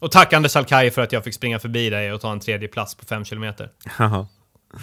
Och 0.00 0.10
tack 0.10 0.32
Anders 0.32 0.56
Alkai 0.56 0.90
för 0.90 1.02
att 1.02 1.12
jag 1.12 1.24
fick 1.24 1.34
springa 1.34 1.58
förbi 1.58 1.90
dig 1.90 2.12
och 2.12 2.20
ta 2.20 2.32
en 2.32 2.40
tredje 2.40 2.68
plats 2.68 2.94
på 2.94 3.04
5 3.04 3.24
km. 3.24 3.52
Haha. 3.86 4.26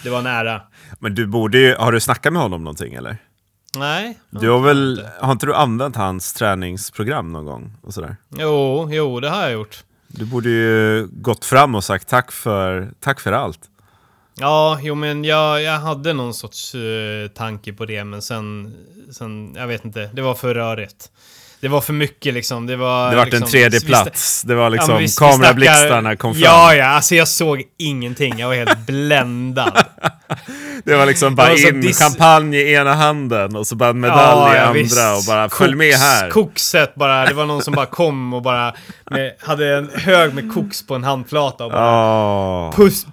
Det 0.03 0.09
var 0.09 0.21
nära. 0.21 0.61
men 0.99 1.15
du 1.15 1.27
borde 1.27 1.57
ju, 1.57 1.75
har 1.75 1.91
du 1.91 1.99
snackat 1.99 2.33
med 2.33 2.41
honom 2.41 2.63
någonting 2.63 2.93
eller? 2.93 3.17
Nej. 3.77 4.19
Du 4.29 4.49
har 4.49 4.59
väl, 4.59 5.07
har 5.19 5.31
inte 5.31 5.45
du 5.45 5.55
använt 5.55 5.95
hans 5.95 6.33
träningsprogram 6.33 7.31
någon 7.31 7.45
gång? 7.45 7.73
Och 7.81 7.93
sådär? 7.93 8.15
Jo, 8.29 8.87
jo, 8.91 9.19
det 9.19 9.29
har 9.29 9.41
jag 9.41 9.51
gjort. 9.51 9.83
Du 10.07 10.25
borde 10.25 10.49
ju 10.49 11.07
gått 11.11 11.45
fram 11.45 11.75
och 11.75 11.83
sagt 11.83 12.07
tack 12.07 12.31
för, 12.31 12.91
tack 12.99 13.19
för 13.19 13.31
allt. 13.31 13.59
Ja, 14.37 14.79
jo 14.81 14.95
men 14.95 15.23
jag, 15.23 15.61
jag 15.61 15.79
hade 15.79 16.13
någon 16.13 16.33
sorts 16.33 16.75
eh, 16.75 17.27
tanke 17.27 17.73
på 17.73 17.85
det, 17.85 18.03
men 18.03 18.21
sen, 18.21 18.75
sen, 19.11 19.55
jag 19.55 19.67
vet 19.67 19.85
inte, 19.85 20.09
det 20.13 20.21
var 20.21 20.35
för 20.35 20.53
rörigt. 20.53 21.11
Det 21.61 21.67
var 21.67 21.81
för 21.81 21.93
mycket 21.93 22.33
liksom, 22.33 22.65
det 22.67 22.75
var... 22.75 23.09
Det 23.09 23.15
vart 23.15 23.25
liksom, 23.25 23.43
en 23.43 23.49
tredje 23.49 23.81
plats. 23.81 24.41
Det 24.41 24.55
var 24.55 24.63
Ja, 24.63 24.69
liksom 24.69 24.97
vi- 24.97 25.03
vi 25.05 25.11
kamerablixtarna 25.17 26.15
kom 26.15 26.33
fram. 26.33 26.43
Ja, 26.43 26.75
ja, 26.75 26.85
alltså 26.85 27.15
jag 27.15 27.27
såg 27.27 27.63
ingenting. 27.77 28.39
Jag 28.39 28.47
var 28.47 28.55
helt 28.55 28.79
bländad. 28.87 29.83
Det 30.85 30.95
var 30.95 31.05
liksom 31.05 31.35
bara 31.35 31.47
var 31.49 31.67
in, 31.69 31.83
dis- 31.83 31.93
champagne 31.99 32.57
i 32.57 32.73
ena 32.73 32.93
handen 32.93 33.55
och 33.55 33.67
så 33.67 33.75
bara 33.75 33.89
en 33.89 33.99
medalj 33.99 34.55
i 34.55 34.59
andra 34.59 34.73
visst. 34.73 34.97
och 35.17 35.23
bara 35.27 35.49
följ 35.49 35.75
med 35.75 35.93
här. 35.95 36.29
Kokset 36.29 36.95
bara, 36.95 37.25
det 37.25 37.33
var 37.33 37.45
någon 37.45 37.61
som 37.61 37.73
bara 37.73 37.85
kom 37.85 38.33
och 38.33 38.41
bara 38.41 38.73
med, 39.11 39.33
hade 39.39 39.75
en 39.77 39.89
hög 39.95 40.33
med 40.33 40.53
koks 40.53 40.87
på 40.87 40.95
en 40.95 41.03
handflata 41.03 41.65
och 41.65 41.71
bara 41.71 42.65
Åh, 42.67 42.75
puss, 42.75 43.05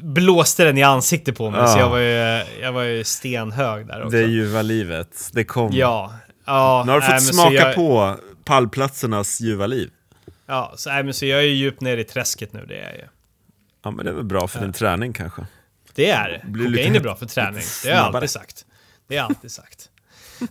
blåste 0.00 0.64
den 0.64 0.78
i 0.78 0.82
ansiktet 0.82 1.36
på 1.38 1.50
mig. 1.50 1.68
Så 1.68 1.78
Ja. 1.78 1.80
jag 1.80 1.88
var 1.90 1.98
ju, 1.98 2.42
jag 2.62 2.72
var 2.72 2.82
ju 2.82 3.04
stenhög 3.04 3.86
där 3.86 3.98
också. 4.04 4.16
det 4.16 4.22
ljuva 4.22 4.62
livet. 4.62 5.30
Det 5.32 5.44
kom. 5.44 5.70
Ja. 5.72 6.12
Ja 6.44 6.82
Nu 6.86 6.92
har 6.92 7.00
du 7.00 7.06
fått 7.06 7.34
smaka 7.34 7.54
jag, 7.54 7.74
på 7.74 8.16
pallplatsernas 8.44 9.40
ljuva 9.40 9.66
liv. 9.66 9.90
Ja, 10.46 10.74
så, 10.76 10.90
nej, 10.90 11.02
men 11.04 11.14
så 11.14 11.26
jag 11.26 11.38
är 11.38 11.44
ju 11.44 11.54
djupt 11.54 11.80
ner 11.80 11.96
i 11.96 12.04
träsket 12.04 12.52
nu, 12.52 12.64
det 12.68 12.78
är 12.78 12.88
jag 12.90 12.98
ju. 12.98 13.04
Ja, 13.82 13.90
men 13.90 14.04
det 14.04 14.10
är 14.10 14.14
väl 14.14 14.24
bra 14.24 14.48
för 14.48 14.60
din 14.60 14.72
träning 14.72 15.12
kanske. 15.12 15.46
Det 15.94 16.10
är 16.10 16.28
det. 16.28 16.38
Kokain 16.38 16.70
lite- 16.72 16.96
är 16.96 17.00
bra 17.00 17.16
för 17.16 17.26
träning. 17.26 17.62
Det 17.84 17.90
har 17.90 17.96
jag 17.96 18.14
alltid 18.14 18.30
sagt. 18.30 18.64
Det 19.08 19.16
har 19.16 19.22
jag 19.22 19.28
alltid 19.36 19.50
sagt. 19.52 19.88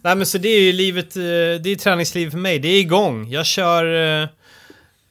Nej 0.02 0.15
men 0.15 0.25
så 0.25 0.38
det 0.38 0.49
är 0.49 0.62
ju 0.62 0.71
livet, 0.71 1.15
eh, 1.15 1.21
det 1.21 1.69
är 1.69 1.75
träningsliv 1.75 2.30
för 2.32 2.38
mig. 2.38 2.60
Det 2.60 2.67
är 2.67 2.80
igång. 2.80 3.28
Jag 3.30 3.45
kör, 3.45 4.21
eh, 4.21 4.30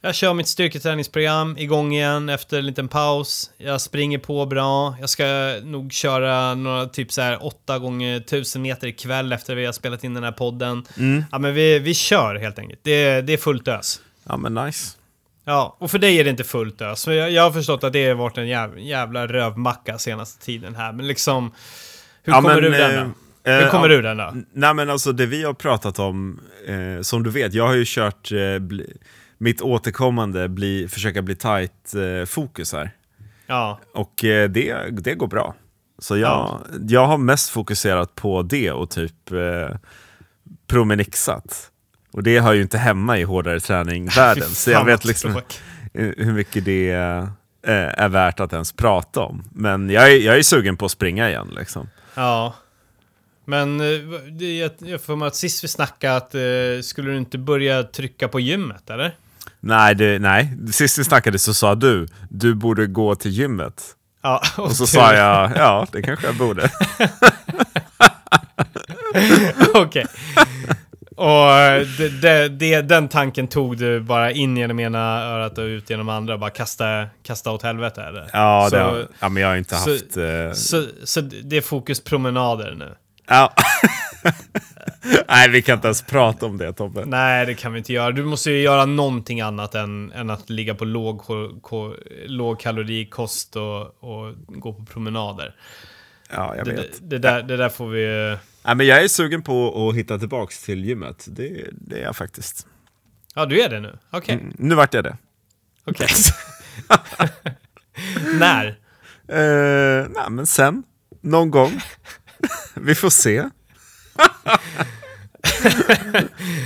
jag 0.01 0.15
kör 0.15 0.33
mitt 0.33 0.47
styrketräningsprogram 0.47 1.57
igång 1.57 1.93
igen 1.93 2.29
efter 2.29 2.57
en 2.59 2.65
liten 2.65 2.87
paus. 2.87 3.51
Jag 3.57 3.81
springer 3.81 4.17
på 4.17 4.45
bra. 4.45 4.95
Jag 4.99 5.09
ska 5.09 5.25
nog 5.63 5.93
köra 5.93 6.55
några 6.55 6.85
typ 6.85 7.11
så 7.11 7.21
här 7.21 7.45
8 7.45 7.79
gånger 7.79 8.17
1000 8.17 8.61
meter 8.61 8.87
ikväll 8.87 9.33
efter 9.33 9.55
vi 9.55 9.65
har 9.65 9.73
spelat 9.73 10.03
in 10.03 10.13
den 10.13 10.23
här 10.23 10.31
podden. 10.31 10.85
Mm. 10.97 11.23
Ja 11.31 11.39
men 11.39 11.53
vi, 11.53 11.79
vi 11.79 11.93
kör 11.93 12.35
helt 12.35 12.59
enkelt. 12.59 12.79
Det, 12.83 13.21
det 13.21 13.33
är 13.33 13.37
fullt 13.37 13.67
ös. 13.67 14.01
Ja, 14.23 14.37
men 14.37 14.53
nice. 14.53 14.97
Ja, 15.45 15.77
och 15.79 15.91
för 15.91 15.99
dig 15.99 16.19
är 16.19 16.23
det 16.23 16.29
inte 16.29 16.43
fullt 16.43 16.81
ös. 16.81 17.07
Jag, 17.07 17.31
jag 17.31 17.43
har 17.43 17.51
förstått 17.51 17.83
att 17.83 17.93
det 17.93 18.07
har 18.07 18.15
varit 18.15 18.37
en 18.37 18.47
jävla, 18.47 18.79
jävla 18.79 19.27
rövmacka 19.27 19.97
senaste 19.97 20.45
tiden 20.45 20.75
här. 20.75 20.91
Men 20.91 21.07
liksom, 21.07 21.51
hur 22.23 22.33
Ja, 22.33 22.41
kommer 22.41 22.61
men, 22.61 22.63
du 22.63 22.69
den 22.77 22.95
eh, 22.95 23.03
då? 23.03 23.11
Hur 23.51 23.63
eh, 23.63 23.69
kommer 23.69 23.89
ja, 23.89 23.95
du 23.95 24.01
den 24.01 24.17
då? 24.17 24.33
Nej 24.53 24.73
men 24.73 24.89
alltså 24.89 25.11
det 25.11 25.25
vi 25.25 25.43
har 25.43 25.53
pratat 25.53 25.99
om, 25.99 26.39
eh, 26.67 27.01
som 27.01 27.23
du 27.23 27.29
vet, 27.29 27.53
jag 27.53 27.67
har 27.67 27.73
ju 27.73 27.83
kört 27.87 28.31
eh, 28.31 28.59
bli, 28.59 28.93
mitt 29.41 29.61
återkommande 29.61 30.49
bli, 30.49 30.87
försöka 30.87 31.21
bli 31.21 31.35
tight 31.35 31.93
eh, 31.95 32.25
fokus 32.25 32.73
här. 32.73 32.91
Ja, 33.47 33.79
Och 33.93 34.23
eh, 34.25 34.49
det, 34.49 34.75
det 34.91 35.15
går 35.15 35.27
bra. 35.27 35.55
Så 35.99 36.17
jag, 36.17 36.29
Ja. 36.29 36.61
jag 36.87 37.05
har 37.05 37.17
mest 37.17 37.49
fokuserat 37.49 38.15
på 38.15 38.41
det 38.41 38.71
och 38.71 38.89
typ 38.89 39.31
eh, 39.31 39.77
promenixat. 40.67 41.71
Och 42.11 42.23
det 42.23 42.39
hör 42.39 42.53
ju 42.53 42.61
inte 42.61 42.77
hemma 42.77 43.17
i 43.17 43.23
hårdare 43.23 43.59
träning-världen. 43.59 44.49
Så 44.49 44.71
jag 44.71 44.85
vet 44.85 45.05
liksom 45.05 45.41
hur 45.93 46.33
mycket 46.33 46.65
det 46.65 46.91
eh, 46.91 47.27
är 48.03 48.09
värt 48.09 48.39
att 48.39 48.53
ens 48.53 48.71
prata 48.73 49.19
om. 49.19 49.43
Men 49.51 49.89
jag 49.89 50.11
är, 50.11 50.17
jag 50.17 50.37
är 50.37 50.41
sugen 50.43 50.77
på 50.77 50.85
att 50.85 50.91
springa 50.91 51.29
igen 51.29 51.53
liksom. 51.57 51.89
Ja. 52.15 52.55
Men 53.45 53.79
eh, 53.79 53.87
jag, 54.45 54.71
jag 54.79 55.01
får 55.01 55.15
mig 55.15 55.27
att 55.27 55.35
sist 55.35 55.63
vi 55.63 55.67
snackade 55.67 56.15
att 56.15 56.35
eh, 56.35 56.81
skulle 56.83 57.11
du 57.11 57.17
inte 57.17 57.37
börja 57.37 57.83
trycka 57.83 58.27
på 58.27 58.39
gymmet, 58.39 58.89
eller? 58.89 59.15
Nej, 59.61 59.95
det, 59.95 60.19
nej, 60.19 60.57
sist 60.71 60.97
vi 60.99 61.03
snackade 61.03 61.39
så 61.39 61.53
sa 61.53 61.75
du, 61.75 62.07
du 62.29 62.55
borde 62.55 62.87
gå 62.87 63.15
till 63.15 63.31
gymmet. 63.31 63.83
Ja, 64.21 64.41
Och 64.57 64.71
så 64.71 64.87
sa 64.87 65.13
jag, 65.13 65.51
ja 65.55 65.87
det 65.91 66.01
kanske 66.01 66.27
jag 66.27 66.35
borde. 66.35 66.69
Okej. 69.75 70.05
Och 71.15 71.51
eh, 71.51 71.87
det, 71.97 72.09
det, 72.21 72.49
det, 72.49 72.81
den 72.81 73.07
tanken 73.07 73.47
tog 73.47 73.77
du 73.77 73.99
bara 73.99 74.31
in 74.31 74.57
genom 74.57 74.79
ena 74.79 75.23
örat 75.23 75.57
och 75.57 75.63
ut 75.63 75.89
genom 75.89 76.09
andra 76.09 76.33
och 76.33 76.39
bara 76.39 76.49
kasta, 76.49 77.05
kasta 77.23 77.51
åt 77.51 77.63
helvete 77.63 78.03
eller? 78.03 78.29
Ja, 78.33 78.67
så, 78.69 78.75
det 78.75 78.81
har, 78.81 79.07
ja 79.19 79.29
men 79.29 79.43
jag 79.43 79.49
har 79.49 79.55
inte 79.55 79.75
så- 79.75 79.91
haft... 79.91 80.17
Eh, 80.17 80.51
så, 80.53 80.85
så 81.03 81.21
det 81.21 81.57
är 81.57 81.61
fokus 81.61 82.03
promenader 82.03 82.75
nu? 82.77 82.93
Ja. 83.29 83.53
nej, 85.27 85.49
vi 85.49 85.61
kan 85.61 85.75
inte 85.75 85.87
ens 85.87 86.01
prata 86.01 86.45
om 86.45 86.57
det 86.57 86.73
Tobbe. 86.73 87.05
Nej, 87.05 87.45
det 87.45 87.53
kan 87.53 87.73
vi 87.73 87.77
inte 87.77 87.93
göra. 87.93 88.11
Du 88.11 88.23
måste 88.25 88.51
ju 88.51 88.61
göra 88.61 88.85
någonting 88.85 89.41
annat 89.41 89.75
än, 89.75 90.11
än 90.11 90.29
att 90.29 90.49
ligga 90.49 90.75
på 90.75 90.85
låg, 90.85 91.21
ko- 91.21 91.59
ko- 91.61 91.95
låg 92.25 92.59
kalorikost 92.59 93.55
och, 93.55 94.03
och 94.03 94.35
gå 94.47 94.73
på 94.73 94.85
promenader. 94.85 95.55
Ja, 96.31 96.55
jag 96.55 96.65
Det, 96.65 96.71
vet. 96.73 97.09
det, 97.09 97.17
där, 97.17 97.43
det 97.43 97.57
där 97.57 97.69
får 97.69 97.87
vi... 97.89 98.35
Nej, 98.65 98.75
men 98.75 98.87
jag 98.87 99.03
är 99.03 99.07
sugen 99.07 99.41
på 99.41 99.89
att 99.89 99.95
hitta 99.95 100.17
tillbaks 100.19 100.63
till 100.63 100.85
gymmet. 100.85 101.25
Det, 101.29 101.65
det 101.71 101.99
är 101.99 102.03
jag 102.03 102.15
faktiskt. 102.15 102.67
Ja, 103.35 103.45
du 103.45 103.61
är 103.61 103.69
det 103.69 103.79
nu? 103.79 103.97
Okej. 104.11 104.35
Mm, 104.35 104.53
nu 104.57 104.75
vart 104.75 104.93
jag 104.93 105.03
det. 105.03 105.17
Okej. 105.85 106.07
När? 108.39 108.67
Eh, 109.27 110.07
nej, 110.09 110.29
men 110.29 110.45
sen. 110.47 110.83
Någon 111.21 111.51
gång. 111.51 111.81
vi 112.73 112.95
får 112.95 113.09
se. 113.09 113.43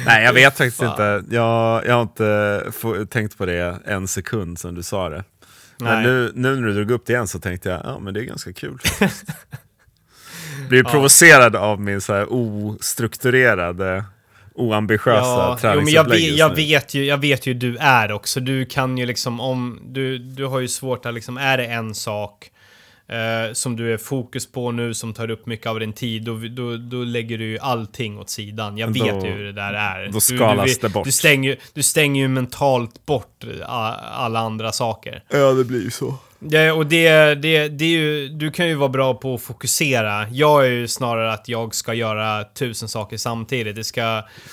nej, 0.05 0.23
jag 0.23 0.33
vet 0.33 0.57
faktiskt 0.57 0.81
inte. 0.81 1.23
Jag, 1.29 1.85
jag 1.85 1.93
har 1.93 2.01
inte 2.01 2.63
få, 2.71 3.05
tänkt 3.05 3.37
på 3.37 3.45
det 3.45 3.79
en 3.85 4.07
sekund 4.07 4.59
som 4.59 4.75
du 4.75 4.83
sa 4.83 5.09
det. 5.09 5.23
Men 5.77 6.03
nu, 6.03 6.31
nu 6.35 6.55
när 6.55 6.67
du 6.67 6.73
drog 6.73 6.91
upp 6.91 7.05
det 7.05 7.13
igen 7.13 7.27
så 7.27 7.39
tänkte 7.39 7.69
jag, 7.69 7.81
ja 7.83 7.99
men 7.99 8.13
det 8.13 8.19
är 8.19 8.23
ganska 8.23 8.53
kul 8.53 8.79
faktiskt. 8.79 9.25
Blir 10.69 10.83
provocerad 10.83 11.55
av 11.55 11.81
min 11.81 12.01
så 12.01 12.13
här 12.13 12.27
ostrukturerade, 12.29 14.03
oambitiösa 14.55 15.19
Ja, 15.19 15.57
men 15.75 15.87
jag, 15.87 16.05
träningsupplägg 16.05 16.29
vet, 16.29 16.37
jag, 16.37 16.55
vet 16.55 16.93
ju, 16.93 17.05
jag 17.05 17.17
vet 17.17 17.47
ju 17.47 17.53
hur 17.53 17.59
du 17.59 17.77
är 17.77 18.11
också. 18.11 18.39
Du 18.39 18.65
kan 18.65 18.97
ju 18.97 19.05
liksom 19.05 19.39
om... 19.39 19.79
Du, 19.83 20.17
du 20.17 20.45
har 20.45 20.59
ju 20.59 20.67
svårt 20.67 21.05
att 21.05 21.13
liksom... 21.13 21.37
Är 21.37 21.57
det 21.57 21.65
en 21.65 21.95
sak 21.95 22.51
eh, 23.07 23.53
som 23.53 23.75
du 23.75 23.93
är 23.93 23.97
fokus 23.97 24.51
på 24.51 24.71
nu 24.71 24.93
som 24.93 25.13
tar 25.13 25.29
upp 25.31 25.45
mycket 25.45 25.67
av 25.67 25.79
din 25.79 25.93
tid, 25.93 26.23
då, 26.23 26.39
då, 26.51 26.77
då 26.77 26.97
lägger 27.03 27.37
du 27.37 27.45
ju 27.45 27.59
allting 27.59 28.19
åt 28.19 28.29
sidan. 28.29 28.77
Jag 28.77 28.93
Då- 28.93 29.03
vet 29.05 29.25
ju 29.25 29.29
hur 29.31 29.43
det 29.43 29.51
där 29.51 29.73
är. 29.73 30.09
då 30.13 30.19
skalas 30.21 30.65
du, 30.65 30.73
du, 30.81 30.87
det 30.87 30.93
bort. 30.93 31.05
Du 31.05 31.11
stänger, 31.11 31.49
ju- 31.49 31.57
du 31.73 31.83
stänger 31.83 32.21
ju 32.21 32.27
mentalt 32.27 33.05
bort 33.05 33.43
alla 33.65 34.39
andra 34.39 34.71
saker. 34.71 35.23
Ja, 35.29 35.51
det 35.51 35.63
blir 35.65 35.83
ju 35.83 35.91
så. 35.91 36.15
Ja, 36.49 36.73
och 36.73 36.85
det, 36.87 37.35
det, 37.35 37.67
det 37.67 37.85
är 37.85 37.89
ju, 37.89 38.27
du 38.29 38.51
kan 38.51 38.67
ju 38.67 38.75
vara 38.75 38.89
bra 38.89 39.13
på 39.13 39.33
att 39.33 39.41
fokusera. 39.41 40.27
Jag 40.29 40.65
är 40.65 40.69
ju 40.69 40.87
snarare 40.87 41.33
att 41.33 41.47
jag 41.49 41.75
ska 41.75 41.93
göra 41.93 42.43
tusen 42.43 42.89
saker 42.89 43.17
samtidigt. 43.17 43.75
Det 43.75 43.83
ska, 43.83 44.01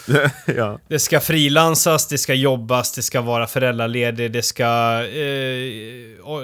ja. 0.56 0.78
det 0.88 0.98
ska 0.98 1.20
frilansas, 1.20 2.08
det 2.08 2.18
ska 2.18 2.34
jobbas, 2.34 2.92
det 2.92 3.02
ska 3.02 3.20
vara 3.20 3.46
föräldraledig, 3.46 4.32
det 4.32 4.42
ska 4.42 4.64
eh, 5.04 6.20
och- 6.22 6.42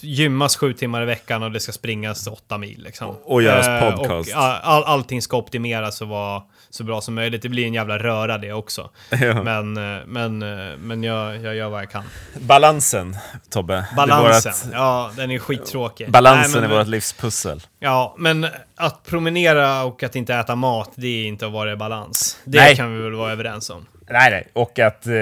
gymmas 0.00 0.56
sju 0.56 0.72
timmar 0.72 1.02
i 1.02 1.06
veckan 1.06 1.42
och 1.42 1.52
det 1.52 1.60
ska 1.60 1.72
springas 1.72 2.26
åtta 2.26 2.58
mil. 2.58 2.82
Liksom. 2.84 3.16
Och 3.24 3.42
göras 3.42 3.66
Eh, 3.68 3.90
podcast. 3.96 4.32
Och 4.34 4.38
all, 4.42 4.60
all, 4.62 4.84
allting 4.84 5.22
ska 5.22 5.36
optimeras 5.36 6.00
och 6.02 6.08
vara 6.08 6.42
så 6.70 6.84
bra 6.84 7.00
som 7.00 7.14
möjligt. 7.14 7.42
Det 7.42 7.48
blir 7.48 7.66
en 7.66 7.74
jävla 7.74 7.98
röra 7.98 8.38
det 8.38 8.52
också. 8.52 8.90
Ja. 9.20 9.42
Men, 9.42 9.76
eh, 9.76 10.00
men, 10.06 10.42
eh, 10.42 10.76
men 10.78 11.02
jag, 11.02 11.36
jag 11.42 11.54
gör 11.56 11.68
vad 11.68 11.82
jag 11.82 11.90
kan. 11.90 12.02
Balansen, 12.40 13.16
Tobbe. 13.50 13.86
Balansen, 13.96 14.51
vårat- 14.64 14.72
ja 14.72 15.10
den 15.16 15.30
är 15.30 15.38
skittråkig. 15.38 16.10
balansen 16.10 16.52
Nej, 16.52 16.60
men- 16.60 16.70
är 16.70 16.78
vårt 16.78 16.88
livspussel. 16.88 17.62
Ja, 17.78 18.14
men 18.18 18.46
att 18.76 19.04
promenera 19.04 19.82
och 19.84 20.02
att 20.02 20.16
inte 20.16 20.34
äta 20.34 20.54
mat, 20.56 20.90
det 20.94 21.06
är 21.06 21.26
inte 21.26 21.46
att 21.46 21.52
vara 21.52 21.72
i 21.72 21.76
balans. 21.76 22.38
Det 22.44 22.58
Nej. 22.58 22.76
kan 22.76 22.96
vi 22.96 23.02
väl 23.02 23.12
vara 23.12 23.32
överens 23.32 23.70
om. 23.70 23.86
Nej, 24.10 24.30
nej. 24.30 24.48
Och 24.52 24.78
att, 24.78 25.06
eh, 25.06 25.12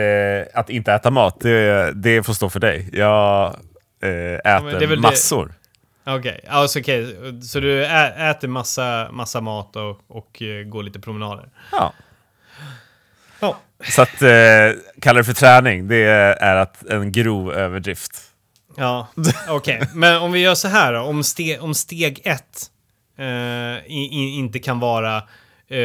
att 0.61 0.71
inte 0.71 0.93
äta 0.93 1.11
mat, 1.11 1.40
det, 1.40 1.93
det 1.93 2.23
får 2.23 2.33
stå 2.33 2.51
för 2.51 2.61
dig. 2.61 2.88
Jag 2.93 3.47
eh, 4.03 4.55
äter 4.57 4.87
det- 4.87 4.97
massor. 4.97 5.53
Okej, 6.07 6.40
alltså 6.49 6.79
okej. 6.81 7.16
Så 7.43 7.61
du 7.61 7.85
äter 7.85 8.49
massa, 8.49 9.09
massa 9.12 9.40
mat 9.40 9.77
och, 9.77 10.01
och 10.09 10.43
eh, 10.43 10.64
går 10.64 10.83
lite 10.83 11.01
promenader? 11.01 11.49
Ja. 11.73 11.93
Ja. 13.40 13.57
Så 13.90 14.03
att 14.03 14.23
eh, 14.23 14.29
kalla 15.01 15.19
det 15.19 15.25
för 15.25 15.33
träning, 15.33 15.88
det 15.88 15.97
är 16.40 16.57
att 16.57 16.87
en 16.87 17.12
grov 17.12 17.53
överdrift. 17.53 18.23
Ja, 18.77 19.09
okej. 19.49 19.83
Men 19.95 20.23
om 20.23 20.33
vi 20.33 20.41
gör 20.41 20.55
så 20.55 20.69
här 20.69 20.93
då. 20.93 21.01
Om, 21.01 21.25
ste, 21.25 21.59
om 21.59 21.75
steg 21.75 22.21
ett 22.25 22.71
eh, 23.19 23.27
i, 23.87 24.09
i, 24.13 24.37
inte 24.37 24.59
kan 24.59 24.81
vara 24.81 25.23
eh, 25.69 25.79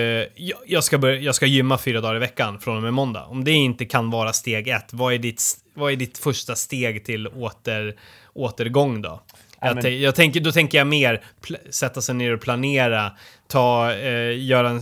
jag, 0.66 0.84
ska 0.84 0.98
börja, 0.98 1.20
jag 1.20 1.36
ska 1.36 1.46
gymma 1.46 1.78
fyra 1.78 2.02
dagar 2.02 2.16
i 2.16 2.20
veckan 2.20 2.60
från 2.60 2.78
och 2.78 2.84
med 2.84 2.94
måndag. 2.94 3.26
Om 3.26 3.44
det 3.44 3.52
inte 3.52 3.86
kan 3.86 4.10
vara 4.10 4.34
steg 4.34 4.68
ett, 4.68 4.94
vad 4.94 5.14
är 5.14 5.18
ditt, 5.18 5.44
vad 5.74 5.92
är 5.92 5.96
ditt 5.96 6.18
första 6.18 6.56
steg 6.56 7.06
till 7.06 7.28
åter, 7.28 7.96
återgång 8.34 9.02
då? 9.02 9.22
Ja, 9.62 9.82
Jag, 9.82 9.94
jag 9.94 10.16
tänker, 10.16 10.40
då 10.40 10.52
tänker 10.52 10.78
jag 10.78 10.88
mer 10.88 11.24
sätta 11.70 12.02
sig 12.02 12.16
ner 12.16 12.34
och 12.34 12.42
planera, 12.42 13.12
ta, 13.48 13.92
eh, 13.94 14.44
göra 14.46 14.70
en, 14.70 14.82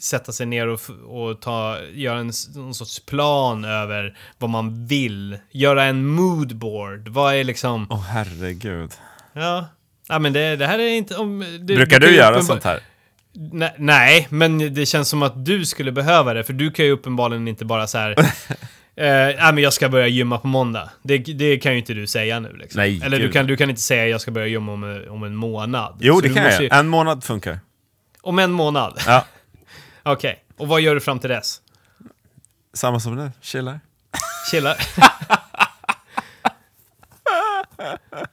sätta 0.00 0.32
sig 0.32 0.46
ner 0.46 0.68
och, 0.68 0.80
och 1.06 1.40
ta, 1.40 1.76
göra 1.94 2.18
en, 2.18 2.32
någon 2.54 2.74
sorts 2.74 3.00
plan 3.06 3.64
över 3.64 4.16
vad 4.38 4.50
man 4.50 4.86
vill. 4.86 5.38
Göra 5.50 5.84
en 5.84 6.06
moodboard. 6.06 7.08
Vad 7.08 7.34
är 7.34 7.44
liksom... 7.44 7.86
Åh 7.90 8.02
herregud. 8.02 8.90
Ja. 9.32 9.66
Ja 10.08 10.18
men 10.18 10.32
det, 10.32 10.56
det 10.56 10.66
här 10.66 10.78
är 10.78 10.88
inte... 10.88 11.16
Om, 11.16 11.58
det, 11.60 11.74
Brukar 11.74 12.00
du 12.00 12.14
göra 12.14 12.42
sånt 12.42 12.64
här? 12.64 12.80
Nej, 13.32 13.74
nej, 13.78 14.26
men 14.30 14.74
det 14.74 14.86
känns 14.86 15.08
som 15.08 15.22
att 15.22 15.44
du 15.44 15.64
skulle 15.64 15.92
behöva 15.92 16.34
det. 16.34 16.44
För 16.44 16.52
du 16.52 16.70
kan 16.70 16.84
ju 16.84 16.90
uppenbarligen 16.92 17.48
inte 17.48 17.64
bara 17.64 17.86
så 17.86 17.98
här... 17.98 18.14
Eh, 18.96 19.06
nej 19.06 19.36
men 19.54 19.58
jag 19.58 19.72
ska 19.72 19.88
börja 19.88 20.06
gymma 20.06 20.38
på 20.38 20.46
måndag. 20.46 20.90
Det, 21.02 21.18
det 21.18 21.58
kan 21.58 21.72
ju 21.72 21.78
inte 21.78 21.94
du 21.94 22.06
säga 22.06 22.40
nu 22.40 22.56
liksom. 22.60 22.78
Nej, 22.80 23.00
Eller 23.04 23.18
du 23.18 23.30
kan, 23.30 23.46
du 23.46 23.56
kan 23.56 23.70
inte 23.70 23.82
säga 23.82 24.06
jag 24.08 24.20
ska 24.20 24.30
börja 24.30 24.46
gymma 24.46 24.72
om, 24.72 25.04
om 25.10 25.22
en 25.24 25.34
månad. 25.34 25.96
Jo, 26.00 26.14
Så 26.14 26.20
det 26.20 26.28
kan 26.34 26.44
måste 26.44 26.62
jag. 26.64 26.72
ju- 26.74 26.78
En 26.78 26.88
månad 26.88 27.24
funkar. 27.24 27.58
Om 28.22 28.38
en 28.38 28.52
månad? 28.52 28.98
Ja. 29.06 29.24
Okej. 30.02 30.44
Och 30.56 30.68
vad 30.68 30.80
gör 30.80 30.94
du 30.94 31.00
fram 31.00 31.18
till 31.18 31.30
dess? 31.30 31.60
Samma 32.72 33.00
som 33.00 33.16
nu, 33.16 33.30
chillar. 33.40 33.80
Chillar? 34.50 34.76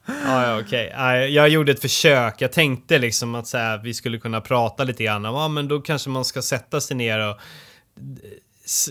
ja, 0.06 0.48
ja, 0.48 0.60
okej. 0.60 0.94
Nej, 0.98 1.34
Jag 1.34 1.50
gjorde 1.50 1.72
ett 1.72 1.82
försök. 1.82 2.42
Jag 2.42 2.52
tänkte 2.52 2.98
liksom 2.98 3.36
att 3.36 3.48
så 3.48 3.58
här, 3.58 3.78
vi 3.78 3.94
skulle 3.94 4.18
kunna 4.18 4.42
prata 4.42 4.84
lite 4.84 5.04
grann. 5.04 5.24
Ja, 5.24 5.48
men 5.48 5.68
då 5.68 5.82
kanske 5.82 6.10
man 6.10 6.26
ska 6.26 6.42
sätta 6.42 6.82
sig 6.82 6.98
ner 6.98 7.30
och 7.30 7.38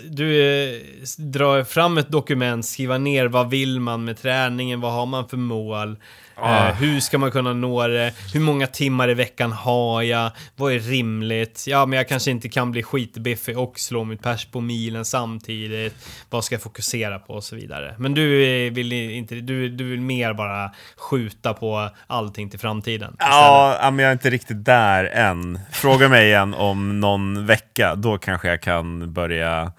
du 0.05 0.43
eh, 0.43 0.81
drar 1.19 1.65
fram 1.65 1.99
ett 1.99 2.09
dokument, 2.09 2.67
skriva 2.67 2.99
ner 2.99 3.27
vad 3.27 3.51
vill 3.51 3.81
man 3.81 4.05
med 4.05 4.19
träningen, 4.19 4.81
vad 4.81 4.93
har 4.93 5.07
man 5.07 5.29
för 5.29 5.37
mål, 5.37 5.97
Ah. 6.37 6.69
eh, 6.69 6.75
hur 6.75 7.01
ska 7.01 7.19
man 7.19 7.31
kunna 7.31 7.53
nå 7.53 7.89
det, 7.89 8.13
hur 8.35 8.41
många 8.41 8.67
timmar 8.67 9.11
i 9.11 9.15
veckan 9.15 9.53
har 9.53 10.03
jag, 10.03 10.31
vad 10.57 10.73
är 10.73 10.79
rimligt, 10.79 11.65
ja 11.67 11.87
men 11.87 11.97
jag 11.97 12.09
kanske 12.09 12.31
inte 12.31 12.49
kan 12.49 12.71
bli 12.71 12.83
skitbiffig 12.83 13.59
och 13.59 13.79
slå 13.79 14.05
mitt 14.05 14.23
pers 14.23 14.47
på 14.47 14.61
milen 14.61 15.05
samtidigt, 15.05 15.95
vad 16.31 16.45
ska 16.45 16.55
jag 16.55 16.63
fokusera 16.63 17.19
på 17.19 17.33
och 17.35 17.45
så 17.45 17.57
vidare. 17.57 17.95
Men 17.99 18.15
du 18.15 18.45
eh, 18.67 18.73
vill 18.73 18.93
inte, 18.93 19.35
du, 19.35 19.69
du 19.69 19.85
vill 19.85 20.01
mer 20.01 20.33
bara 20.33 20.71
skjuta 20.97 21.55
på 21.55 21.91
allting 22.07 22.51
till 22.51 22.61
framtiden. 22.61 23.13
istället. 23.13 23.33
Ja, 23.33 23.79
ja, 23.83 23.91
men 23.91 24.03
jag 24.03 24.09
är 24.09 24.13
inte 24.13 24.31
riktigt 24.31 24.65
där 24.65 25.05
än. 25.05 25.61
Fråga 25.73 26.09
mig 26.09 26.27
igen 26.27 26.55
om 26.55 27.01
någon 27.01 27.47
vecka, 27.47 27.95
då 27.95 28.19
kanske 28.19 28.49
jag 28.49 28.63
kan 28.63 29.13
börja 29.13 29.73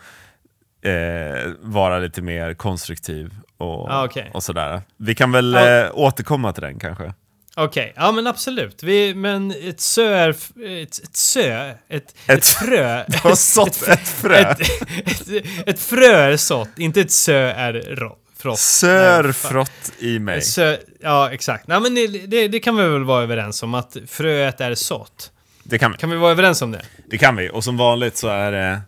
eh, 0.87 1.51
vara 1.61 1.99
lite 1.99 2.21
mer 2.21 2.53
konstruktiv 2.53 3.33
och, 3.57 3.89
Ah, 3.91 4.05
okej. 4.05 4.31
och 4.33 4.43
sådär. 4.43 4.81
Vi 4.97 5.15
kan 5.15 5.31
väl 5.31 5.53
Ja. 5.53 5.69
eh, 5.85 5.89
återkomma 5.93 6.53
till 6.53 6.63
den 6.63 6.79
kanske. 6.79 7.13
Okej, 7.55 7.93
ja 7.95 8.11
men 8.11 8.27
absolut. 8.27 8.83
Vi, 8.83 9.13
men 9.15 9.51
ett 9.69 9.81
sö 9.81 10.13
är... 10.13 10.29
Ett, 10.29 10.99
ett 11.03 11.15
sö? 11.15 11.69
Ett, 11.69 11.75
ett, 11.89 12.13
Ett- 12.27 12.45
frö? 12.45 13.03
Du 13.07 13.17
har 13.17 13.35
sått 13.35 13.87
ett 13.87 14.07
frö. 14.07 14.35
Ett, 14.35 14.59
ett, 15.05 15.45
ett 15.65 15.79
frö 15.79 16.15
är 16.15 16.37
sått, 16.37 16.69
inte 16.77 17.01
ett 17.01 17.11
sö 17.11 17.37
är 17.51 17.73
ro, 17.73 18.15
frott. 18.37 18.59
Sör 18.59 19.23
Nej, 19.23 19.33
fan. 19.33 19.51
frott 19.51 19.91
i 19.99 20.19
mig. 20.19 20.41
Sö, 20.41 20.77
ja, 21.01 21.31
exakt. 21.31 21.67
Nej, 21.67 21.79
men 21.79 21.95
det, 21.95 22.07
det, 22.07 22.47
det 22.47 22.59
kan 22.59 22.77
vi 22.77 22.83
väl 22.83 23.03
vara 23.03 23.23
överens 23.23 23.63
om, 23.63 23.73
att 23.73 23.97
fröet 24.07 24.61
är 24.61 24.75
sått. 24.75 25.31
Det 25.63 25.77
kan 25.77 25.91
vi. 25.91 25.97
Kan 25.97 26.09
vi 26.09 26.15
vara 26.17 26.31
överens 26.31 26.61
om 26.61 26.71
det? 26.71 26.81
Det 27.09 27.17
kan 27.17 27.35
vi. 27.35 27.49
Och 27.49 27.63
som 27.63 27.77
vanligt 27.77 28.17
så 28.17 28.27
är 28.27 28.51
det 28.51 28.81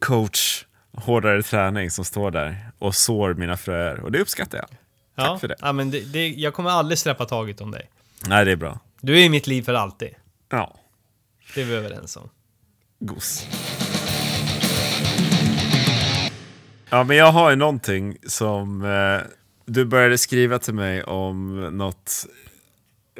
coach 0.00 0.64
hårdare 0.92 1.42
träning 1.42 1.90
som 1.90 2.04
står 2.04 2.30
där 2.30 2.70
och 2.78 2.94
sår 2.94 3.34
mina 3.34 3.56
fröer. 3.56 4.00
Och 4.00 4.12
det 4.12 4.20
uppskattar 4.20 4.58
jag. 4.58 4.68
Ja. 5.14 5.24
Tack 5.24 5.40
för 5.40 5.48
det. 5.48 5.56
Ja, 5.60 5.72
men 5.72 5.90
det, 5.90 6.00
det, 6.12 6.28
jag 6.28 6.54
kommer 6.54 6.70
aldrig 6.70 6.98
släppa 6.98 7.24
taget 7.24 7.60
om 7.60 7.70
dig. 7.70 7.90
Nej, 8.26 8.44
det 8.44 8.52
är 8.52 8.56
bra. 8.56 8.78
Du 9.00 9.18
är 9.20 9.24
i 9.24 9.28
mitt 9.28 9.46
liv 9.46 9.62
för 9.62 9.74
alltid. 9.74 10.08
Ja, 10.50 10.76
Det 11.54 11.60
är 11.60 11.64
vi 11.64 11.74
överens 11.74 12.16
om. 12.16 12.28
gos. 12.98 13.46
Ja, 16.90 17.04
men 17.04 17.16
jag 17.16 17.32
har 17.32 17.50
ju 17.50 17.56
någonting 17.56 18.16
som 18.26 18.84
eh, 18.84 19.20
du 19.66 19.84
började 19.84 20.18
skriva 20.18 20.58
till 20.58 20.74
mig 20.74 21.02
om 21.04 21.60
något 21.78 22.26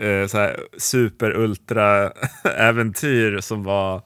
eh, 0.01 0.27
så 0.27 0.39
här 0.39 0.61
super 0.79 1.37
ultra 1.37 2.11
äventyr 2.57 3.41
som 3.41 3.63
var 3.63 4.03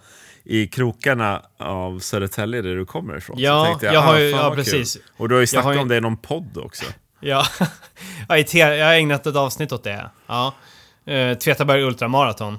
i 0.48 0.66
krokarna 0.66 1.42
av 1.58 1.98
Södertälje 1.98 2.62
där 2.62 2.74
du 2.76 2.84
kommer 2.86 3.16
ifrån. 3.16 3.36
Ja, 3.38 3.64
tänkte 3.64 3.86
jag 3.86 4.00
har 4.00 4.18
ju- 4.18 4.32
fan 4.32 4.40
ja, 4.40 4.48
vad 4.48 4.56
kul. 4.58 4.64
precis. 4.64 4.98
Och 5.16 5.28
du 5.28 5.34
har 5.34 5.40
ju 5.40 5.42
Jag 5.42 5.48
snackat 5.48 5.64
har 5.64 5.72
ju- 5.72 5.78
om 5.78 5.88
det 5.88 5.96
i 5.96 6.00
någon 6.00 6.16
podd 6.16 6.58
också. 6.58 6.84
Ja, 7.20 7.44
jag 8.28 8.66
har 8.66 8.72
jag 8.72 8.98
ägnat 8.98 9.26
ett 9.26 9.36
avsnitt 9.36 9.72
åt 9.72 9.84
det. 9.84 10.10
Ja. 10.26 10.54
Uh, 11.10 11.34
Tvetaberg 11.34 11.82
Ultramaraton. 11.82 12.58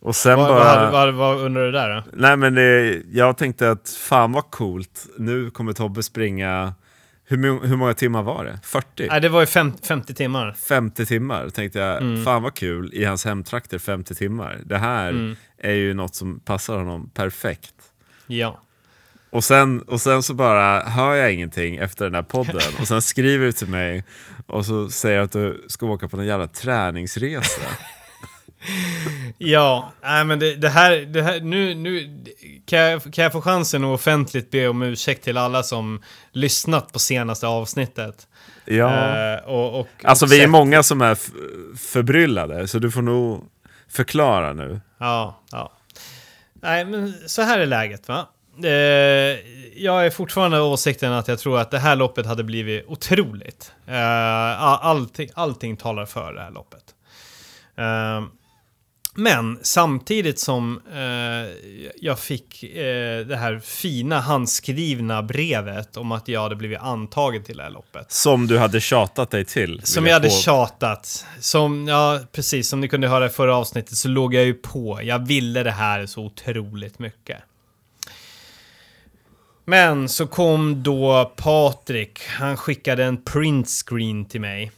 Och 0.00 0.16
sen 0.16 0.38
Vad, 0.38 0.48
bara... 0.48 0.90
vad, 0.90 0.92
vad, 0.92 1.14
vad 1.14 1.36
undrar 1.46 1.64
du 1.64 1.72
där 1.72 1.94
då? 1.94 2.02
Nej 2.12 2.36
men 2.36 2.54
det, 2.54 3.02
jag 3.12 3.36
tänkte 3.36 3.70
att 3.70 3.88
fan 3.88 4.32
vad 4.32 4.50
coolt, 4.50 5.06
nu 5.18 5.50
kommer 5.50 5.72
Tobbe 5.72 6.02
springa, 6.02 6.74
hur, 7.24 7.66
hur 7.66 7.76
många 7.76 7.94
timmar 7.94 8.22
var 8.22 8.44
det? 8.44 8.58
40? 8.64 9.06
Nej, 9.08 9.20
det 9.20 9.28
var 9.28 9.40
ju 9.40 9.46
fem, 9.46 9.72
50 9.82 10.14
timmar. 10.14 10.52
50 10.68 11.06
timmar 11.06 11.48
tänkte 11.50 11.78
jag, 11.78 11.96
Mm. 12.02 12.24
fan 12.24 12.42
vad 12.42 12.54
kul 12.54 12.90
i 12.94 13.04
hans 13.04 13.24
hemtrakter 13.24 13.78
50 13.78 14.14
timmar. 14.14 14.58
Det 14.64 14.78
här 14.78 15.08
Mm. 15.10 15.36
Är 15.64 15.74
ju 15.74 15.94
något 15.94 16.14
som 16.14 16.40
passar 16.40 16.76
honom 16.76 17.10
perfekt. 17.14 17.74
Ja. 18.26 18.60
Och 19.30 19.44
sen, 19.44 19.80
och 19.80 20.00
sen 20.00 20.22
så 20.22 20.34
bara 20.34 20.80
hör 20.80 21.14
jag 21.14 21.32
ingenting 21.32 21.76
efter 21.76 22.04
den 22.04 22.14
här 22.14 22.22
podden 22.22 22.60
och 22.80 22.88
sen 22.88 23.02
skriver 23.02 23.46
du 23.46 23.52
till 23.52 23.68
mig 23.68 24.04
och 24.46 24.66
så 24.66 24.90
säger 24.90 25.20
att 25.20 25.32
du 25.32 25.64
ska 25.68 25.86
åka 25.86 26.08
på 26.08 26.16
en 26.16 26.26
jävla 26.26 26.48
träningsresa. 26.48 27.60
Ja, 29.38 29.92
nej 30.02 30.24
men 30.24 30.38
det, 30.38 30.54
det, 30.56 30.68
här, 30.68 30.96
det 30.96 31.22
här, 31.22 31.40
nu, 31.40 31.74
nu 31.74 32.22
kan 32.66 32.78
jag, 32.78 33.02
kan 33.12 33.22
jag 33.24 33.32
få 33.32 33.40
chansen 33.40 33.84
att 33.84 33.94
offentligt 33.94 34.50
be 34.50 34.68
om 34.68 34.82
ursäkt 34.82 35.24
till 35.24 35.36
alla 35.36 35.62
som 35.62 36.02
lyssnat 36.32 36.92
på 36.92 36.98
senaste 36.98 37.46
avsnittet. 37.46 38.28
Ja. 38.64 39.16
Eh, 39.34 39.44
och, 39.44 39.80
och, 39.80 39.88
Alltså 40.04 40.24
och 40.24 40.32
vi 40.32 40.36
är 40.36 40.40
sett- 40.40 40.50
många 40.50 40.82
som 40.82 41.00
är 41.00 41.18
förbryllade 41.76 42.68
så 42.68 42.78
du 42.78 42.90
får 42.90 43.02
nog 43.02 43.44
förklara 43.94 44.52
nu. 44.52 44.80
Ja, 44.98 45.40
ja. 45.50 45.72
Nej, 46.54 46.84
men 46.84 47.14
så 47.26 47.42
här 47.42 47.58
är 47.58 47.66
läget 47.66 48.08
va. 48.08 48.28
Eh, 48.64 48.70
jag 49.76 50.06
är 50.06 50.10
fortfarande 50.10 50.60
av 50.60 50.72
åsikten 50.72 51.12
att 51.12 51.28
jag 51.28 51.38
tror 51.38 51.58
att 51.58 51.70
det 51.70 51.78
här 51.78 51.96
loppet 51.96 52.26
hade 52.26 52.44
blivit 52.44 52.86
otroligt. 52.86 53.72
Eh, 53.86 54.62
allting, 54.62 55.30
allting 55.34 55.76
talar 55.76 56.06
för 56.06 56.32
det 56.32 56.40
här 56.40 56.50
loppet. 56.50 56.94
Eh, 57.76 58.22
men 59.14 59.58
samtidigt 59.62 60.38
som 60.38 60.80
eh, 60.92 61.52
jag 62.00 62.18
fick 62.18 62.62
eh, 62.62 63.26
det 63.26 63.36
här 63.36 63.58
fina 63.58 64.20
handskrivna 64.20 65.22
brevet 65.22 65.96
om 65.96 66.12
att 66.12 66.28
jag 66.28 66.42
hade 66.42 66.56
blivit 66.56 66.78
antagen 66.80 67.42
till 67.44 67.56
det 67.56 67.62
här 67.62 67.70
loppet. 67.70 68.12
Som 68.12 68.46
du 68.46 68.58
hade 68.58 68.80
tjatat 68.80 69.30
dig 69.30 69.44
till. 69.44 69.80
Som 69.84 70.06
jag 70.06 70.12
hade 70.12 70.28
på- 70.28 70.34
tjatat. 70.34 71.26
Som, 71.40 71.88
ja, 71.88 72.20
precis. 72.32 72.68
Som 72.68 72.80
ni 72.80 72.88
kunde 72.88 73.08
höra 73.08 73.26
i 73.26 73.28
förra 73.30 73.56
avsnittet 73.56 73.96
så 73.98 74.08
låg 74.08 74.34
jag 74.34 74.44
ju 74.44 74.54
på. 74.54 75.00
Jag 75.02 75.26
ville 75.26 75.62
det 75.62 75.70
här 75.70 76.06
så 76.06 76.24
otroligt 76.24 76.98
mycket. 76.98 77.38
Men 79.64 80.08
så 80.08 80.26
kom 80.26 80.82
då 80.82 81.32
Patrik. 81.36 82.18
Han 82.38 82.56
skickade 82.56 83.04
en 83.04 83.22
print 83.24 83.68
screen 83.86 84.24
till 84.24 84.40
mig. 84.40 84.72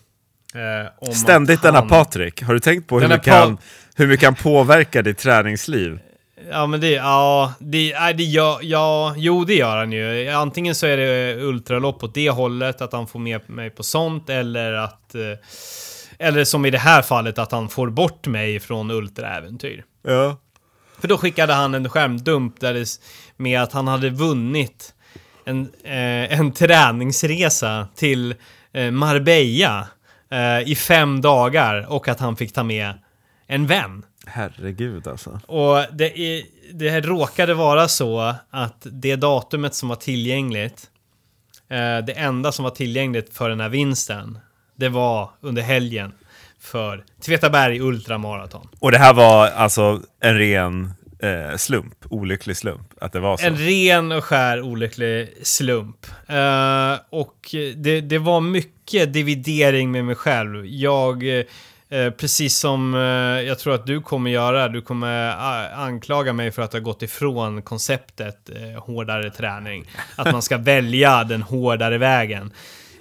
Eh, 0.57 1.11
Ständigt 1.13 1.57
att 1.57 1.63
denna 1.63 1.79
han- 1.79 1.89
Patrik. 1.89 2.43
Har 2.43 2.55
du 2.55 2.61
tänkt 2.61 2.89
på 2.89 3.01
hur 3.01 3.09
mycket, 3.09 3.35
han, 3.35 3.59
hur 3.97 4.07
mycket 4.07 4.25
han 4.27 4.35
påverkar 4.35 5.03
ditt 5.03 5.19
träningsliv? 5.19 5.99
Ja 6.51 6.67
men 6.67 6.81
det, 6.81 6.91
ja, 6.91 7.53
det, 7.59 7.95
nej, 8.01 8.15
det 8.15 8.23
gör, 8.25 8.59
ja, 8.63 9.15
jo 9.17 9.45
det 9.45 9.55
gör 9.55 9.77
han 9.77 9.93
ju. 9.93 10.29
Antingen 10.31 10.75
så 10.75 10.87
är 10.87 10.97
det 10.97 11.35
ultralopp 11.43 12.03
åt 12.05 12.15
det 12.15 12.31
hållet, 12.31 12.81
att 12.81 12.93
han 12.93 13.07
får 13.07 13.19
med 13.19 13.51
mig 13.51 13.71
på 13.71 13.83
sånt, 13.83 14.31
eller 14.31 14.73
att... 14.73 15.15
eh, 15.15 15.21
Eller 16.19 16.45
som 16.45 16.67
i 16.67 16.71
det 16.71 16.79
här 16.79 17.03
fallet, 17.03 17.39
att 17.39 17.53
han 17.53 17.69
får 17.69 17.91
bort 17.91 18.27
mig 18.27 18.61
från 18.61 18.91
ultraäventyr. 18.91 19.85
Ja. 20.09 20.37
För 21.01 21.09
då 21.09 21.19
skickade 21.19 21.53
han 21.53 21.75
en 21.75 21.89
skärmdump 21.89 22.61
där 22.61 22.75
det, 22.75 22.87
med 23.37 23.63
att 23.63 23.73
han 23.73 23.89
hade 23.89 24.11
vunnit 24.11 24.95
en, 25.45 25.61
eh, 25.85 26.39
en 26.41 26.53
träningsresa 26.53 27.89
till 27.97 28.35
eh, 28.73 28.91
Marbella 28.91 29.89
eh, 30.31 30.61
i 30.61 30.75
fem 30.75 31.21
dagar 31.21 31.87
och 31.93 32.09
att 32.09 32.21
han 32.21 32.37
fick 32.37 32.53
ta 32.53 32.63
med 32.63 32.95
en 33.47 33.67
vän. 33.67 34.05
Herregud 34.27 35.07
alltså. 35.07 35.41
Och 35.47 35.85
det, 35.93 36.19
är, 36.19 36.43
det 36.73 36.91
här 36.91 37.03
råkade 37.03 37.55
vara 37.55 37.89
så 37.89 38.35
att 38.51 38.87
det 38.93 39.17
datumet 39.17 39.75
som 39.75 39.89
var 39.89 39.97
tillgängligt, 39.97 40.91
eh, 41.69 41.99
det 42.07 42.13
enda 42.13 42.53
som 42.53 42.63
var 42.63 42.71
tillgängligt 42.71 43.37
för 43.37 43.49
den 43.49 43.61
här 43.61 43.69
vinsten, 43.69 44.39
det 44.77 44.89
var 44.89 45.31
under 45.41 45.63
helgen 45.63 46.13
för 46.61 47.05
Tvetaberg 47.21 47.81
Ultramaraton. 47.81 48.69
Och 48.79 48.93
det 48.93 48.99
här 48.99 49.15
var 49.15 49.47
alltså 49.49 50.01
en 50.21 50.39
ren 50.39 50.93
eh, 51.19 51.57
slump, 51.57 51.95
olycklig 52.11 52.57
slump, 52.57 52.93
att 53.01 53.13
det 53.13 53.21
var 53.21 53.37
så. 53.37 53.47
En 53.47 53.57
ren 53.57 54.13
och 54.13 54.25
skär 54.25 54.63
olycklig 54.63 55.29
slump. 55.43 56.07
Eh, 56.27 56.95
och 57.11 57.55
det, 57.77 58.01
det 58.01 58.19
var 58.19 58.41
mycket 58.41 59.13
dividering 59.13 59.91
med 59.91 60.05
mig 60.05 60.15
själv. 60.15 60.67
Jag, 60.67 61.29
eh, 61.29 62.11
precis 62.11 62.59
som 62.59 62.95
eh, 62.95 63.01
jag 63.47 63.59
tror 63.59 63.75
att 63.75 63.87
du 63.87 64.01
kommer 64.01 64.31
göra, 64.31 64.69
du 64.69 64.83
kommer 64.83 65.29
eh, 65.29 65.79
anklaga 65.79 66.33
mig 66.33 66.51
för 66.51 66.63
att 66.63 66.73
ha 66.73 66.81
gått 66.81 67.03
ifrån 67.03 67.63
konceptet 67.63 68.51
eh, 68.51 68.83
hårdare 68.83 69.31
träning. 69.31 69.85
Att 70.17 70.33
man 70.33 70.43
ska 70.43 70.57
välja 70.59 71.25
den 71.25 71.43
hårdare 71.43 71.99
vägen. 71.99 72.53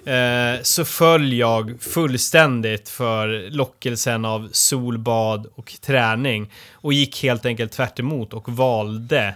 Eh, 0.06 0.62
så 0.62 0.84
föll 0.84 1.32
jag 1.32 1.74
fullständigt 1.80 2.88
för 2.88 3.50
lockelsen 3.50 4.24
av 4.24 4.48
solbad 4.52 5.46
och 5.54 5.74
träning 5.80 6.52
och 6.72 6.92
gick 6.92 7.22
helt 7.22 7.46
enkelt 7.46 7.72
tvärt 7.72 7.98
emot 7.98 8.32
och 8.32 8.48
valde 8.48 9.34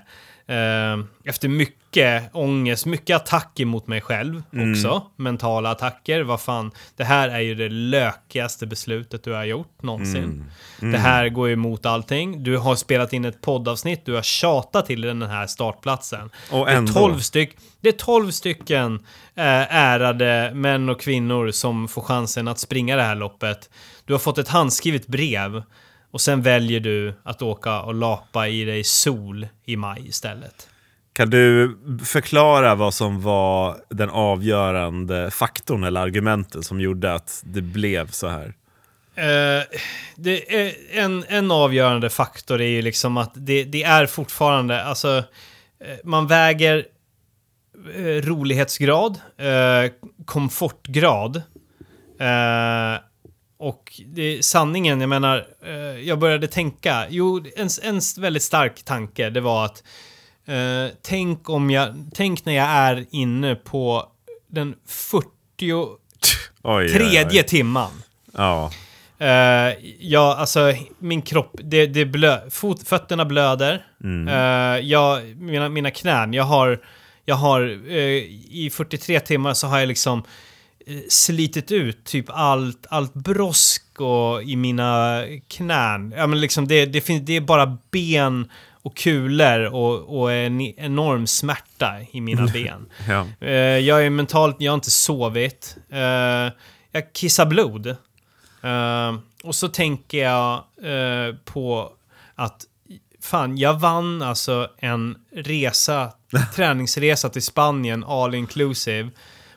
efter 1.24 1.48
mycket 1.48 2.30
ångest, 2.32 2.86
mycket 2.86 3.16
attacker 3.16 3.64
mot 3.64 3.86
mig 3.86 4.00
själv 4.00 4.42
också. 4.70 5.02
Mentala 5.16 5.70
attacker. 5.70 6.22
Vad 6.22 6.40
fan, 6.40 6.70
det 6.96 7.04
här 7.04 7.28
är 7.28 7.40
ju 7.40 7.54
det 7.54 7.68
lökigaste 7.68 8.66
beslutet 8.66 9.24
du 9.24 9.32
har 9.32 9.44
gjort 9.44 9.82
någonsin. 9.82 10.44
Det 10.80 10.98
här 10.98 11.28
går 11.28 11.48
ju 11.48 11.52
emot 11.52 11.86
allting. 11.86 12.42
Du 12.42 12.56
har 12.56 12.74
spelat 12.76 13.12
in 13.12 13.24
ett 13.24 13.40
poddavsnitt, 13.40 14.06
du 14.06 14.14
har 14.14 14.22
tjatat 14.22 14.86
till 14.86 15.00
den 15.00 15.22
här 15.22 15.46
startplatsen. 15.46 16.30
Och 16.50 16.66
Det 16.66 16.72
är 16.72 16.76
ändå. 16.76 16.92
12 16.92 17.18
styck, 17.18 17.56
det 17.80 17.88
är 17.88 17.92
12 17.92 18.30
stycken 18.30 18.94
eh, 19.34 19.74
ärade 19.76 20.50
män 20.54 20.88
och 20.88 21.00
kvinnor 21.00 21.50
som 21.50 21.88
får 21.88 22.02
chansen 22.02 22.48
att 22.48 22.58
springa 22.58 22.96
det 22.96 23.02
här 23.02 23.14
loppet. 23.14 23.70
Du 24.04 24.14
har 24.14 24.18
fått 24.18 24.38
ett 24.38 24.48
handskrivet 24.48 25.06
brev 25.06 25.62
och 26.10 26.20
sen 26.20 26.42
väljer 26.42 26.80
du 26.80 27.14
att 27.22 27.42
åka 27.42 27.80
och 27.80 27.94
lapa 27.94 28.48
i 28.48 28.64
dig 28.64 28.84
sol 28.84 29.48
i 29.64 29.76
maj 29.76 30.08
istället. 30.08 30.68
Kan 31.12 31.30
du 31.30 31.76
förklara 32.04 32.74
vad 32.74 32.94
som 32.94 33.22
var 33.22 33.76
den 33.90 34.10
avgörande 34.10 35.30
faktorn 35.30 35.84
eller 35.84 36.00
argumentet 36.00 36.64
som 36.64 36.80
gjorde 36.80 37.14
att 37.14 37.42
det 37.44 37.62
blev 37.62 38.10
så 38.10 38.28
här? 38.28 38.54
Eh, 39.14 39.62
det 40.16 40.54
är 40.54 40.74
en, 40.92 41.24
en 41.28 41.50
avgörande 41.50 42.10
faktor 42.10 42.60
är 42.60 42.68
ju 42.68 42.82
liksom 42.82 43.16
att 43.16 43.32
det, 43.34 43.64
det 43.64 43.82
är 43.82 44.06
fortfarande, 44.06 44.84
alltså, 44.84 45.24
eh, 45.84 45.96
man 46.04 46.26
väger 46.26 46.86
eh, 47.96 48.02
rolighetsgrad, 48.02 49.20
eh, 49.38 49.92
komfortgrad. 50.24 51.42
Och 53.60 54.00
det, 54.06 54.22
är 54.22 54.42
sanningen, 54.42 55.00
jag 55.00 55.08
menar, 55.08 55.46
eh, 55.66 55.74
jag 56.08 56.18
började 56.18 56.46
tänka, 56.46 57.06
jo, 57.08 57.44
en, 57.56 57.68
en 57.82 58.00
väldigt 58.18 58.42
stark 58.42 58.82
tanke, 58.82 59.30
det 59.30 59.40
var 59.40 59.64
att 59.64 59.82
Eh, 60.50 60.90
tänk 61.02 61.50
om 61.50 61.70
jag, 61.70 62.10
tänk 62.14 62.44
när 62.44 62.52
jag 62.52 62.66
är 62.66 63.06
inne 63.10 63.54
på 63.54 64.08
den 64.48 64.74
43 64.86 65.72
Oj, 66.62 67.26
oj, 67.30 67.42
timman. 67.42 68.02
Ja. 68.36 68.70
Uh, 69.20 69.74
ja, 70.00 70.36
alltså 70.38 70.74
min 70.98 71.22
kropp, 71.22 71.56
det, 71.62 71.86
det 71.86 72.04
blö, 72.04 72.50
fot, 72.50 72.88
fötterna 72.88 73.24
blöder. 73.24 73.86
Mm. 74.04 74.28
Eh, 74.28 74.86
jag, 74.86 75.36
mina, 75.36 75.68
mina 75.68 75.90
knän, 75.90 76.32
jag 76.32 76.44
har, 76.44 76.80
jag 77.24 77.34
har 77.34 77.60
eh, 77.90 77.98
i 78.50 78.70
43 78.74 79.20
timmar 79.20 79.54
så 79.54 79.66
har 79.66 79.78
jag 79.78 79.88
liksom 79.88 80.22
slitit 81.08 81.72
ut 81.72 82.04
typ 82.04 82.26
allt, 82.28 82.86
allt 82.90 83.14
brosk 83.14 84.00
och 84.00 84.42
i 84.42 84.56
mina 84.56 85.22
knän. 85.48 86.14
Ja, 86.16 86.26
men 86.26 86.40
liksom 86.40 86.68
det, 86.68 86.86
det, 86.86 87.00
finns, 87.00 87.26
det 87.26 87.36
är 87.36 87.40
bara 87.40 87.78
ben 87.90 88.50
och 88.82 88.96
kulor 88.96 89.74
och, 89.74 90.20
och 90.20 90.32
en 90.32 90.60
enorm 90.60 91.26
smärta 91.26 91.94
i 92.12 92.20
mina 92.20 92.46
ben. 92.46 92.86
ja. 93.08 93.26
Eh, 93.40 93.52
jag 93.78 94.06
är 94.06 94.10
mentalt, 94.10 94.56
jag 94.58 94.72
har 94.72 94.74
inte 94.74 94.90
sovit. 94.90 95.76
Eh, 95.90 96.52
jag 96.92 97.12
kissar 97.12 97.46
blod. 97.46 97.86
Eh, 98.62 99.14
och 99.42 99.54
så 99.54 99.68
tänker 99.68 100.18
jag 100.18 100.54
eh, 100.82 101.34
på 101.44 101.92
att 102.34 102.66
fan, 103.22 103.58
jag 103.58 103.80
vann 103.80 104.22
alltså 104.22 104.68
en 104.78 105.16
resa, 105.32 106.12
träningsresa 106.54 107.28
till 107.28 107.42
Spanien 107.42 108.04
all 108.04 108.34
inclusive. 108.34 109.10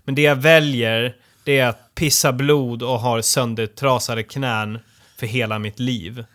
Men 0.05 0.15
det 0.15 0.21
jag 0.21 0.35
väljer, 0.35 1.15
det 1.43 1.59
är 1.59 1.67
att 1.67 1.95
pissa 1.95 2.33
blod 2.33 2.83
och 2.83 2.99
ha 2.99 3.21
söndertrasade 3.21 4.23
knän 4.23 4.79
för 5.17 5.27
hela 5.27 5.59
mitt 5.59 5.79
liv. 5.79 6.25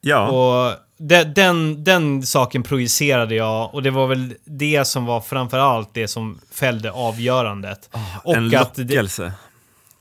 Ja. 0.00 0.28
Och 0.28 0.74
de, 0.96 1.24
den, 1.24 1.84
den 1.84 2.26
saken 2.26 2.62
projicerade 2.62 3.34
jag 3.34 3.74
och 3.74 3.82
det 3.82 3.90
var 3.90 4.06
väl 4.06 4.34
det 4.44 4.84
som 4.84 5.06
var 5.06 5.20
framförallt 5.20 5.94
det 5.94 6.08
som 6.08 6.40
fällde 6.52 6.92
avgörandet. 6.92 7.90
och 8.24 8.36
en 8.36 8.56
att 8.56 8.74
det, 8.74 8.82
lockelse. 8.82 9.32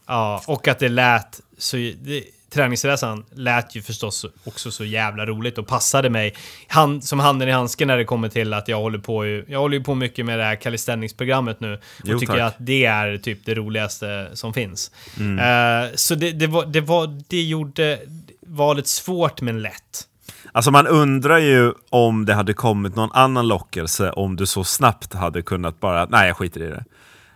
Ja, 0.07 0.43
och 0.47 0.67
att 0.67 0.79
det 0.79 0.89
lät 0.89 1.41
så... 1.57 1.77
Det, 1.77 2.23
träningsresan 2.53 3.23
lät 3.35 3.75
ju 3.75 3.81
förstås 3.81 4.25
också 4.43 4.71
så 4.71 4.85
jävla 4.85 5.25
roligt 5.25 5.57
och 5.57 5.67
passade 5.67 6.09
mig 6.09 6.35
hand, 6.67 7.03
som 7.03 7.19
handen 7.19 7.49
i 7.49 7.51
handsken 7.51 7.87
när 7.87 7.97
det 7.97 8.05
kommer 8.05 8.29
till 8.29 8.53
att 8.53 8.67
jag 8.67 8.77
håller 8.77 8.99
på 8.99 9.25
ju, 9.25 9.45
Jag 9.47 9.59
håller 9.59 9.77
ju 9.77 9.83
på 9.83 9.95
mycket 9.95 10.25
med 10.25 10.39
det 10.39 10.45
här 10.45 10.55
calisthenics-programmet 10.55 11.59
nu 11.59 11.73
och 11.73 11.79
Jo, 12.03 12.19
tycker 12.19 12.37
att 12.37 12.55
det 12.57 12.85
är 12.85 13.17
typ 13.17 13.45
det 13.45 13.55
roligaste 13.55 14.29
som 14.33 14.53
finns. 14.53 14.91
Mm. 15.19 15.39
Eh, 15.39 15.89
så 15.95 16.15
det, 16.15 16.31
det, 16.31 16.47
var, 16.47 16.65
det, 16.65 16.81
var, 16.81 17.21
det 17.27 17.41
gjorde 17.41 17.99
valet 18.47 18.87
svårt 18.87 19.41
men 19.41 19.61
lätt. 19.61 20.07
Alltså 20.51 20.71
man 20.71 20.87
undrar 20.87 21.37
ju 21.37 21.73
om 21.89 22.25
det 22.25 22.33
hade 22.33 22.53
kommit 22.53 22.95
någon 22.95 23.11
annan 23.13 23.47
lockelse 23.47 24.11
om 24.11 24.35
du 24.35 24.45
så 24.45 24.63
snabbt 24.63 25.13
hade 25.13 25.41
kunnat 25.41 25.79
bara, 25.79 26.05
nej 26.05 26.27
jag 26.27 26.37
skiter 26.37 26.61
i 26.61 26.67
det. 26.67 26.85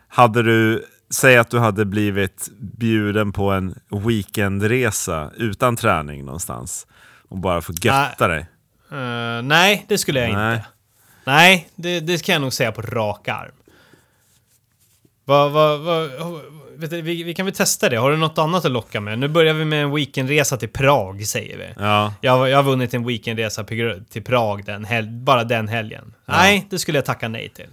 Hade 0.07 0.43
du, 0.43 0.85
säg 1.09 1.37
att 1.37 1.49
du 1.49 1.59
hade 1.59 1.85
blivit 1.85 2.47
bjuden 2.59 3.31
på 3.31 3.51
en 3.51 3.79
weekendresa 3.89 5.31
utan 5.37 5.75
träning 5.75 6.25
någonstans 6.25 6.87
och 7.29 7.37
bara 7.37 7.61
få 7.61 7.73
götta 7.81 8.27
dig. 8.27 8.45
Eh, 8.91 9.41
nej, 9.43 9.85
det 9.87 9.97
skulle 9.97 10.19
jag 10.19 10.33
Nej. 10.33 10.55
inte. 10.55 10.65
Nej, 11.25 11.69
det, 11.75 11.99
det 11.99 12.23
kan 12.25 12.33
jag 12.33 12.41
nog 12.41 12.53
säga 12.53 12.71
på 12.71 12.81
rak 12.81 13.27
arm. 13.27 13.51
Vad, 15.25 15.51
vad, 15.51 15.79
vet 16.75 16.89
du, 16.89 17.01
vi, 17.01 17.23
vi 17.23 17.33
kan 17.33 17.45
väl 17.45 17.55
testa 17.55 17.89
det. 17.89 17.97
Har 17.97 18.11
du 18.11 18.17
något 18.17 18.37
annat 18.37 18.65
att 18.65 18.71
locka 18.71 19.01
med? 19.01 19.19
Nu 19.19 19.27
börjar 19.27 19.53
vi 19.53 19.65
med 19.65 19.83
en 19.83 19.95
weekendresa 19.95 20.57
till 20.57 20.69
Prag, 20.69 21.25
säger 21.27 21.57
vi. 21.57 21.67
Ja, 21.77 22.13
Jag, 22.21 22.49
jag 22.49 22.57
har 22.57 22.63
vunnit 22.63 22.93
en 22.93 23.05
weekendresa 23.07 23.63
till 24.09 24.23
Prag 24.23 24.65
den 24.65 24.87
bara 25.25 25.43
den 25.43 25.67
helgen. 25.67 26.13
Nej, 26.25 26.67
det 26.69 26.79
skulle 26.79 26.97
jag 26.97 27.05
tacka 27.05 27.27
nej 27.27 27.49
till. 27.49 27.67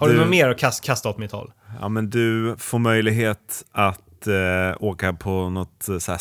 Har 0.00 0.06
du, 0.08 0.12
Du- 0.14 0.20
något 0.20 0.28
mer 0.28 0.48
att 0.48 0.58
kast, 0.58 0.84
kasta 0.84 1.08
åt 1.08 1.18
mitt 1.18 1.32
håll? 1.32 1.52
Ja 1.80 1.88
men 1.88 2.10
du 2.10 2.56
får 2.58 2.78
möjlighet 2.78 3.64
att 3.72 4.26
eh, 4.26 4.76
åka 4.80 5.12
på 5.12 5.50
något 5.50 5.88
eh, 5.88 5.98
så 5.98 6.12
här 6.12 6.20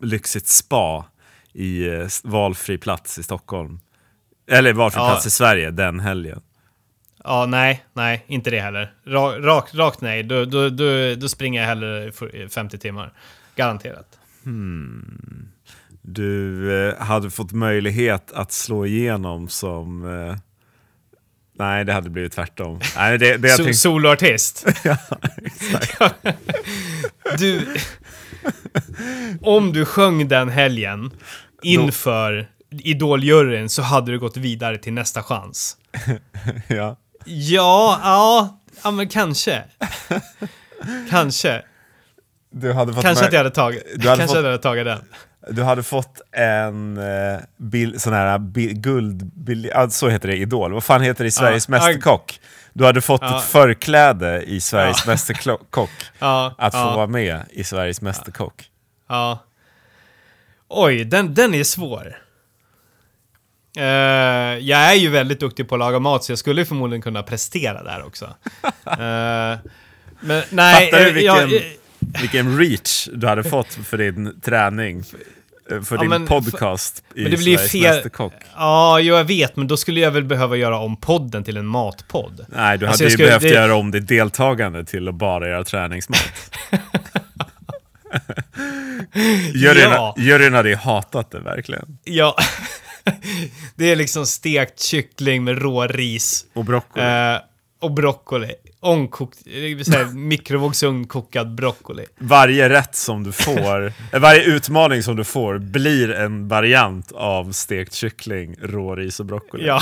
lyxigt 0.00 0.46
spa 0.48 1.04
i 1.52 1.88
eh, 1.88 2.06
valfri 2.24 2.78
plats 2.78 3.18
i 3.18 3.22
Stockholm. 3.22 3.80
Eller 4.50 4.72
valfri 4.72 5.00
Ja. 5.00 5.08
plats 5.08 5.26
i 5.26 5.30
Sverige 5.30 5.70
den 5.70 6.00
helgen. 6.00 6.40
Ja, 7.24 7.46
nej, 7.46 7.84
nej, 7.92 8.24
inte 8.26 8.50
det 8.50 8.60
heller. 8.60 8.92
Ra, 9.04 9.38
rakt, 9.38 9.74
rakt 9.74 10.00
nej, 10.00 10.22
då, 10.22 10.44
då, 10.44 10.68
då, 10.68 11.14
då 11.14 11.28
springer 11.28 11.60
jag 11.60 11.68
hellre 11.68 12.12
för 12.12 12.48
50 12.48 12.78
timmar. 12.78 13.12
Garanterat. 13.56 14.18
Du 16.02 16.72
eh, 16.88 16.98
hade 16.98 17.30
fått 17.30 17.52
möjlighet 17.52 18.32
att 18.32 18.52
slå 18.52 18.86
igenom 18.86 19.48
som... 19.48 20.04
Nej, 21.58 21.84
det 21.84 21.92
hade 21.92 22.10
blivit 22.10 22.32
tvärtom. 22.32 22.80
Nej, 22.96 23.18
det, 23.18 23.36
det 23.36 23.48
jag 23.48 23.56
So, 23.56 23.64
tänkte, 23.64 23.78
soloartist. 23.80 24.66
du... 27.38 27.76
Om 29.42 29.72
du 29.72 29.84
sjöng 29.84 30.28
den 30.28 30.48
helgen 30.48 31.10
inför 31.62 32.48
Idoljuryn 32.70 33.68
så 33.68 33.82
hade 33.82 34.12
du 34.12 34.18
gått 34.18 34.36
vidare 34.36 34.78
till 34.78 34.92
nästa 34.92 35.22
chans. 35.22 35.76
ja. 36.68 36.96
Ja, 37.24 38.00
ja, 38.02 38.58
ja 38.84 38.90
men 38.90 39.08
kanske. 39.08 39.64
Kanske. 41.10 41.62
du, 42.50 42.72
hade 42.72 42.92
fått 42.92 43.04
Kanske 43.04 43.26
att 43.26 43.32
jag 43.32 43.40
hade 43.40 43.50
tagit, 43.50 43.82
Du 43.96 44.08
hade 44.08 44.20
kanske 44.20 44.26
fått- 44.36 44.44
jag 44.44 44.50
hade 44.50 44.62
tagit 44.62 44.84
den. 44.84 44.98
Du 45.50 45.62
hade 45.62 45.82
fått 45.82 46.20
en 46.32 46.96
eh, 46.96 47.38
bil, 47.56 48.00
sån 48.00 48.12
här 48.12 48.38
bi, 48.38 48.72
guldbil, 48.72 49.70
ah, 49.74 49.88
så 49.88 50.08
heter 50.08 50.28
det, 50.28 50.36
Idol. 50.36 50.72
Vad 50.72 50.84
fan 50.84 51.02
heter 51.02 51.24
det 51.24 51.28
i 51.28 51.30
Sveriges 51.30 51.68
Ja, 51.68 51.72
Mästerkock? 51.72 52.40
Du 52.72 52.84
hade 52.84 53.00
fått 53.00 53.20
Ja. 53.22 53.38
ett 53.38 53.44
förkläde 53.44 54.42
i 54.42 54.60
Sveriges 54.60 55.06
Mästerkock. 55.06 55.90
Ja, 56.18 56.54
Att 56.58 56.72
få 56.72 56.78
ja, 56.78 56.96
vara 56.96 57.06
med 57.06 57.42
i 57.50 57.64
Sveriges 57.64 58.00
Mästerkock. 58.02 58.64
ja. 59.08 59.44
Oj, 60.70 61.04
den, 61.04 61.34
den 61.34 61.54
är 61.54 61.64
svår. 61.64 62.16
Eh, 63.76 63.84
jag 64.58 64.80
är 64.80 64.94
ju 64.94 65.10
väldigt 65.10 65.40
duktig 65.40 65.68
på 65.68 65.74
att 65.74 65.78
laga 65.78 65.98
mat 65.98 66.24
så 66.24 66.32
jag 66.32 66.38
skulle 66.38 66.64
förmodligen 66.64 67.02
kunna 67.02 67.22
prestera 67.22 67.82
där 67.82 68.06
också. 68.06 68.24
Eh, 68.86 69.58
men 70.20 70.42
nej, 70.50 70.90
Fattar 70.90 71.04
du 71.04 71.18
eh, 71.18 71.24
jag- 71.24 71.46
vilken- 71.46 71.72
Vilken 72.20 72.58
reach 72.58 73.08
du 73.12 73.26
hade 73.26 73.44
fått 73.44 73.72
för 73.74 73.98
din 73.98 74.40
träning. 74.40 75.02
Eh, 75.70 75.80
För 75.82 75.96
Ja, 75.96 76.00
din 76.00 76.10
men- 76.10 76.26
podcast 76.26 77.02
i 77.14 77.22
men 77.22 77.30
det 77.30 77.36
blir 77.36 77.56
Sveriges 77.56 77.72
fel- 77.72 77.82
Mästerkock. 77.94 78.32
Ja, 78.56 79.00
jag 79.00 79.24
vet, 79.24 79.56
men 79.56 79.66
då 79.68 79.76
skulle 79.76 80.00
jag 80.00 80.10
väl 80.10 80.24
behöva 80.24 80.56
göra 80.56 80.78
om 80.78 80.96
podden 80.96 81.44
till 81.44 81.56
en 81.56 81.66
matpodd. 81.66 82.46
Nej, 82.48 82.78
du 82.78 82.86
Alltså, 82.86 83.02
hade 83.04 83.10
ju 83.10 83.14
skulle- 83.14 83.26
behövt 83.28 83.42
det- 83.42 83.48
göra 83.48 83.74
om 83.74 83.90
ditt 83.90 84.08
deltagande 84.08 84.84
till 84.84 85.08
att 85.08 85.14
bara 85.14 85.48
göra 85.48 85.64
träningsmat. 85.64 86.32
juryn, 89.54 89.82
Ja. 89.90 90.14
juryn 90.18 90.54
hade 90.54 90.68
ju 90.68 90.74
hatat 90.76 91.30
det 91.30 91.40
verkligen. 91.40 91.98
Ja. 92.04 92.36
det 93.76 93.90
är 93.92 93.96
liksom 93.96 94.26
stekt 94.26 94.80
kyckling 94.82 95.44
med 95.44 95.62
rå 95.62 95.86
ris. 95.86 96.44
Och 96.54 96.64
broccoli. 96.64 97.04
Eh, 97.04 97.36
och 97.80 97.92
broccoli. 97.92 98.54
Ångkokt, 98.80 99.38
det 99.44 99.60
vill 99.74 99.84
säga 99.84 100.06
mikrovågsugnkokad 100.06 101.54
broccoli. 101.54 102.04
Varje 102.18 102.68
rätt 102.68 102.94
som 102.94 103.24
du 103.24 103.32
får, 103.32 103.86
eh, 104.12 104.20
varje 104.20 104.42
utmaning 104.42 105.02
som 105.02 105.16
du 105.16 105.24
får 105.24 105.58
blir 105.58 106.10
en 106.12 106.48
variant 106.48 107.12
av 107.12 107.52
stekt 107.52 107.94
kyckling, 107.94 108.56
råris 108.62 109.20
och 109.20 109.26
broccoli. 109.26 109.66
Ja. 109.66 109.80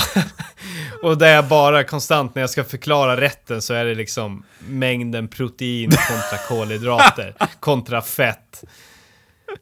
och 1.03 1.17
där 1.17 1.27
jag 1.35 1.47
bara 1.47 1.83
konstant 1.83 2.35
när 2.35 2.41
jag 2.43 2.49
ska 2.49 2.63
förklara 2.63 3.21
rätten 3.21 3.61
så 3.61 3.73
är 3.73 3.85
det 3.85 3.95
liksom 3.95 4.43
mängden 4.67 5.27
protein 5.27 5.89
kontra 5.91 6.37
kolhydrater 6.47 7.33
kontra 7.59 8.01
fett. 8.01 8.63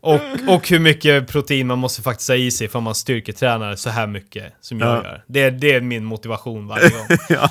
Och, 0.01 0.19
och 0.47 0.69
hur 0.69 0.79
mycket 0.79 1.27
protein 1.27 1.67
man 1.67 1.79
måste 1.79 2.01
faktiskt 2.01 2.29
ha 2.29 2.35
i 2.35 2.51
sig 2.51 2.67
för 2.67 2.79
man 2.79 2.95
styrketränar 2.95 3.75
så 3.75 3.89
här 3.89 4.07
mycket 4.07 4.53
som 4.61 4.79
jag 4.79 4.89
Ja. 4.89 5.03
gör. 5.03 5.23
Det, 5.27 5.49
det 5.49 5.73
är 5.73 5.81
min 5.81 6.05
motivation 6.05 6.67
varje 6.67 6.89
gång. 6.89 7.07
Ja. 7.29 7.49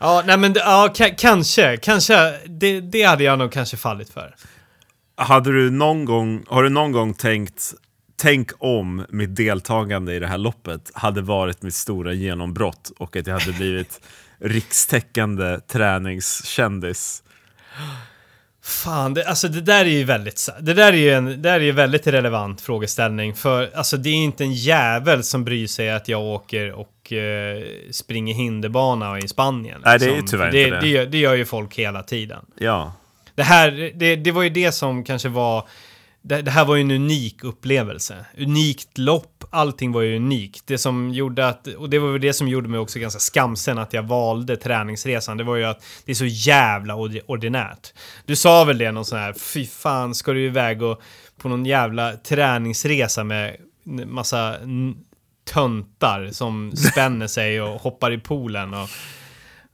Ja, 0.00 0.22
nej 0.26 0.38
men 0.38 0.52
ja, 0.56 0.88
ka- 0.94 1.14
kanske, 1.18 1.76
kanske, 1.76 2.38
det, 2.46 2.80
det 2.80 3.02
hade 3.02 3.24
jag 3.24 3.38
nog 3.38 3.52
kanske 3.52 3.76
fallit 3.76 4.10
för. 4.10 4.34
Hade 5.16 5.52
du 5.52 5.70
någon 5.70 6.04
gång, 6.04 6.44
har 6.48 6.62
du 6.62 6.68
någon 6.68 6.92
gång 6.92 7.14
tänkt, 7.14 7.72
tänk 8.22 8.50
om 8.58 9.06
mitt 9.08 9.36
deltagande 9.36 10.14
i 10.14 10.18
det 10.18 10.26
här 10.26 10.38
loppet 10.38 10.90
hade 10.94 11.22
varit 11.22 11.62
mitt 11.62 11.74
stora 11.74 12.12
genombrott 12.12 12.92
och 12.98 13.16
att 13.16 13.26
jag 13.26 13.38
hade 13.38 13.52
blivit 13.52 14.00
rikstäckande 14.40 15.60
träningskändis. 15.60 17.22
Fan, 18.62 19.14
det, 19.14 19.24
alltså 19.24 19.48
det 19.48 19.60
där 19.60 19.84
är 19.84 19.88
ju 19.88 20.04
väldigt, 20.04 20.48
det 20.60 20.74
där 20.74 20.92
är 20.92 20.96
ju 20.96 21.10
en, 21.10 21.24
det 21.24 21.36
där 21.36 21.54
är 21.54 21.60
ju 21.60 21.72
väldigt 21.72 22.06
relevant 22.06 22.60
frågeställning. 22.60 23.34
För 23.34 23.70
alltså 23.74 23.96
det 23.96 24.08
är 24.08 24.14
inte 24.14 24.44
en 24.44 24.54
jävel 24.54 25.24
som 25.24 25.44
bryr 25.44 25.66
sig 25.66 25.90
att 25.90 26.08
jag 26.08 26.22
åker 26.22 26.72
och 26.72 26.88
eh, 27.12 27.62
springer 27.90 28.34
hinderbana 28.34 29.18
i 29.18 29.28
Spanien. 29.28 29.80
Nej, 29.84 29.98
det 29.98 30.04
är 30.04 30.10
liksom. 30.10 30.26
tyvärr 30.26 30.52
det, 30.52 30.62
inte 30.62 30.76
det. 30.76 30.80
Det, 30.80 30.88
gör, 30.88 31.06
det 31.06 31.18
gör 31.18 31.34
ju 31.34 31.44
folk 31.44 31.78
hela 31.78 32.02
tiden. 32.02 32.44
Ja. 32.58 32.92
Det 33.34 33.42
här, 33.42 33.92
det, 33.94 34.16
det 34.16 34.32
var 34.32 34.42
ju 34.42 34.50
det 34.50 34.72
som 34.72 35.04
kanske 35.04 35.28
var 35.28 35.68
det, 36.22 36.42
det, 36.42 36.50
här 36.50 36.64
var 36.64 36.76
ju 36.76 36.80
en 36.80 36.90
unik 36.90 37.44
upplevelse. 37.44 38.24
Unikt 38.38 38.98
lopp, 38.98 39.44
allting 39.50 39.92
var 39.92 40.00
ju 40.00 40.16
unikt. 40.16 40.66
Det 40.66 40.78
som 40.78 41.10
gjorde 41.10 41.48
att, 41.48 41.66
och 41.66 41.90
det 41.90 41.98
var 41.98 42.12
väl 42.12 42.20
det 42.20 42.32
som 42.32 42.48
gjorde 42.48 42.68
mig 42.68 42.80
också 42.80 42.98
ganska 42.98 43.20
skamsen 43.20 43.78
att 43.78 43.92
jag 43.92 44.02
valde 44.02 44.56
träningsresan. 44.56 45.36
Det 45.36 45.44
var 45.44 45.56
ju 45.56 45.64
att 45.64 45.84
det 46.04 46.12
är 46.12 46.16
så 46.16 46.26
jävla 46.26 46.94
ordinärt. 47.26 47.92
Du 48.26 48.36
sa 48.36 48.64
väl 48.64 48.78
det 48.78 48.92
någon 48.92 49.04
sån 49.04 49.18
här, 49.18 49.32
fy 49.32 49.66
fan 49.66 50.14
ska 50.14 50.32
du 50.32 50.44
iväg 50.44 50.82
och 50.82 51.02
på 51.38 51.48
någon 51.48 51.66
jävla 51.66 52.12
träningsresa 52.12 53.24
med 53.24 53.56
massa 54.06 54.56
töntar 55.52 56.28
som 56.32 56.72
spänner 56.76 57.26
sig 57.26 57.62
och 57.62 57.80
hoppar 57.80 58.12
i 58.12 58.18
poolen 58.18 58.74
och 58.74 58.88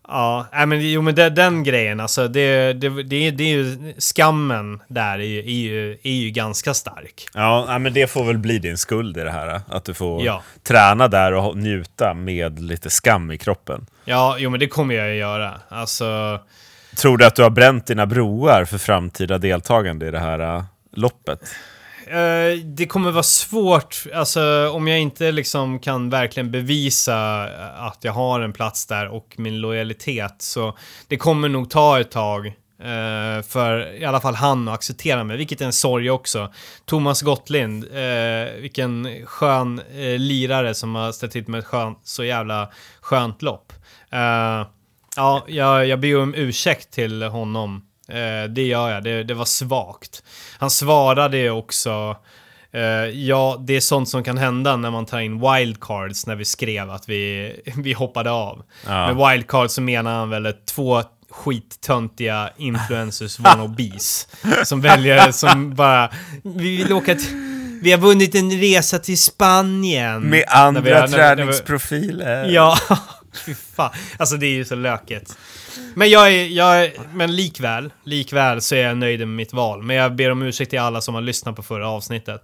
Ja, 0.08 0.46
nej 0.52 0.66
men, 0.66 0.90
jo, 0.90 1.02
men 1.02 1.14
det, 1.14 1.30
den 1.30 1.64
grejen 1.64 2.00
alltså, 2.00 2.28
det, 2.28 2.72
det, 2.72 2.88
det, 3.02 3.30
det 3.30 3.44
är 3.44 3.48
ju 3.48 3.94
skammen 3.98 4.80
där 4.88 5.18
är 5.18 5.24
ju, 5.24 5.38
är, 5.38 5.50
ju, 5.50 5.98
är 6.02 6.12
ju 6.12 6.30
ganska 6.30 6.74
stark. 6.74 7.28
Ja, 7.34 7.78
men 7.78 7.92
det 7.92 8.06
får 8.06 8.24
väl 8.24 8.38
bli 8.38 8.58
din 8.58 8.78
skuld 8.78 9.16
i 9.16 9.20
det 9.20 9.30
här. 9.30 9.60
Att 9.68 9.84
du 9.84 9.94
får 9.94 10.24
ja. 10.24 10.42
träna 10.62 11.08
där 11.08 11.32
och 11.32 11.56
njuta 11.56 12.14
med 12.14 12.60
lite 12.60 12.90
skam 12.90 13.30
i 13.30 13.38
kroppen. 13.38 13.86
Ja, 14.04 14.36
jo 14.38 14.50
men 14.50 14.60
det 14.60 14.68
kommer 14.68 14.94
jag 14.94 15.10
att 15.10 15.16
göra. 15.16 15.60
Alltså... 15.68 16.40
Tror 16.96 17.18
du 17.18 17.26
att 17.26 17.36
du 17.36 17.42
har 17.42 17.50
bränt 17.50 17.86
dina 17.86 18.06
broar 18.06 18.64
för 18.64 18.78
framtida 18.78 19.38
deltagande 19.38 20.06
i 20.06 20.10
det 20.10 20.18
här 20.18 20.56
uh, 20.56 20.64
loppet? 20.92 21.40
Eh, 22.06 22.58
det 22.64 22.86
kommer 22.86 23.10
vara 23.10 23.22
svårt, 23.22 24.04
alltså 24.14 24.70
om 24.70 24.88
jag 24.88 25.00
inte 25.00 25.32
liksom 25.32 25.78
kan 25.78 26.10
verkligen 26.10 26.50
bevisa 26.50 27.48
eh, 27.48 27.82
att 27.82 27.98
jag 28.00 28.12
har 28.12 28.40
en 28.40 28.52
plats 28.52 28.86
där 28.86 29.08
och 29.08 29.34
min 29.36 29.60
lojalitet 29.60 30.34
så 30.38 30.76
det 31.08 31.16
kommer 31.16 31.48
nog 31.48 31.70
ta 31.70 32.00
ett 32.00 32.10
tag 32.10 32.46
uh, 32.46 33.42
för 33.42 33.94
i 33.94 34.04
alla 34.04 34.20
fall 34.20 34.34
han 34.34 34.68
att 34.68 34.74
acceptera 34.74 35.24
mig, 35.24 35.36
vilket 35.36 35.60
är 35.60 35.64
en 35.64 35.72
sorg 35.72 36.10
också. 36.10 36.52
Thomas 36.84 37.22
Gottlind, 37.22 37.84
uh, 37.84 38.60
vilken 38.60 39.26
skön 39.26 39.80
lirare 40.18 40.74
som 40.74 40.94
har 40.94 41.12
ställt 41.12 41.32
till 41.32 41.48
med 41.48 41.58
ett 41.58 41.66
skönt, 41.66 42.00
så 42.02 42.24
jävla 42.24 42.70
skönt 43.00 43.42
lopp. 43.42 43.72
ja, 45.16 45.44
jag, 45.46 45.86
jag 45.86 46.00
ber 46.00 46.20
om 46.20 46.34
ursäkt 46.34 46.90
till 46.90 47.22
honom 47.22 47.82
Eh, 48.08 48.48
det 48.48 48.62
gör 48.62 48.90
jag, 48.90 49.04
det, 49.04 49.22
det 49.22 49.34
var 49.34 49.44
svagt. 49.44 50.22
Han 50.58 50.70
svarade 50.70 51.50
också 51.50 52.16
Uh, 52.74 53.08
ja, 53.10 53.56
det 53.66 53.76
är 53.76 53.80
sånt 53.80 54.08
som 54.08 54.24
kan 54.24 54.38
hända 54.38 54.76
när 54.76 54.90
man 54.90 55.06
tar 55.06 55.20
in 55.20 55.40
wildcards 55.40 56.26
när 56.26 56.36
vi 56.36 56.44
skrev 56.44 56.90
att 56.90 57.08
vi, 57.08 57.52
vi 57.76 57.92
hoppade 57.92 58.30
av. 58.30 58.62
Ja. 58.86 59.14
Med 59.14 59.30
wildcards 59.30 59.74
så 59.74 59.80
menar 59.80 60.18
han 60.18 60.30
väl 60.30 60.54
två 60.74 61.02
skittöntiga 61.30 62.50
influencers 62.56 63.38
wannabes. 63.38 64.28
som 64.64 64.80
väljer, 64.80 65.32
som 65.32 65.74
bara, 65.74 66.10
vi 66.42 66.76
vill 66.76 66.92
åka 66.92 67.14
till, 67.14 67.36
vi 67.82 67.92
har 67.92 67.98
vunnit 67.98 68.34
en 68.34 68.50
resa 68.50 68.98
till 68.98 69.18
Spanien. 69.18 70.22
Med 70.22 70.44
andra 70.48 71.08
träningsprofiler. 71.08 72.44
Ja, 72.48 72.78
fy 73.46 73.54
fan. 73.54 73.90
Alltså 74.16 74.36
det 74.36 74.46
är 74.46 74.54
ju 74.54 74.64
så 74.64 74.74
löket. 74.74 75.36
Men 75.94 76.10
jag 76.10 76.32
är, 76.34 76.46
jag 76.46 76.84
är, 76.84 76.92
men 77.14 77.36
likväl, 77.36 77.92
likväl 78.04 78.60
så 78.60 78.74
är 78.74 78.82
jag 78.82 78.96
nöjd 78.96 79.18
med 79.18 79.28
mitt 79.28 79.52
val. 79.52 79.82
Men 79.82 79.96
jag 79.96 80.14
ber 80.14 80.30
om 80.30 80.42
ursäkt 80.42 80.70
till 80.70 80.80
alla 80.80 81.00
som 81.00 81.14
har 81.14 81.22
lyssnat 81.22 81.56
på 81.56 81.62
förra 81.62 81.88
avsnittet. 81.88 82.42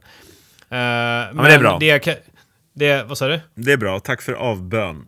Uh, 0.72 0.78
ja, 0.78 1.26
men, 1.26 1.36
men 1.36 1.44
det 1.44 1.54
är 1.54 1.58
bra. 1.58 1.78
Det, 1.78 2.26
det, 2.74 3.04
vad 3.04 3.18
sa 3.18 3.28
du? 3.28 3.40
Det 3.54 3.72
är 3.72 3.76
bra, 3.76 4.00
tack 4.00 4.22
för 4.22 4.32
avbön. 4.32 5.06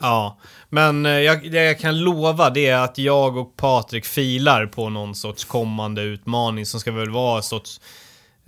Ja, 0.00 0.38
men 0.68 1.06
eh, 1.06 1.12
jag, 1.12 1.52
det 1.52 1.64
jag 1.64 1.78
kan 1.78 2.00
lova 2.00 2.50
det 2.50 2.66
är 2.66 2.78
att 2.78 2.98
jag 2.98 3.36
och 3.36 3.56
Patrik 3.56 4.04
filar 4.04 4.66
på 4.66 4.88
någon 4.88 5.14
sorts 5.14 5.44
kommande 5.44 6.02
utmaning 6.02 6.66
som 6.66 6.80
ska 6.80 6.92
väl 6.92 7.10
vara 7.10 7.36
en 7.36 7.42
sorts 7.42 7.80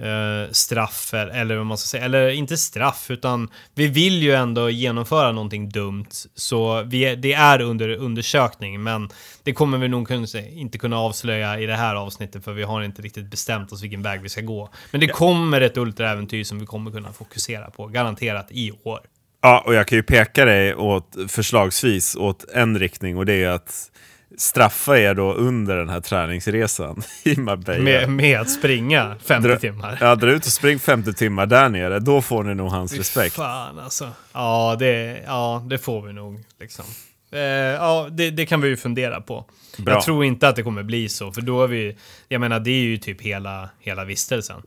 eh, 0.02 0.50
straff, 0.50 1.14
eller 1.14 1.56
vad 1.56 1.66
man 1.66 1.78
ska 1.78 1.86
säga. 1.86 2.04
Eller 2.04 2.28
inte 2.28 2.56
straff, 2.56 3.10
utan 3.10 3.50
vi 3.74 3.88
vill 3.88 4.22
ju 4.22 4.32
ändå 4.32 4.70
genomföra 4.70 5.32
någonting 5.32 5.68
dumt. 5.68 6.10
Så 6.34 6.82
vi, 6.82 7.16
det 7.16 7.32
är 7.32 7.60
under 7.60 7.88
undersökning, 7.88 8.82
men 8.82 9.08
det 9.42 9.52
kommer 9.52 9.78
vi 9.78 9.88
nog 9.88 10.08
kunna, 10.08 10.26
inte 10.54 10.78
kunna 10.78 10.98
avslöja 10.98 11.60
i 11.60 11.66
det 11.66 11.76
här 11.76 11.94
avsnittet, 11.94 12.44
för 12.44 12.52
vi 12.52 12.62
har 12.62 12.82
inte 12.82 13.02
riktigt 13.02 13.30
bestämt 13.30 13.72
oss 13.72 13.82
vilken 13.82 14.02
väg 14.02 14.22
vi 14.22 14.28
ska 14.28 14.40
gå. 14.40 14.70
Men 14.90 15.00
det 15.00 15.08
kommer 15.08 15.60
ett 15.60 15.76
ultraäventyr 15.76 16.44
som 16.44 16.58
vi 16.58 16.66
kommer 16.66 16.90
kunna 16.90 17.12
fokusera 17.12 17.70
på, 17.70 17.86
garanterat 17.86 18.46
i 18.50 18.72
år. 18.82 19.00
Ja, 19.42 19.62
och 19.66 19.74
jag 19.74 19.86
kan 19.86 19.98
ju 19.98 20.02
peka 20.02 20.44
dig 20.44 20.74
åt 20.74 21.16
förslagsvis 21.28 22.16
åt 22.16 22.44
en 22.54 22.78
riktning 22.78 23.16
och 23.16 23.26
det 23.26 23.44
är 23.44 23.48
att 23.48 23.90
straffa 24.38 24.98
er 24.98 25.14
då 25.14 25.32
under 25.32 25.76
den 25.76 25.88
här 25.88 26.00
träningsresan 26.00 27.02
i 27.24 27.36
Marbella. 27.36 27.84
Med, 27.84 28.08
med 28.08 28.40
att 28.40 28.50
springa 28.50 29.16
50 29.24 29.48
dra, 29.48 29.56
timmar? 29.56 29.98
Ja, 30.00 30.14
dra 30.14 30.30
ut 30.30 30.46
och 30.46 30.52
spring 30.52 30.78
50 30.78 31.12
timmar 31.12 31.46
där 31.46 31.68
nere. 31.68 31.98
Då 31.98 32.22
får 32.22 32.44
ni 32.44 32.54
nog 32.54 32.70
hans 32.70 32.92
respekt. 32.92 33.34
Fan 33.34 33.78
alltså. 33.78 34.08
Ja, 34.32 34.76
det, 34.78 35.22
ja, 35.26 35.66
det 35.70 35.78
får 35.78 36.02
vi 36.02 36.12
nog. 36.12 36.44
Liksom. 36.60 36.84
Eh, 37.32 37.40
ja, 37.40 38.08
det, 38.10 38.30
det, 38.30 38.46
kan 38.46 38.60
vi 38.60 38.68
ju 38.68 38.76
fundera 38.76 39.20
på. 39.20 39.44
Bra. 39.78 39.94
Jag 39.94 40.02
tror 40.02 40.24
inte 40.24 40.48
att 40.48 40.56
det 40.56 40.62
kommer 40.62 40.82
bli 40.82 41.08
så, 41.08 41.32
för 41.32 41.40
då 41.40 41.64
är 41.64 41.68
vi... 41.68 41.96
Jag 42.28 42.40
menar, 42.40 42.60
det 42.60 42.70
är 42.70 42.82
ju 42.82 42.98
typ 42.98 43.22
hela, 43.22 43.68
hela 43.80 44.04
vistelsen. 44.04 44.62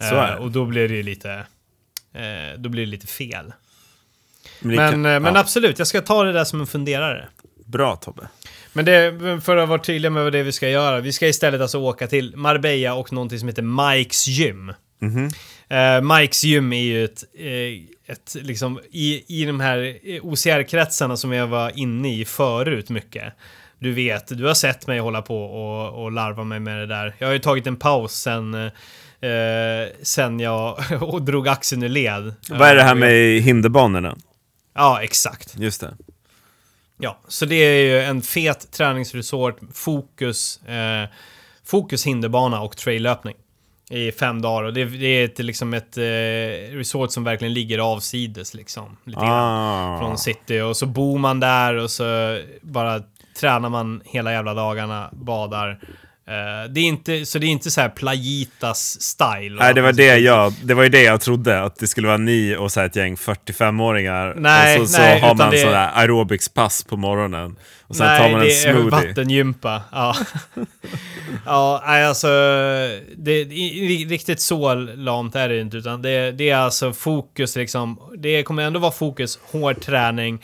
Så 0.00 0.14
är 0.14 0.26
det. 0.26 0.32
Eh, 0.32 0.38
och 0.38 0.50
då 0.50 0.64
blir 0.64 0.88
det 0.88 0.94
ju 0.94 1.02
lite... 1.02 1.32
Eh, 2.14 2.58
då 2.58 2.68
blir 2.68 2.84
det 2.84 2.90
lite 2.90 3.06
fel. 3.06 3.52
Men, 4.60 4.76
men, 4.76 4.90
kan, 4.90 5.02
men 5.02 5.36
absolut, 5.36 5.78
jag 5.78 5.88
ska 5.88 6.00
ta 6.00 6.24
det 6.24 6.32
där 6.32 6.44
som 6.44 6.60
en 6.60 6.66
funderare. 6.66 7.28
Bra 7.66 7.96
Tobbe. 7.96 8.28
Men 8.72 8.84
det, 8.84 9.40
för 9.44 9.56
att 9.56 9.68
vara 9.68 9.78
tydlig 9.78 10.12
med 10.12 10.24
vad 10.24 10.32
det 10.32 10.38
är 10.38 10.42
vi 10.42 10.52
ska 10.52 10.68
göra. 10.68 11.00
Vi 11.00 11.12
ska 11.12 11.28
istället 11.28 11.60
alltså 11.60 11.78
åka 11.78 12.06
till 12.06 12.36
Marbella 12.36 12.94
och 12.94 13.12
någonting 13.12 13.38
som 13.38 13.48
heter 13.48 13.92
Mikes 13.96 14.28
Gym. 14.28 14.72
Mm 15.02 15.14
-hmm. 15.14 15.98
uh, 15.98 16.18
Mikes 16.18 16.44
Gym 16.44 16.72
är 16.72 16.82
ju 16.82 17.04
ett, 17.04 17.24
uh, 17.40 17.84
ett 18.06 18.36
liksom, 18.40 18.80
i, 18.90 19.40
i 19.40 19.44
de 19.44 19.60
här 19.60 19.98
OCR-kretsarna 20.22 21.16
som 21.16 21.32
jag 21.32 21.46
var 21.46 21.78
inne 21.78 22.14
i 22.14 22.24
förut 22.24 22.90
mycket. 22.90 23.32
Du 23.78 23.92
vet, 23.92 24.38
du 24.38 24.44
har 24.44 24.54
sett 24.54 24.86
mig 24.86 24.98
hålla 24.98 25.22
på 25.22 25.44
och, 25.44 26.02
och 26.02 26.12
larva 26.12 26.44
mig 26.44 26.60
med 26.60 26.78
det 26.78 26.86
där. 26.86 27.14
Jag 27.18 27.26
har 27.26 27.32
ju 27.32 27.38
tagit 27.38 27.66
en 27.66 27.76
paus 27.76 28.12
sen, 28.12 28.54
uh, 28.54 28.70
sen 30.02 30.40
jag 30.40 30.78
och 31.00 31.22
drog 31.22 31.48
axeln 31.48 31.82
ur 31.82 31.88
led. 31.88 32.34
Vad 32.50 32.68
är 32.68 32.74
det 32.74 32.82
här 32.82 32.94
med 32.94 33.40
hinderbanorna? 33.42 34.16
Ja, 34.74 35.02
exakt. 35.02 35.58
Just 35.58 35.80
det. 35.80 35.94
Ja, 37.04 37.18
så 37.28 37.46
det 37.46 37.54
är 37.54 37.84
ju 37.84 38.00
en 38.00 38.22
fet 38.22 38.72
träningsresort, 38.72 39.58
fokus, 39.74 40.62
eh, 40.62 41.08
fokus 41.64 42.06
hinderbana 42.06 42.60
och 42.60 42.76
traillöpning 42.76 43.34
i 43.90 44.12
fem 44.12 44.42
dagar. 44.42 44.64
Och 44.64 44.72
det, 44.72 44.84
det 44.84 45.06
är 45.06 45.24
ett, 45.24 45.38
liksom 45.38 45.74
ett 45.74 45.96
eh, 45.96 46.76
resort 46.76 47.12
som 47.12 47.24
verkligen 47.24 47.54
ligger 47.54 47.78
avsides 47.78 48.54
liksom. 48.54 48.96
Lite 49.04 49.20
ah. 49.20 49.98
Från 49.98 50.18
city. 50.18 50.60
Och 50.60 50.76
så 50.76 50.86
bor 50.86 51.18
man 51.18 51.40
där 51.40 51.74
och 51.76 51.90
så 51.90 52.38
bara 52.62 53.02
tränar 53.40 53.68
man 53.68 54.02
hela 54.04 54.32
jävla 54.32 54.54
dagarna, 54.54 55.08
badar. 55.12 55.80
Uh, 56.28 56.72
det 56.72 56.80
är 56.80 56.84
inte, 56.84 57.26
så 57.26 57.38
det 57.38 57.46
är 57.46 57.48
inte 57.48 57.70
så 57.70 57.80
här 57.80 57.88
playitas 57.88 59.00
style. 59.00 59.56
Nej, 59.58 59.74
det 59.74 59.82
var 59.82 59.92
det 59.92 60.18
jag, 60.18 60.54
det 60.64 60.74
var 60.74 60.82
ju 60.82 60.88
det 60.88 61.02
jag 61.02 61.20
trodde, 61.20 61.62
att 61.62 61.76
det 61.76 61.86
skulle 61.86 62.06
vara 62.06 62.18
ni 62.18 62.56
och 62.56 62.72
så 62.72 62.80
ett 62.80 62.96
gäng 62.96 63.14
45-åringar. 63.14 64.34
Nej, 64.36 64.80
och 64.80 64.88
så, 64.88 64.98
nej, 64.98 65.20
så 65.20 65.26
har 65.26 65.34
man 65.34 65.50
det... 65.50 65.58
sådär 65.58 65.90
aerobics-pass 65.94 66.88
på 66.88 66.96
morgonen. 66.96 67.56
Och 67.82 67.96
sen 67.96 68.06
nej, 68.06 68.18
tar 68.18 68.30
man 68.30 68.40
en 68.40 68.50
smoothie. 68.50 68.90
Nej, 68.90 68.90
det 68.90 68.96
är 68.96 69.08
vattengympa. 69.08 69.82
Ja, 69.92 70.16
ja 71.46 71.82
nej, 71.86 72.04
alltså, 72.04 72.28
det, 73.16 73.44
riktigt 74.04 74.40
så 74.40 74.74
lamt 74.74 75.36
är 75.36 75.48
det 75.48 75.60
inte, 75.60 75.76
utan 75.76 76.02
det, 76.02 76.32
det 76.32 76.50
är 76.50 76.56
alltså 76.56 76.92
fokus 76.92 77.56
liksom. 77.56 77.98
Det 78.18 78.42
kommer 78.42 78.62
ändå 78.62 78.80
vara 78.80 78.92
fokus, 78.92 79.38
hård 79.42 79.80
träning 79.80 80.42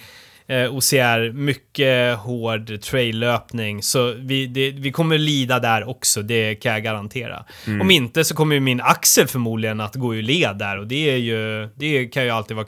eh, 0.48 0.74
OCR, 0.74 1.32
mycket 1.32 2.18
hård 2.18 2.80
traillöpning. 2.82 3.82
Så 3.82 4.12
vi, 4.12 4.46
det, 4.46 4.70
vi 4.70 4.92
kommer 4.92 5.18
lida 5.18 5.58
där 5.58 5.88
också, 5.88 6.22
det 6.22 6.54
kan 6.54 6.72
jag 6.72 6.82
garantera. 6.82 7.44
Mm. 7.66 7.80
Om 7.80 7.90
inte 7.90 8.24
så 8.24 8.34
kommer 8.34 8.54
ju 8.54 8.60
min 8.60 8.80
axel 8.80 9.28
förmodligen 9.28 9.80
att 9.80 9.94
gå 9.94 10.14
ur 10.14 10.22
led 10.22 10.58
där 10.58 10.78
och 10.78 10.86
det 10.86 11.10
är 11.10 11.16
ju, 11.16 11.68
det 11.74 12.06
kan 12.06 12.24
ju 12.24 12.30
alltid 12.30 12.56
vara 12.56 12.66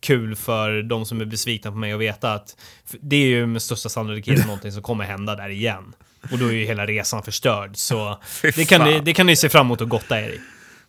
kul 0.00 0.36
för 0.36 0.82
de 0.82 1.04
som 1.06 1.20
är 1.20 1.24
besvikna 1.24 1.70
på 1.70 1.76
mig 1.76 1.92
att 1.92 2.00
veta 2.00 2.32
att 2.32 2.56
det 3.00 3.16
är 3.16 3.26
ju 3.26 3.46
med 3.46 3.62
största 3.62 3.88
sannolikhet 3.88 4.38
någonting 4.46 4.72
som 4.72 4.82
kommer 4.82 5.04
hända 5.04 5.36
där 5.36 5.48
igen. 5.48 5.94
Och 6.32 6.38
då 6.38 6.46
är 6.46 6.52
ju 6.52 6.64
hela 6.64 6.86
resan 6.86 7.22
förstörd. 7.22 7.76
Så 7.76 8.20
det 8.42 8.68
kan, 8.68 8.90
ni, 8.90 9.00
det 9.00 9.12
kan 9.12 9.26
ni 9.26 9.36
se 9.36 9.48
fram 9.48 9.66
emot 9.66 9.80
att 9.80 9.88
gotta 9.88 10.20
er 10.20 10.28
i. 10.28 10.40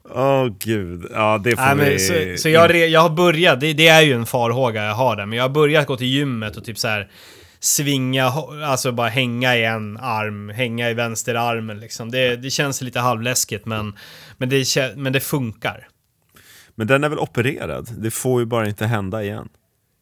Åh 0.09 0.21
oh, 0.21 0.53
gud, 0.59 1.05
ja 1.11 1.41
det 1.43 1.55
får 1.55 1.75
Nej, 1.75 1.89
vi... 1.89 1.99
Så, 1.99 2.41
så 2.41 2.49
jag, 2.49 2.75
jag 2.75 3.01
har 3.01 3.09
börjat, 3.09 3.59
det, 3.59 3.73
det, 3.73 3.87
är 3.87 4.01
ju 4.01 4.13
en 4.13 4.25
farhåga 4.25 4.83
jag 4.83 4.93
har 4.93 5.15
där, 5.15 5.25
men 5.25 5.37
jag 5.37 5.43
har 5.43 5.49
börjat 5.49 5.87
gå 5.87 5.97
till 5.97 6.07
gymmet 6.07 6.57
och 6.57 6.63
typ 6.63 6.77
så 6.77 6.87
här 6.87 7.11
svinga, 7.59 8.25
alltså 8.65 8.91
bara 8.91 9.09
hänga 9.09 9.55
i 9.55 9.65
en 9.65 9.97
arm, 9.97 10.49
hänga 10.49 10.89
i 10.89 10.93
vänsterarmen 10.93 11.79
liksom. 11.79 12.11
Det, 12.11 12.35
det 12.35 12.49
känns 12.49 12.81
lite 12.81 12.99
halvläskigt 12.99 13.65
men, 13.65 13.97
men, 14.37 14.49
det, 14.49 14.65
men 14.95 15.13
det 15.13 15.19
funkar. 15.19 15.87
Men 16.75 16.87
den 16.87 17.03
är 17.03 17.09
väl 17.09 17.19
opererad? 17.19 17.89
Det 17.97 18.11
får 18.11 18.39
ju 18.39 18.45
bara 18.45 18.67
inte 18.67 18.85
hända 18.85 19.23
igen. 19.23 19.49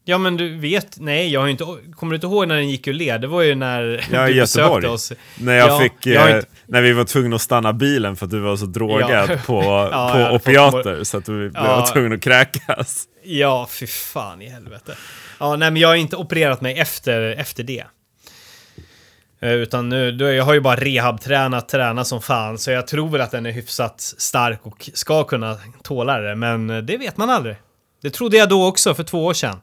Ja 0.06 0.18
men 0.18 0.38
du 0.38 0.58
vet, 0.58 1.00
nej 1.00 1.30
jag 1.32 1.40
har 1.42 1.48
inte, 1.48 1.64
kommer 1.96 2.12
du 2.12 2.16
inte 2.16 2.28
ihåg 2.28 2.48
när 2.48 2.56
den 2.56 2.70
gick 2.70 2.88
ur 2.88 2.94
led? 2.94 3.22
Det 3.22 3.28
var 3.28 3.42
ju 3.42 3.56
när 3.56 4.06
Ja, 4.12 4.26
du 4.28 4.34
Göteborg. 4.34 4.82
besökte 4.82 4.88
oss. 4.88 5.14
När, 5.40 5.54
jag 5.56 5.70
Ja, 5.70 5.80
fick, 5.80 5.94
jag 6.06 6.30
eh, 6.30 6.36
inte- 6.36 6.48
när 6.66 6.82
vi 6.82 6.94
var 6.94 7.04
tvungna 7.04 7.36
att 7.36 7.42
stanna 7.42 7.74
bilen 7.74 8.16
för 8.16 8.26
att 8.26 8.32
du 8.32 8.40
var 8.40 8.56
så 8.56 8.66
drogad 8.66 9.30
Ja. 9.30 9.38
på, 9.46 9.64
Ja, 9.92 10.10
på 10.14 10.18
hade 10.20 10.30
fått 10.30 10.42
opiater 10.48 11.04
så 11.04 11.18
att 11.18 11.26
du 11.26 11.50
var 11.50 11.94
tvungen 11.94 12.14
att 12.14 12.22
kräkas. 12.22 13.04
Ja, 13.24 13.68
fy 13.72 13.88
fan 13.88 14.42
i 14.42 14.50
helvete. 14.50 14.96
Ja, 15.40 15.56
nej 15.56 15.72
men 15.72 15.82
jag 15.82 15.88
har 15.88 15.96
inte 15.96 16.16
opererat 16.16 16.62
mig 16.62 16.80
efter, 16.80 17.22
efter 17.40 17.64
det. 17.64 17.84
Eh, 19.42 19.52
Utan 19.54 19.90
nu, 19.90 20.10
jag 20.36 20.44
har 20.44 20.54
ju 20.54 20.60
bara 20.62 20.76
rehabtränat, 20.76 21.70
tränat 21.70 22.08
som 22.08 22.22
fan, 22.22 22.58
så 22.58 22.72
jag 22.72 22.88
tror 22.88 23.10
väl 23.10 23.22
att 23.22 23.32
den 23.32 23.46
är 23.46 23.52
hyfsat 23.52 24.02
stark 24.02 24.60
och 24.64 24.90
ska 24.94 25.24
kunna 25.24 25.58
tåla 25.84 26.20
det, 26.20 26.36
men 26.36 26.70
eh, 26.70 26.78
det 26.78 26.98
vet 26.98 27.18
man 27.18 27.30
aldrig. 27.30 27.56
Det 28.02 28.10
trodde 28.10 28.38
jag 28.38 28.50
då 28.50 28.68
också 28.68 28.94
för 28.96 29.04
två 29.04 29.26
år 29.26 29.34
sedan. 29.34 29.58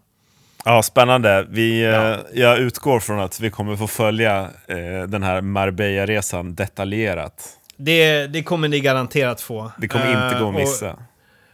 Ja, 0.65 0.83
spännande. 0.83 1.47
Vi, 1.51 1.83
eh, 1.83 1.89
Ja. 1.91 2.19
Jag 2.35 2.59
utgår 2.59 3.01
från 3.01 3.21
att 3.21 3.41
vi 3.41 3.51
kommer 3.51 3.77
få 3.77 3.87
följa 3.87 4.41
eh, 4.69 5.03
den 5.09 5.23
här 5.23 5.41
Marbella-resan 5.41 6.55
detaljerat. 6.55 7.49
Det, 7.77 8.27
det 8.27 8.43
kommer 8.43 8.69
ni 8.69 8.81
garanterat 8.81 9.41
få. 9.41 9.73
Det 9.79 9.89
kommer 9.89 10.07
inte 10.11 10.19
Eh, 10.19 10.31
gå 10.31 10.37
att 10.37 10.43
och- 10.43 10.55
missa. 10.55 10.97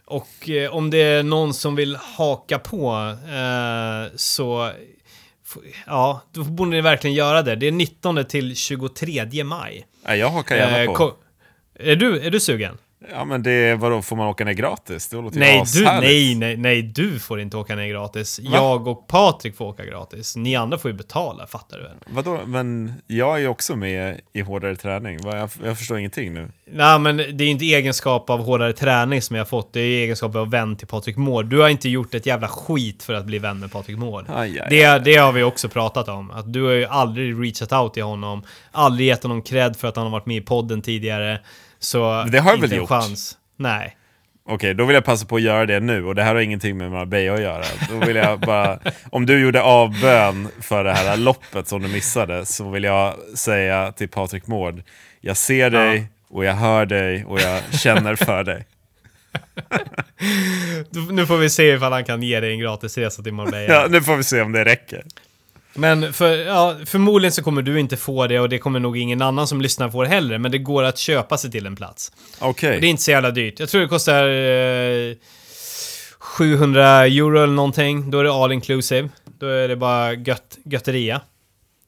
Och 0.05 0.49
eh, 0.49 0.73
om 0.75 0.89
det 0.89 0.97
är 1.01 1.23
någon 1.23 1.53
som 1.53 1.75
vill 1.75 1.95
haka 2.17 2.59
på 2.59 3.15
eh, 3.29 4.11
så... 4.15 4.71
Ja, 5.85 6.21
då 6.31 6.43
borde 6.43 6.71
ni 6.71 6.81
verkligen 6.81 7.15
göra 7.15 7.41
det. 7.41 7.55
Det 7.55 7.67
är 7.67 7.71
19 7.71 8.25
till 8.25 8.55
23 8.55 9.43
maj. 9.43 9.85
Jag 10.07 10.29
hakar 10.29 10.55
gärna 10.55 10.93
på. 10.93 11.13
är, 11.79 11.95
du, 11.95 12.19
är 12.25 12.29
du 12.31 12.39
sugen? 12.39 12.77
Ja, 13.11 13.25
men 13.25 13.43
det, 13.43 13.75
vadå, 13.75 14.01
får 14.01 14.15
man 14.15 14.27
åka 14.27 14.45
ner 14.45 14.53
gratis? 14.53 15.07
Det 15.07 15.15
låter 15.15 15.35
ju 15.35 15.39
Nej, 15.39 15.63
du, 15.73 15.83
nej, 15.83 16.35
nej, 16.35 16.57
nej, 16.57 16.81
du 16.81 17.19
får 17.19 17.39
inte 17.39 17.57
åka 17.57 17.75
ner 17.75 17.87
gratis. 17.87 18.39
Va? 18.39 18.49
Jag 18.53 18.87
och 18.87 19.07
Patrik 19.07 19.57
får 19.57 19.65
åka 19.65 19.85
gratis. 19.85 20.35
Ni 20.35 20.55
andra 20.55 20.77
får 20.77 20.91
ju 20.91 20.97
betala, 20.97 21.47
fattar 21.47 21.77
du 21.77 21.83
väl? 21.83 21.95
Vadå? 22.07 22.39
Men 22.45 22.93
jag 23.07 23.35
är 23.35 23.39
ju 23.39 23.47
också 23.47 23.75
med 23.75 24.21
i 24.33 24.41
hårdare 24.41 24.75
träning. 24.75 25.19
Jag, 25.23 25.49
jag 25.63 25.77
förstår 25.77 25.97
ingenting 25.97 26.33
nu. 26.33 26.51
Nej, 26.71 26.99
men 26.99 27.17
det 27.17 27.43
är 27.43 27.47
inte 27.47 27.65
egenskap 27.65 28.29
av 28.29 28.43
hårdare 28.43 28.73
träning 28.73 29.21
som 29.21 29.35
jag 29.35 29.41
har 29.43 29.47
fått. 29.47 29.73
Det 29.73 29.79
är 29.79 30.03
egenskap 30.03 30.35
av 30.35 30.51
vän 30.51 30.75
till 30.75 30.87
Patrik 30.87 31.17
Mård. 31.17 31.45
Du 31.45 31.59
har 31.59 31.69
inte 31.69 31.89
gjort 31.89 32.13
ett 32.13 32.25
jävla 32.25 32.47
skit 32.47 33.03
för 33.03 33.13
att 33.13 33.25
bli 33.25 33.39
vän 33.39 33.59
med 33.59 33.71
Patrik 33.71 33.97
Mård. 33.97 34.25
Det, 34.69 34.99
det 35.05 35.15
har 35.15 35.31
vi 35.31 35.43
också 35.43 35.69
pratat 35.69 36.07
om. 36.07 36.31
Att 36.31 36.53
du 36.53 36.63
har 36.63 36.71
ju 36.71 36.85
aldrig 36.85 37.43
reachat 37.43 37.71
out 37.73 37.93
till 37.93 38.03
honom. 38.03 38.43
Aldrig 38.71 39.07
gett 39.07 39.23
honom 39.23 39.41
cred 39.41 39.75
för 39.75 39.87
att 39.87 39.95
han 39.95 40.05
har 40.05 40.11
varit 40.11 40.25
med 40.25 40.37
i 40.37 40.41
podden 40.41 40.81
tidigare. 40.81 41.39
Så 41.79 42.23
Det 42.31 42.39
har 42.39 42.51
jag 42.51 42.57
väl 42.57 42.73
gjort. 42.75 42.89
chans. 42.89 43.37
Nej. 43.57 43.97
Okej, 44.49 44.73
då 44.73 44.85
vill 44.85 44.93
jag 44.93 45.05
passa 45.05 45.25
på 45.25 45.35
att 45.35 45.41
göra 45.41 45.65
det 45.65 45.79
nu 45.79 46.05
och 46.05 46.15
det 46.15 46.23
här 46.23 46.35
har 46.35 46.41
ingenting 46.41 46.77
med 46.77 46.91
Marbella 46.91 47.33
att 47.33 47.41
göra. 47.41 47.63
Då 47.89 48.05
vill 48.05 48.15
jag 48.15 48.39
bara, 48.39 48.79
om 49.11 49.25
du 49.25 49.39
gjorde 49.39 49.61
avbön 49.61 50.47
för 50.61 50.83
det 50.83 50.93
här 50.93 51.17
loppet 51.17 51.67
som 51.67 51.81
du 51.81 51.87
missade 51.87 52.45
så 52.45 52.69
vill 52.69 52.83
jag 52.83 53.13
säga 53.35 53.91
till 53.91 54.09
Patrik 54.09 54.47
Mård, 54.47 54.83
jag 55.21 55.37
ser 55.37 55.69
dig 55.69 56.07
och 56.29 56.45
jag 56.45 56.53
hör 56.53 56.85
dig 56.85 57.25
och 57.25 57.39
jag 57.41 57.61
känner 57.73 58.15
för 58.15 58.43
dig. 58.43 58.65
Nu 61.11 61.25
får 61.25 61.37
vi 61.37 61.49
se 61.49 61.73
ifall 61.73 61.91
han 61.91 62.05
kan 62.05 62.23
ge 62.23 62.39
dig 62.39 62.51
en 62.51 62.59
gratisresa 62.59 63.23
till 63.23 63.33
Marbella. 63.33 63.73
Ja, 63.73 63.87
nu 63.89 64.01
får 64.01 64.15
vi 64.15 64.23
se 64.23 64.41
om 64.41 64.51
det 64.51 64.65
räcker. 64.65 65.03
Men 65.77 66.13
för, 66.13 66.35
ja, 66.35 66.75
förmodligen 66.85 67.31
så 67.31 67.43
kommer 67.43 67.61
du 67.61 67.79
inte 67.79 67.97
få 67.97 68.27
det 68.27 68.39
och 68.39 68.49
det 68.49 68.59
kommer 68.59 68.79
nog 68.79 68.97
ingen 68.97 69.21
annan 69.21 69.47
som 69.47 69.61
lyssnar 69.61 69.89
få 69.89 70.03
det 70.03 70.09
heller. 70.09 70.37
Men 70.37 70.51
det 70.51 70.57
går 70.57 70.83
att 70.83 70.97
köpa 70.97 71.37
sig 71.37 71.51
till 71.51 71.65
en 71.65 71.75
plats. 71.75 72.11
Okej, 72.39 72.75
Och 72.75 72.81
det 72.81 72.87
är 72.87 72.89
inte 72.89 73.03
så 73.03 73.11
jävla 73.11 73.31
dyrt. 73.31 73.59
Jag 73.59 73.69
tror 73.69 73.81
det 73.81 73.87
kostar 73.87 74.29
eh, 74.29 75.15
700 76.19 77.05
euro 77.05 77.43
eller 77.43 77.53
någonting. 77.53 78.11
Då 78.11 78.19
är 78.19 78.23
det 78.23 78.31
all 78.33 78.51
inclusive. 78.51 79.09
Då 79.39 79.47
är 79.47 79.67
det 79.67 79.75
bara 79.75 80.13
gött, 80.13 80.57
götteria. 80.65 81.21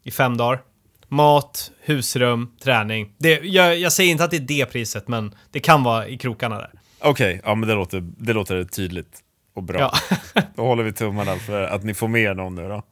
I 0.04 0.12
fem 0.12 0.38
dagar. 0.38 0.62
Mat, 1.08 1.72
husrum, 1.82 2.52
träning. 2.64 3.14
Det, 3.18 3.40
jag, 3.44 3.78
jag 3.78 3.94
säger 3.94 4.12
inte 4.12 4.24
att 4.24 4.32
det 4.32 4.38
är 4.38 4.42
det 4.42 4.66
priset, 4.66 5.08
men 5.08 5.36
det 5.52 5.60
kan 5.60 5.84
vara 5.84 6.08
i 6.08 6.18
krokarna 6.18 6.58
där. 6.58 6.72
okej, 7.00 7.42
ja 7.44 7.56
men 7.56 7.70
det 7.70 7.76
låter, 7.76 8.04
det 8.18 8.34
låter 8.34 8.64
tydligt 8.64 9.20
och 9.56 9.64
bra. 9.64 9.80
Ja. 9.80 10.42
Då 10.56 10.62
håller 10.62 10.84
vi 10.84 10.92
tummarna 10.92 11.36
för 11.36 11.62
att 11.62 11.84
ni 11.84 11.94
får 11.94 12.08
med 12.08 12.38
någon 12.38 12.56
nu 12.56 12.68
då. 12.68 12.84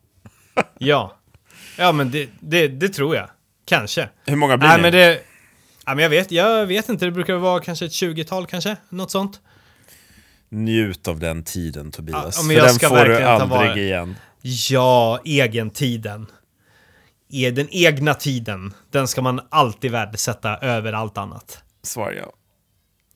Ja. 0.77 1.17
Ja, 1.77 1.91
men 1.91 2.11
det, 2.11 2.29
det, 2.39 2.67
det 2.67 2.89
tror 2.89 3.15
jag. 3.15 3.29
Kanske. 3.65 4.09
Hur 4.25 4.35
många 4.35 4.57
blir 4.57 4.67
Nej, 4.67 4.77
ni? 4.77 4.81
men 4.83 4.91
det... 4.91 5.21
Ja, 5.85 5.95
men 5.95 6.03
jag 6.03 6.09
vet, 6.09 6.31
jag 6.31 6.65
vet 6.65 6.89
inte. 6.89 7.05
Det 7.05 7.11
brukar 7.11 7.33
vara 7.35 7.59
kanske 7.61 7.85
ett 7.85 7.91
20-tal 7.91 8.45
kanske. 8.47 8.77
Något 8.89 9.11
sånt. 9.11 9.39
Njut 10.49 11.07
av 11.07 11.19
den 11.19 11.43
tiden 11.43 11.91
Tobias, 11.91 12.23
Ja, 12.25 12.31
för 12.31 12.43
men 12.47 12.55
jag 12.55 12.65
den 12.65 12.73
ska 12.73 12.89
får 12.89 12.95
du 13.05 13.17
aldrig 13.23 13.49
vara- 13.49 13.77
igen. 13.77 14.15
Ja, 14.41 15.19
egentiden. 15.25 16.27
E- 17.33 17.51
Den 17.51 17.67
egna 17.71 18.13
tiden, 18.13 18.73
den 18.91 19.07
ska 19.07 19.21
man 19.21 19.41
alltid 19.49 19.91
värdesätta 19.91 20.57
över 20.57 20.93
allt 20.93 21.17
annat. 21.17 21.63
Svar 21.83 22.11
ja. 22.11 22.31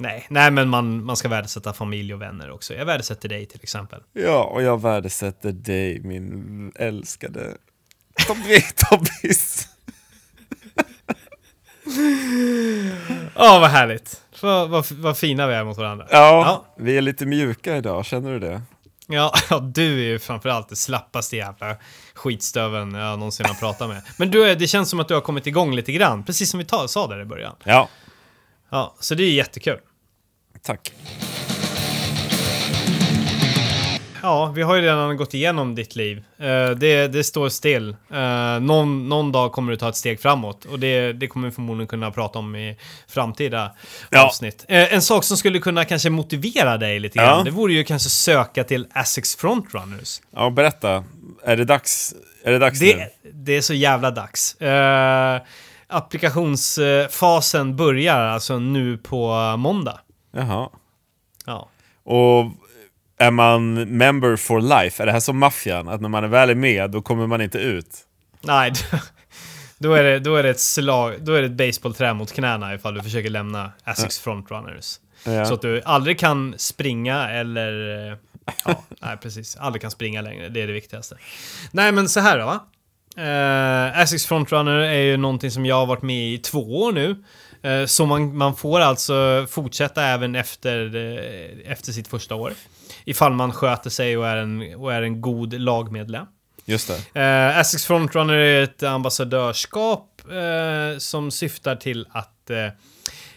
Nej, 0.02 0.26
nej 0.30 0.52
men 0.52 0.70
man, 0.70 1.04
man 1.06 1.16
ska 1.18 1.28
värdesätta 1.28 1.74
familj 1.74 2.14
och 2.14 2.22
vänner 2.22 2.52
också. 2.52 2.74
Jag 2.74 2.86
värdesätter 2.86 3.30
dig 3.30 3.46
till 3.46 3.60
exempel. 3.64 4.02
Ja, 4.14 4.44
och 4.44 4.62
jag 4.64 4.82
värdesätter 4.82 5.52
dig, 5.52 6.00
min 6.00 6.72
älskade 6.76 7.58
Tobbe, 8.28 8.62
Tobbis. 8.76 9.68
Åh, 13.36 13.60
vad 13.62 13.70
härligt. 13.70 14.22
Vad, 14.42 14.70
vad, 14.70 14.92
vad 14.92 15.18
fina 15.18 15.48
vi 15.48 15.54
är 15.54 15.64
mot 15.64 15.78
varandra. 15.78 16.08
Ja, 16.10 16.18
Ja. 16.46 16.66
vi 16.78 16.98
är 16.98 17.02
lite 17.02 17.26
mjuka 17.26 17.78
idag, 17.78 18.06
känner 18.06 18.32
du 18.32 18.40
det? 18.40 18.62
Ja, 19.08 19.34
ja, 19.50 19.60
du 19.60 19.94
är 20.00 20.10
ju 20.12 20.20
framförallt 20.20 20.70
det 20.70 20.76
slappaste 20.76 21.38
jävla 21.38 21.76
skitstöven 22.14 22.94
jag 22.94 23.20
någonsin 23.20 23.46
har 23.46 23.54
pratat 23.54 23.90
med. 23.90 24.02
Men 24.18 24.32
du, 24.32 24.56
det 24.56 24.68
känns 24.68 24.90
som 24.90 25.00
att 25.00 25.08
du 25.08 25.14
har 25.14 25.22
kommit 25.22 25.48
igång 25.48 25.76
lite 25.76 25.92
grann, 25.92 26.24
precis 26.24 26.50
som 26.50 26.58
vi 26.58 26.66
ta, 26.66 26.88
sa 26.88 27.08
där 27.08 27.22
i 27.22 27.26
början. 27.26 27.56
Ja, 27.64 27.90
Ja, 28.74 28.96
så 29.00 29.16
det 29.16 29.24
är 29.24 29.32
jättekul. 29.32 29.80
Tack. 30.62 30.94
Ja, 34.24 34.46
vi 34.56 34.62
har 34.62 34.76
ju 34.76 34.82
redan 34.82 35.18
gått 35.18 35.34
igenom 35.34 35.76
ditt 35.76 35.96
liv. 35.96 36.18
Eh, 36.40 36.70
det, 36.70 37.08
det 37.08 37.24
står 37.24 37.50
still. 37.50 37.96
Eh, 38.14 38.60
någon, 38.62 39.10
någon 39.10 39.32
dag 39.32 39.52
kommer 39.52 39.72
du 39.72 39.78
ta 39.78 39.90
ett 39.90 39.96
steg 39.96 40.22
framåt 40.22 40.66
och 40.66 40.80
det, 40.80 41.14
det 41.14 41.28
kommer 41.28 41.48
vi 41.48 41.54
förmodligen 41.56 41.88
kunna 41.88 42.12
prata 42.12 42.40
om 42.40 42.56
i 42.56 42.78
framtida 43.08 43.72
Ja. 44.10 44.26
avsnitt. 44.28 44.66
Eh, 44.68 44.94
en 44.94 45.02
sak 45.02 45.24
som 45.24 45.38
skulle 45.38 45.60
kunna 45.60 45.86
kanske 45.86 46.10
motivera 46.10 46.78
dig 46.78 47.00
lite 47.00 47.18
Ja. 47.20 47.26
grann, 47.26 47.46
det 47.46 47.52
vore 47.52 47.74
ju 47.74 47.84
kanske 47.84 48.10
söka 48.10 48.64
till 48.64 48.88
Asics 48.94 49.36
Frontrunners. 49.36 50.22
Ja, 50.36 50.50
berätta. 50.50 51.04
Är 51.44 51.58
det 51.58 51.66
dags, 51.66 52.14
är 52.44 52.52
det 52.52 52.60
dags 52.60 52.82
nu? 52.82 52.88
Det, 52.88 53.10
det 53.34 53.58
är 53.58 53.62
så 53.62 53.74
jävla 53.74 54.12
dags. 54.12 54.56
Applikationsfasen 55.88 57.76
börjar 57.76 58.20
alltså 58.20 58.60
nu 58.60 58.98
på 58.98 59.56
måndag. 59.58 60.00
Jaha. 60.32 60.70
Ja. 61.46 61.70
Och 62.04 62.52
är 63.18 63.32
man 63.32 63.74
member 63.74 64.36
for 64.36 64.62
life? 64.62 65.04
Är 65.04 65.06
det 65.06 65.12
här 65.12 65.20
som 65.20 65.38
maffian? 65.38 65.88
Att 65.88 66.02
när 66.02 66.10
man 66.10 66.24
är 66.24 66.28
väl 66.28 66.50
är 66.50 66.56
med, 66.56 66.92
då 66.92 67.02
kommer 67.02 67.28
man 67.28 67.42
inte 67.42 67.58
ut? 67.58 67.98
Nej, 68.42 68.74
då 69.78 69.94
är 69.94 70.04
det, 70.04 70.20
då 70.20 70.36
är 70.36 70.44
det 70.44 70.50
ett 70.50 70.60
slag, 70.60 71.16
då 71.20 71.34
är 71.34 71.42
det 71.42 71.48
ett 71.48 71.52
baseballträ 71.52 72.14
mot 72.14 72.32
knäna 72.32 72.74
ifall 72.74 72.94
du 72.94 73.02
försöker 73.02 73.30
lämna 73.30 73.72
Asics 73.84 74.20
Frontrunners. 74.20 75.00
Ja. 75.24 75.46
Så 75.46 75.54
att 75.54 75.62
du 75.62 75.82
aldrig 75.86 76.20
kan 76.20 76.56
springa 76.58 77.30
eller... 77.30 77.72
Ja, 78.66 78.84
nej 79.02 79.18
precis. 79.18 79.56
Aldrig 79.56 79.82
kan 79.82 79.92
springa 79.92 80.22
längre, 80.22 80.50
det 80.50 80.62
är 80.62 80.68
det 80.68 80.74
viktigaste. 80.74 81.18
Nej 81.72 81.92
men 81.92 82.10
så 82.10 82.20
här 82.20 82.40
då 82.40 82.46
va. 82.46 82.60
Uh, 83.18 84.00
Asics 84.02 84.26
Frontrunner 84.26 84.78
är 84.78 85.02
ju 85.02 85.18
någonting 85.18 85.52
som 85.52 85.66
jag 85.66 85.76
har 85.76 85.86
varit 85.86 86.02
med 86.02 86.34
i 86.34 86.38
två 86.38 86.82
år 86.82 86.92
nu. 86.92 87.24
Eh, 87.62 87.86
så 87.86 88.06
man, 88.06 88.38
man 88.38 88.56
får 88.56 88.80
alltså 88.80 89.48
fortsätta 89.50 90.04
även 90.04 90.36
efter, 90.36 90.96
eh, 90.96 91.72
efter 91.72 91.92
sitt 91.92 92.08
första 92.08 92.36
år. 92.36 92.54
Ifall 93.06 93.34
man 93.34 93.52
sköter 93.52 93.90
sig 93.90 94.18
och 94.18 94.28
är 94.28 94.38
en, 94.38 94.76
och 94.76 94.94
är 94.94 95.02
en 95.02 95.22
god 95.22 95.54
lagmedlem. 95.54 96.26
Just 96.66 96.88
det. 97.14 97.22
Uh, 97.22 97.60
Asics 97.60 97.86
Frontrunner 97.86 98.34
är 98.34 98.64
ett 98.64 98.84
ambassadörskap 98.84 100.22
eh, 100.32 100.98
som 100.98 101.32
syftar 101.32 101.76
till 101.76 102.08
att 102.12 102.52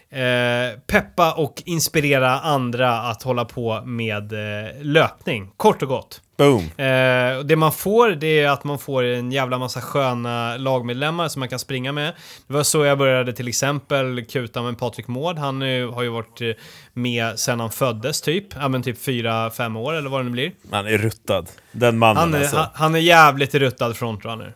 eh, 0.09 0.79
peppa 0.87 1.33
och 1.33 1.63
inspirera 1.65 2.39
andra 2.39 2.99
att 2.99 3.23
hålla 3.23 3.45
på 3.45 3.81
med 3.85 4.33
eh, 4.33 4.71
löpning, 4.81 5.51
kort 5.57 5.81
och 5.81 5.87
gott. 5.87 6.21
Boom. 6.37 6.63
Eh, 6.77 7.39
det 7.45 7.55
man 7.55 7.71
får, 7.71 8.09
det 8.09 8.39
är 8.39 8.49
att 8.49 8.63
man 8.63 8.79
får 8.79 9.03
en 9.03 9.31
jävla 9.31 9.57
massa 9.57 9.81
sköna 9.81 10.57
lagmedlemmar 10.57 11.27
som 11.27 11.39
man 11.39 11.49
kan 11.49 11.59
springa 11.59 11.91
med. 11.91 12.13
Det 12.47 12.53
var 12.53 12.63
så 12.63 12.85
jag 12.85 12.97
började 12.97 13.33
till 13.33 13.47
exempel 13.47 14.25
kuta 14.25 14.61
med 14.61 14.77
Patrik 14.77 15.07
Mård. 15.07 15.37
Han 15.37 15.61
eh, 15.61 15.93
har 15.93 16.03
ju 16.03 16.09
varit 16.09 16.41
eh, 16.41 16.47
med 16.93 17.39
sedan 17.39 17.59
han 17.59 17.71
föddes 17.71 18.21
typ. 18.21 18.47
Ja 18.55 18.67
men 18.67 18.83
typ 18.83 18.97
4-5 18.97 19.77
år 19.79 19.93
eller 19.93 20.09
vad 20.09 20.19
det 20.19 20.23
nu 20.23 20.29
blir. 20.29 20.51
Han 20.71 20.87
är 20.87 20.97
ruttad. 20.97 21.49
Den 21.71 21.97
mannen 21.97 22.17
Han 22.17 22.33
är, 22.33 22.39
alltså. 22.39 22.57
han, 22.57 22.67
han 22.73 22.95
är 22.95 22.99
jävligt 22.99 23.55
ruttad 23.55 23.97
frontrunner. 23.97 24.53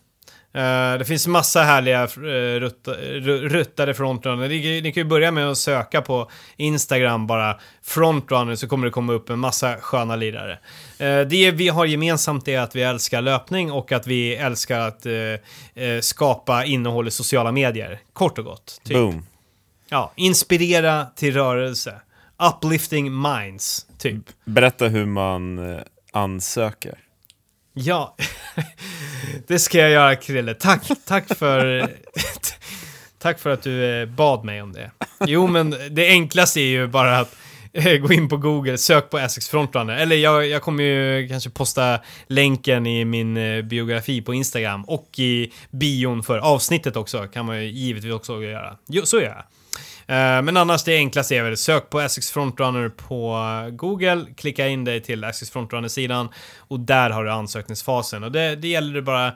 Eh, 0.54 0.98
det 0.98 1.06
finns 1.06 1.28
massa 1.28 1.62
härliga 1.62 2.04
uh, 2.04 2.60
rutta, 2.60 2.92
ruttade 3.50 3.94
frontrunner. 3.94 4.50
Ni, 4.50 4.82
ni, 4.82 4.92
kan 4.92 5.04
ju 5.04 5.10
börja 5.10 5.32
med 5.32 5.50
att 5.52 5.58
söka 5.58 6.02
på 6.02 6.32
Instagram 6.58 7.28
bara 7.28 7.60
frontrunner 7.82 8.56
så 8.56 8.68
kommer 8.68 8.86
det 8.86 8.92
komma 8.92 9.14
upp 9.14 9.30
en 9.30 9.40
massa 9.40 9.76
sköna 9.78 10.16
lirare. 10.16 10.60
Det 11.30 11.52
vi 11.52 11.68
har 11.68 11.86
gemensamt 11.86 12.48
är 12.48 12.60
att 12.60 12.76
vi 12.76 12.82
älskar 12.82 13.22
löpning 13.22 13.72
och 13.72 13.92
att 13.92 14.08
vi 14.08 14.36
älskar 14.36 14.80
att 14.80 15.06
skapa 16.02 16.66
innehåll 16.66 17.08
i 17.08 17.12
sociala 17.12 17.52
medier. 17.52 18.00
Kort 18.14 18.38
och 18.38 18.46
gott. 18.46 18.82
Typ. 18.84 18.98
Boom. 18.98 19.26
Ja, 19.90 20.12
inspirera 20.16 21.06
till 21.16 21.34
rörelse. 21.34 22.02
Uplifting 22.40 23.22
minds, 23.22 23.86
typ. 23.98 24.24
Berätta 24.46 24.88
hur 24.88 25.06
man 25.06 25.60
ansöker. 26.12 27.09
Ja, 27.82 28.16
det 29.48 29.60
ska 29.60 29.78
jag 29.78 29.90
göra 29.90 30.16
Krille. 30.16 30.54
Tack, 30.54 30.82
tack 31.06 31.38
för... 31.38 31.90
tack 33.18 33.40
för 33.40 33.50
att 33.50 33.64
du 33.64 34.02
eh, 34.02 34.06
bad 34.06 34.46
mig 34.46 34.62
om 34.62 34.74
det. 34.74 34.92
Jo, 35.26 35.48
men 35.48 35.76
det 35.92 36.08
enklaste 36.08 36.60
är 36.60 36.68
ju 36.68 36.88
bara 36.88 37.20
att 37.20 37.36
eh, 37.74 37.94
gå 37.98 38.14
in 38.14 38.30
på 38.30 38.38
Google, 38.38 38.78
sök 38.78 39.10
på 39.10 39.20
Essex 39.20 39.50
Frontrunner. 39.50 39.98
Eller 39.98 40.16
jag, 40.16 40.48
jag 40.48 40.62
kommer 40.62 40.84
ju 40.84 41.28
kanske 41.28 41.50
posta 41.50 42.00
länken 42.28 42.88
i 42.88 43.06
min 43.06 43.38
eh, 43.38 43.62
biografi 43.62 44.22
på 44.22 44.34
Instagram 44.34 44.84
och 44.84 45.20
i 45.20 45.52
bion 45.72 46.24
för 46.24 46.38
avsnittet 46.38 46.96
också. 46.96 47.28
Kan 47.28 47.46
man 47.46 47.64
ju 47.64 47.70
givetvis 47.70 48.14
också 48.14 48.44
göra. 48.44 48.78
Jo, 48.88 49.06
så 49.06 49.22
gör 49.22 49.28
jag. 49.28 49.44
Eh, 50.10 50.42
men 50.42 50.58
annars 50.58 50.84
det 50.84 50.96
enklaste 50.96 51.36
är 51.36 51.44
väl 51.44 51.58
sök 51.58 51.90
på 51.90 52.02
Essex 52.02 52.32
Frontrunner 52.32 52.90
på 52.90 53.38
Google, 53.72 54.26
klicka 54.38 54.68
in 54.68 54.84
dig 54.84 55.02
till 55.02 55.24
Essex 55.24 55.52
Frontrunner-sidan 55.52 56.30
och 56.58 56.80
där 56.80 57.10
har 57.10 57.24
du 57.24 57.32
ansökningsfasen. 57.32 58.24
Och 58.24 58.32
det, 58.32 58.56
det 58.56 58.68
gäller 58.68 58.94
det 58.94 59.02
bara 59.02 59.28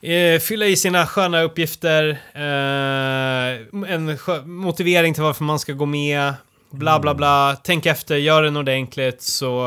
eh, 0.00 0.40
fylla 0.40 0.66
i 0.66 0.76
sina 0.76 1.06
sköna 1.06 1.42
uppgifter, 1.42 2.08
eh, 2.34 3.92
en 3.92 4.18
motivering 4.44 5.14
till 5.14 5.22
varför 5.22 5.44
man 5.44 5.58
ska 5.58 5.72
gå 5.72 5.86
med, 5.86 6.34
bla 6.70 7.00
bla 7.00 7.14
bla. 7.14 7.56
Tänk 7.64 7.86
efter, 7.86 8.16
gör 8.16 8.42
det 8.42 8.58
ordentligt 8.58 9.22
så... 9.22 9.66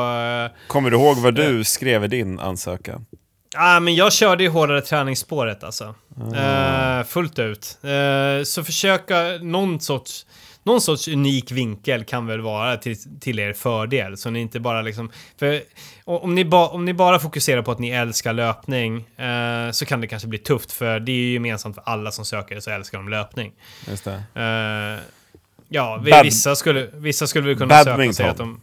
Kommer 0.66 0.90
du 0.90 0.96
ihåg 0.96 1.16
vad 1.16 1.34
du 1.34 1.64
skrev 1.64 2.04
i 2.04 2.08
din 2.08 2.38
ansökan? 2.38 3.06
Ah, 3.54 3.80
men 3.80 3.94
jag 3.94 4.12
körde 4.12 4.42
ju 4.42 4.48
hårdare 4.48 4.80
träningsspåret 4.80 5.64
alltså. 5.64 5.94
Mm. 6.16 6.98
Uh, 6.98 7.04
fullt 7.04 7.38
ut. 7.38 7.78
Uh, 7.84 8.44
så 8.44 8.64
försöka 8.64 9.22
någon 9.42 9.80
sorts, 9.80 10.26
någon 10.62 10.80
sorts 10.80 11.08
unik 11.08 11.52
vinkel 11.52 12.04
kan 12.04 12.26
väl 12.26 12.40
vara 12.40 12.76
till, 12.76 13.20
till 13.20 13.38
er 13.38 13.52
fördel. 13.52 14.16
Så 14.16 14.30
ni 14.30 14.40
inte 14.40 14.60
bara 14.60 14.82
liksom... 14.82 15.10
För 15.38 15.60
om 16.04 16.34
ni, 16.34 16.44
ba, 16.44 16.68
om 16.68 16.84
ni 16.84 16.94
bara 16.94 17.18
fokuserar 17.18 17.62
på 17.62 17.72
att 17.72 17.78
ni 17.78 17.90
älskar 17.90 18.32
löpning 18.32 18.96
uh, 18.96 19.72
så 19.72 19.86
kan 19.86 20.00
det 20.00 20.06
kanske 20.06 20.28
bli 20.28 20.38
tufft 20.38 20.72
för 20.72 21.00
det 21.00 21.12
är 21.12 21.16
ju 21.16 21.32
gemensamt 21.32 21.74
för 21.74 21.82
alla 21.86 22.10
som 22.10 22.24
söker 22.24 22.60
så 22.60 22.70
älskar 22.70 22.98
de 22.98 23.08
löpning. 23.08 23.52
Just 23.88 24.04
det. 24.04 24.22
ja, 25.68 26.02
Bad 26.10 26.24
vissa 26.24 26.56
skulle, 26.56 26.88
vissa 26.92 27.26
skulle 27.26 27.48
väl 27.48 27.56
kunna 27.56 27.84
badminton. 27.84 27.96
söka 27.96 28.12
sig 28.12 28.26
att 28.26 28.36
de... 28.36 28.60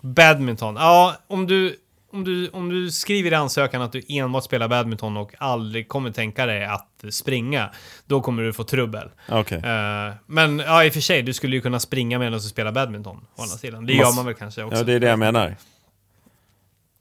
Badminton. 0.00 0.76
Ja, 0.76 1.16
om 1.26 1.46
du 1.46 1.76
om 2.16 2.24
du, 2.24 2.48
om 2.48 2.68
du 2.68 2.90
skriver 2.90 3.32
i 3.32 3.34
ansökan 3.34 3.82
att 3.82 3.92
du 3.92 4.02
enbart 4.08 4.44
spelar 4.44 4.68
badminton 4.68 5.16
och 5.16 5.32
aldrig 5.38 5.88
kommer 5.88 6.10
tänka 6.10 6.46
dig 6.46 6.64
att 6.64 7.04
springa, 7.10 7.70
då 8.06 8.20
kommer 8.20 8.42
du 8.42 8.52
få 8.52 8.64
trubbel. 8.64 9.10
Okay. 9.28 9.58
Uh, 9.58 10.06
eh, 10.06 10.14
men 10.26 10.58
ja, 10.58 10.84
i 10.84 10.88
och 10.88 10.92
för 10.92 11.00
sig, 11.00 11.22
du 11.22 11.32
skulle 11.34 11.56
ju 11.56 11.62
kunna 11.62 11.80
springa 11.80 12.18
medan 12.18 12.32
du 12.32 12.40
spelar 12.40 12.72
badminton. 12.72 13.16
Å 13.36 13.42
andra 13.42 13.56
sidan. 13.56 13.86
Det 13.86 13.92
gör 13.92 14.16
man 14.16 14.26
väl 14.26 14.34
kanske 14.34 14.62
också. 14.62 14.78
Ja, 14.78 14.84
det 14.84 14.92
är 14.92 15.00
det 15.00 15.06
jag 15.06 15.18
menar. 15.18 15.56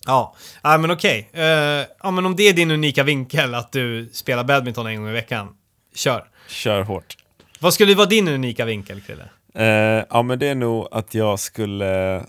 Ja, 0.06 0.36
ja 0.64 0.78
men 0.78 0.92
okej. 0.92 1.30
Okay. 1.32 1.44
Uh, 1.44 1.80
eh, 1.80 1.86
ja, 2.04 2.12
men 2.12 2.26
om 2.26 2.36
det 2.36 2.44
är 2.44 2.54
din 2.54 2.72
unika 2.72 3.04
vinkel, 3.04 3.56
att 3.56 3.72
du 3.72 4.10
spelar 4.14 4.44
badminton 4.44 4.88
en 4.88 4.96
gång 4.96 5.10
i 5.10 5.14
veckan, 5.14 5.48
kör. 5.96 6.26
Kör 6.48 6.82
hårt. 6.82 7.18
Vad 7.60 7.74
skulle 7.74 7.96
vara 7.96 8.08
din 8.08 8.28
unika 8.28 8.66
vinkel, 8.66 9.02
Krille? 9.02 9.30
Uh, 9.60 10.06
ja, 10.10 10.22
men 10.22 10.40
det 10.40 10.48
är 10.48 10.56
nog 10.56 10.88
att 10.92 11.14
jag 11.14 11.40
skulle 11.40 12.24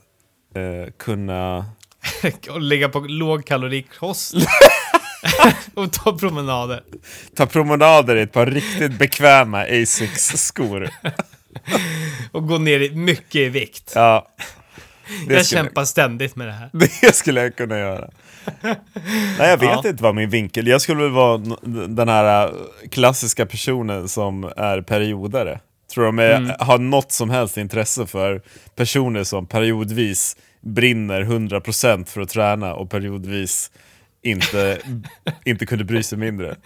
kunna 0.97 1.65
och 2.51 2.61
ligga 2.61 2.89
på 2.89 3.01
lågkalorikost. 3.01 4.35
och 5.75 5.93
ta 5.93 6.19
promenader. 6.19 6.83
Ta 7.37 7.47
promenader 7.47 8.17
i 8.17 8.23
ett 8.23 8.33
par 8.33 8.47
riktigt 8.47 8.99
bekväma 8.99 9.63
Asics-skor. 9.63 10.91
och 12.33 12.49
gå 12.49 12.59
ner 12.59 12.91
mycket 12.91 13.35
i 13.35 13.49
vikt. 13.49 13.93
Ja. 13.95 14.29
jag 15.29 15.47
kämpar 15.47 15.85
ständigt 15.85 16.37
med 16.37 16.47
det 16.47 16.53
här. 16.53 16.71
Det 16.73 17.15
skulle 17.15 17.43
jag 17.43 17.57
kunna 17.57 17.79
göra. 17.79 18.11
Nej, 19.39 19.51
jag 19.51 19.57
vet 19.57 19.71
ja. 19.71 19.89
inte 19.89 20.03
vad 20.03 20.15
min 20.15 20.31
vinkel... 20.31 20.67
Jag 20.67 20.81
skulle 20.81 21.03
väl 21.03 21.13
vara 21.13 21.39
den 21.89 22.09
här 22.09 22.47
äh, 22.47 22.53
klassiska 22.91 23.47
personen 23.47 24.09
som 24.09 24.45
är 24.57 24.83
periodare. 24.83 25.61
Tror 25.95 26.05
de 26.05 26.19
är, 26.19 26.37
mm. 26.37 26.57
har 26.59 26.79
något 26.79 27.13
som 27.13 27.31
helst 27.31 27.57
intresse 27.57 28.07
för 28.07 28.43
personer 28.77 29.25
som 29.25 29.47
periodvis 29.47 30.37
brinner 30.67 31.23
100% 31.23 32.05
för 32.05 32.21
att 32.21 32.29
träna 32.29 32.75
och 32.75 32.91
periodvis 32.91 33.71
inte, 34.23 34.79
inte 35.45 35.67
kunde 35.67 35.85
bry 35.85 36.03
sig 36.03 36.19
mindre. 36.19 36.57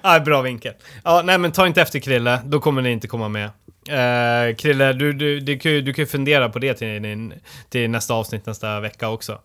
ah, 0.00 0.20
bra 0.20 0.42
vinkel. 0.42 0.74
Ja, 1.04 1.22
nej 1.24 1.38
men 1.38 1.52
ta 1.52 1.66
inte 1.66 1.82
efter 1.82 1.98
Krille, 1.98 2.40
då 2.44 2.60
kommer 2.60 2.82
ni 2.82 2.90
inte 2.90 3.08
komma 3.08 3.28
med. 3.28 3.50
Uh, 3.88 4.56
Krille, 4.56 4.92
du, 4.92 5.12
du, 5.12 5.40
du, 5.40 5.58
kan 5.58 5.72
ju, 5.72 5.80
du 5.80 5.92
kan 5.92 6.06
fundera 6.06 6.48
på 6.48 6.58
det 6.58 6.74
till, 6.74 7.34
till 7.68 7.90
nästa 7.90 8.14
avsnitt 8.14 8.46
nästa 8.46 8.80
vecka 8.80 9.08
också. 9.08 9.38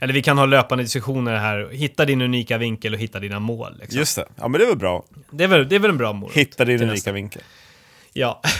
Eller 0.00 0.14
vi 0.14 0.22
kan 0.22 0.38
ha 0.38 0.46
löpande 0.46 0.84
diskussioner 0.84 1.36
här. 1.36 1.68
Hitta 1.72 2.04
din 2.04 2.22
unika 2.22 2.58
vinkel 2.58 2.94
och 2.94 3.00
hitta 3.00 3.20
dina 3.20 3.38
mål. 3.38 3.76
Liksom. 3.80 3.98
Just 3.98 4.16
det. 4.16 4.24
Ja, 4.36 4.48
men 4.48 4.58
det 4.58 4.64
är 4.64 4.68
väl 4.68 4.78
bra. 4.78 5.04
Det 5.30 5.44
är 5.44 5.48
väl, 5.48 5.68
det 5.68 5.74
är 5.74 5.80
väl 5.80 5.90
en 5.90 5.98
bra 5.98 6.12
mål. 6.12 6.30
Hitta 6.34 6.64
din 6.64 6.76
unika 6.76 6.92
nästa. 6.92 7.12
vinkel. 7.12 7.42
Ja. 8.12 8.42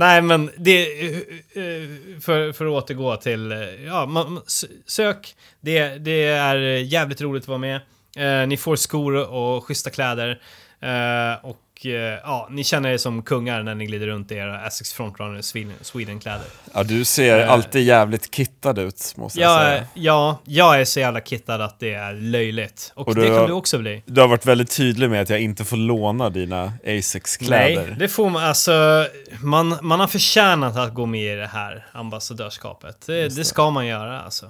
Nej, 0.00 0.22
men 0.22 0.50
det... 0.56 1.08
Eh, 1.08 1.88
för, 2.20 2.52
för 2.52 2.66
att 2.66 2.84
återgå 2.84 3.16
till... 3.16 3.52
Eh, 3.52 3.58
ja, 3.86 4.06
man, 4.06 4.40
sök. 4.86 5.34
Det, 5.60 5.98
det 5.98 6.24
är 6.24 6.56
jävligt 6.76 7.20
roligt 7.20 7.44
att 7.44 7.48
vara 7.48 7.58
med. 7.58 7.80
Eh, 8.16 8.48
ni 8.48 8.56
får 8.56 8.76
skor 8.76 9.30
och 9.32 9.64
schyssta 9.64 9.90
kläder. 9.90 10.42
Eh, 10.80 11.44
och 11.44 11.60
Eh, 11.86 11.92
ja, 11.92 12.48
ni 12.50 12.64
känner 12.64 12.90
er 12.90 12.96
som 12.96 13.22
kungar 13.22 13.62
när 13.62 13.74
ni 13.74 13.86
glider 13.86 14.06
runt 14.06 14.32
i 14.32 14.34
era 14.34 14.66
Essex 14.66 14.92
Frontrunner 14.92 15.42
Sweden-kläder. 15.82 16.46
Ja, 16.74 16.82
du 16.82 17.04
ser 17.04 17.44
uh, 17.44 17.52
alltid 17.52 17.82
jävligt 17.82 18.34
kittad 18.34 18.78
ut, 18.78 19.14
måste 19.16 19.40
jag 19.40 19.60
säga. 19.60 19.86
Ja, 19.94 20.38
jag 20.44 20.80
är 20.80 20.84
så 20.84 21.00
jävla 21.00 21.20
kittad 21.20 21.60
att 21.60 21.80
det 21.80 21.94
är 21.94 22.12
löjligt. 22.12 22.92
Och, 22.94 23.08
och 23.08 23.14
det 23.14 23.26
kan 23.26 23.46
du 23.46 23.52
också 23.52 23.78
bli. 23.78 24.02
Du 24.06 24.20
har 24.20 24.28
varit 24.28 24.46
väldigt 24.46 24.76
tydlig 24.76 25.10
med 25.10 25.22
att 25.22 25.30
jag 25.30 25.40
inte 25.40 25.64
får 25.64 25.76
låna 25.76 26.30
dina 26.30 26.72
Asics-kläder. 26.86 27.86
Nej, 27.86 27.96
det 27.98 28.08
får 28.08 28.30
man. 28.30 28.44
Alltså, 28.44 29.06
man, 29.42 29.78
man 29.82 30.00
har 30.00 30.06
förtjänat 30.06 30.76
att 30.76 30.94
gå 30.94 31.06
med 31.06 31.32
i 31.32 31.36
det 31.36 31.46
här 31.46 31.86
ambassadörskapet. 31.92 33.06
Det, 33.06 33.12
det. 33.12 33.36
det 33.36 33.44
ska 33.44 33.70
man 33.70 33.86
göra, 33.86 34.20
alltså. 34.20 34.46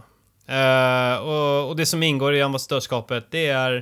Uh, 0.51 1.17
och, 1.17 1.69
och, 1.69 1.77
det 1.77 1.87
som 1.87 2.03
ingår 2.03 2.35
i 2.35 2.43
ambassadörskapet, 2.43 3.27
det 3.31 3.47
är 3.47 3.73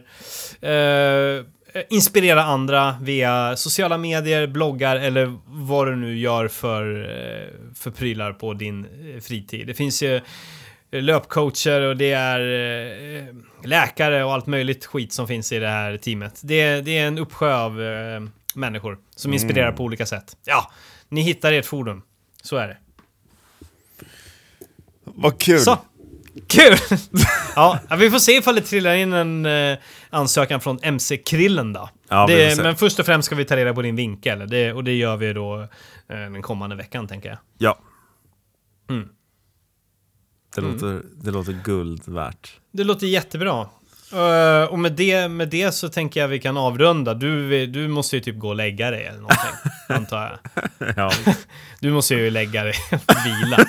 uh, 0.65 1.39
Eh, 1.39 1.45
inspirera 1.89 2.43
andra 2.43 2.97
via 3.03 3.57
sociala 3.57 3.99
medier, 3.99 4.47
bloggar 4.47 4.97
eller 4.97 5.39
vad 5.47 5.87
du 5.87 5.97
nu 5.97 6.19
gör 6.19 6.49
för, 6.49 7.01
eh, 7.01 7.75
för 7.75 7.91
prylar 7.91 8.33
på 8.33 8.55
din 8.55 8.85
eh, 8.85 9.21
fritid. 9.21 9.67
Det 9.67 9.75
finns 9.75 10.03
ju 10.03 10.21
löpcoacher 10.91 11.81
och 11.81 11.97
det 11.97 12.13
är 12.13 12.41
läkare 13.65 14.25
och 14.25 14.33
allt 14.33 14.47
möjligt 14.47 14.87
skit 14.87 15.13
som 15.13 15.27
finns 15.27 15.53
i 15.53 15.59
det 15.59 15.69
här 15.69 15.97
teamet. 15.97 16.41
Det, 16.45 16.81
det 16.81 16.99
är 16.99 17.07
en 17.07 17.19
uppsjö 17.19 17.55
av 17.55 17.73
människor 18.55 18.99
som 19.17 19.33
inspirerar 19.33 19.67
mm. 19.67 19.77
på 19.77 19.85
olika 19.85 20.07
sätt. 20.07 20.37
Ja, 20.45 20.71
ni 21.09 21.21
hittar 21.21 21.53
ert 21.53 21.67
fordon. 21.67 22.03
Så 22.43 22.57
är 22.57 22.69
det. 22.69 22.77
Vad 25.05 25.39
kul! 25.39 25.59
Så. 25.59 25.79
Kul! 26.47 26.99
ja, 27.57 27.81
vi 27.99 28.11
får 28.11 28.19
se 28.19 28.33
ifall 28.33 28.55
det 28.55 28.61
trillar 28.61 28.95
in 28.95 29.13
en 29.13 29.47
eh, 29.47 29.79
ansökan 30.11 30.61
från 30.61 30.79
MC-krillen 30.83 31.73
då. 31.73 31.91
Ja, 32.09 32.27
det, 32.27 32.63
men 32.63 32.77
först 32.77 32.99
och 32.99 33.07
främst 33.07 33.27
ska 33.27 33.35
vi 33.35 33.45
ta 33.45 33.57
reda 33.57 33.75
på 33.75 33.83
din 33.83 33.97
vinkel. 33.97 34.49
Det, 34.49 34.73
och 34.73 34.85
det 34.85 34.95
gör 34.95 35.17
vi 35.17 35.33
då 35.33 35.61
eh, 35.61 35.69
den 36.09 36.43
kommande 36.43 36.77
veckan, 36.77 37.09
tänker 37.09 37.29
jag. 37.29 37.39
Ja. 37.59 37.79
Mm. 38.91 39.09
Det, 40.55 40.61
mm. 40.61 40.73
låter, 40.73 41.03
det 41.15 41.31
låter 41.31 41.53
guld 41.53 42.09
värt. 42.09 42.61
Det 42.73 42.85
låter 42.85 43.07
jättebra. 43.07 43.67
Uh, 44.13 44.73
och 44.73 44.79
med 44.79 44.93
det, 44.93 45.29
med 45.29 45.49
det 45.49 45.73
så 45.73 45.89
tänker 45.89 46.21
jag 46.21 46.29
vi 46.29 46.39
kan 46.39 46.57
avrunda. 46.57 47.15
Du, 47.15 47.67
du 47.67 47.89
måste 47.89 48.17
ju 48.17 48.23
typ 48.23 48.39
gå 48.39 48.49
och 48.49 48.57
lägga 48.57 48.91
dig 48.91 49.05
eller 49.05 49.19
någonting, 49.19 49.71
antar 49.89 50.41
jag. 50.79 50.93
Ja. 50.97 51.13
Du 51.81 51.91
måste 51.91 52.15
ju 52.15 52.31
lägga 52.31 52.65
dig 52.65 52.75
och 52.93 53.15
vila. 53.27 53.67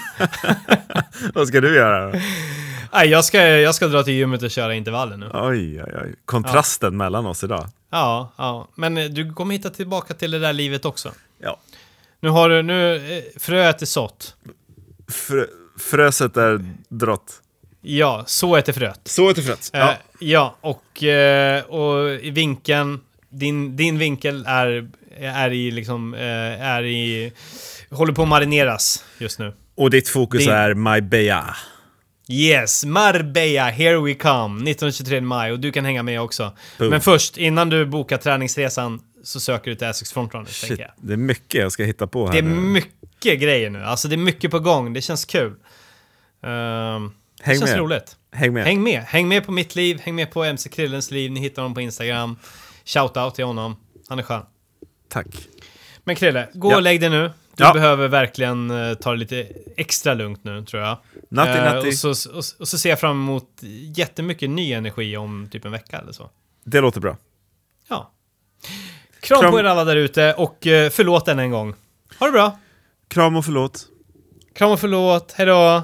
Vad 1.34 1.48
ska 1.48 1.62
du 1.62 1.76
göra 1.76 2.12
då? 2.12 2.20
Nej, 2.94 3.10
jag 3.10 3.26
ska, 3.26 3.48
jag 3.48 3.76
ska 3.76 3.88
dra 3.88 4.04
till 4.04 4.14
gymmet 4.14 4.44
och 4.44 4.52
köra 4.52 4.76
intervaller 4.76 5.18
nu. 5.18 5.30
Oj, 5.34 5.84
oj, 5.84 5.94
oj. 6.04 6.16
Kontrasten 6.26 6.94
ja. 6.94 6.98
mellan 6.98 7.26
oss 7.26 7.44
idag. 7.44 7.70
Ja, 7.90 8.34
ja. 8.36 8.68
Men 8.76 8.98
eh, 8.98 9.06
du 9.06 9.34
kommer 9.34 9.54
hitta 9.56 9.70
tillbaka 9.70 10.14
till 10.14 10.32
det 10.32 10.40
där 10.40 10.54
livet 10.54 10.86
också. 10.86 11.12
Ja. 11.42 11.60
Nu 12.20 12.30
har 12.30 12.50
du, 12.50 12.62
nu, 12.62 12.96
eh, 13.18 13.24
fröet 13.40 13.82
är 13.82 13.86
sått. 13.86 14.36
Frö, 15.08 15.46
fröset 15.80 16.38
är 16.38 16.66
drott. 16.90 17.42
Ja, 17.82 18.24
så 18.28 18.56
heter 18.56 18.74
fröet. 18.74 19.02
Så 19.04 19.28
heter 19.28 19.42
fröet. 19.42 19.70
Ja. 19.74 19.96
Ja, 20.20 20.56
och, 20.62 21.04
eh, 21.04 21.64
och 21.64 22.10
i 22.24 22.30
vinkeln, 22.32 23.00
din, 23.30 23.76
din 23.76 23.98
vinkel 23.98 24.46
är, 24.48 24.90
är 25.20 25.52
i 25.54 25.72
liksom, 25.72 26.14
eh, 26.14 26.22
är 26.68 26.84
i, 26.84 27.34
håller 27.90 28.14
på 28.14 28.22
att 28.22 28.28
marineras 28.28 29.06
just 29.18 29.40
nu. 29.40 29.54
Och 29.76 29.90
ditt 29.90 30.10
fokus 30.10 30.40
Din- 30.42 30.50
är 30.50 30.74
Marbella. 30.74 31.56
Yes, 32.32 32.86
Marbella, 32.86 33.70
here 33.70 34.00
we 34.00 34.14
come, 34.14 34.64
19-23 34.72 35.22
maj 35.22 35.52
och 35.52 35.60
du 35.60 35.72
kan 35.72 35.86
hänga 35.86 36.04
med 36.04 36.22
också. 36.22 36.52
Boom. 36.78 36.90
Men 36.90 37.02
först, 37.02 37.38
innan 37.38 37.70
du 37.70 37.86
bokar 37.86 38.18
träningsresan 38.18 39.00
så 39.24 39.40
söker 39.40 39.72
du 39.72 39.76
till 39.76 39.88
Essex 39.88 40.14
Frontrunners, 40.14 40.62
tänker 40.62 40.76
Shit, 40.76 40.80
jag. 40.98 41.08
det 41.08 41.14
är 41.14 41.18
mycket 41.18 41.62
jag 41.62 41.72
ska 41.72 41.84
hitta 41.84 42.08
på 42.08 42.26
här 42.26 42.34
Det 42.34 42.40
är 42.40 42.44
nu. 42.44 42.56
mycket 42.56 43.40
grejer 43.40 43.70
nu, 43.70 43.84
alltså 43.84 44.08
det 44.08 44.16
är 44.16 44.18
mycket 44.18 44.52
på 44.52 44.60
gång, 44.60 44.94
det 44.94 45.02
känns 45.02 45.26
kul. 45.26 45.54
Det 46.42 46.48
Häng 46.48 47.60
känns 47.60 47.62
med. 47.72 47.78
roligt. 47.80 48.16
Häng 48.32 48.54
med. 48.54 48.64
Häng 48.66 48.84
med, 48.84 49.02
häng 49.04 49.28
med 49.28 49.46
på 49.46 49.52
mitt 49.52 49.76
liv, 49.76 50.00
häng 50.04 50.16
med 50.16 50.32
på 50.32 50.44
MC 50.44 50.70
Krillens 50.70 51.12
liv, 51.12 51.32
ni 51.32 51.40
hittar 51.40 51.62
honom 51.62 51.74
på 51.76 51.82
Instagram. 51.82 52.38
Shoutout 52.86 53.36
till 53.36 53.46
honom, 53.46 53.76
han 54.10 54.20
är 54.20 54.24
skön. 54.24 54.42
Tack. 55.10 55.28
Men 56.04 56.16
Krille, 56.16 56.50
gå 56.54 56.72
Ja. 56.72 56.76
och 56.76 56.82
lägg 56.82 57.02
dig 57.02 57.10
nu. 57.10 57.32
Du 57.56 57.64
Ja. 57.64 57.74
behöver 57.74 58.08
verkligen 58.08 58.72
eh, 58.72 58.94
ta 58.94 59.12
det 59.12 59.18
lite 59.18 59.48
extra 59.78 60.14
lugnt 60.14 60.44
nu, 60.44 60.66
tror 60.66 60.84
jag. 60.84 60.98
Natti, 61.30 61.50
Eh, 61.52 61.64
natti. 61.64 61.90
Och, 61.90 61.94
så, 62.18 62.30
och, 62.32 62.44
och 62.60 62.68
så 62.68 62.78
ser 62.78 62.90
jag 62.90 63.00
fram 63.00 63.12
emot 63.22 63.48
jättemycket 63.96 64.50
ny 64.50 64.74
energi 64.74 65.18
om 65.18 65.48
typ 65.52 65.66
en 65.66 65.72
vecka 65.72 65.98
eller 66.00 66.12
så. 66.12 66.30
Det 66.64 66.82
låter 66.82 67.02
bra. 67.02 67.18
Ja. 67.90 68.12
Kram, 69.22 69.42
Kram. 69.42 69.52
på 69.52 69.60
er 69.60 69.64
alla 69.64 69.84
där 69.84 69.96
ute 69.96 70.34
och 70.34 70.68
eh, 70.68 70.90
förlåt 70.90 71.28
än 71.28 71.40
en 71.40 71.52
gång. 71.52 71.74
Ha 72.20 72.26
det 72.26 72.32
bra. 72.32 72.60
Kram 73.08 73.36
och 73.36 73.46
förlåt. 73.46 73.86
Kram 74.56 74.72
och 74.72 74.80
förlåt. 74.80 75.32
Hej 75.36 75.46
då. 75.46 75.84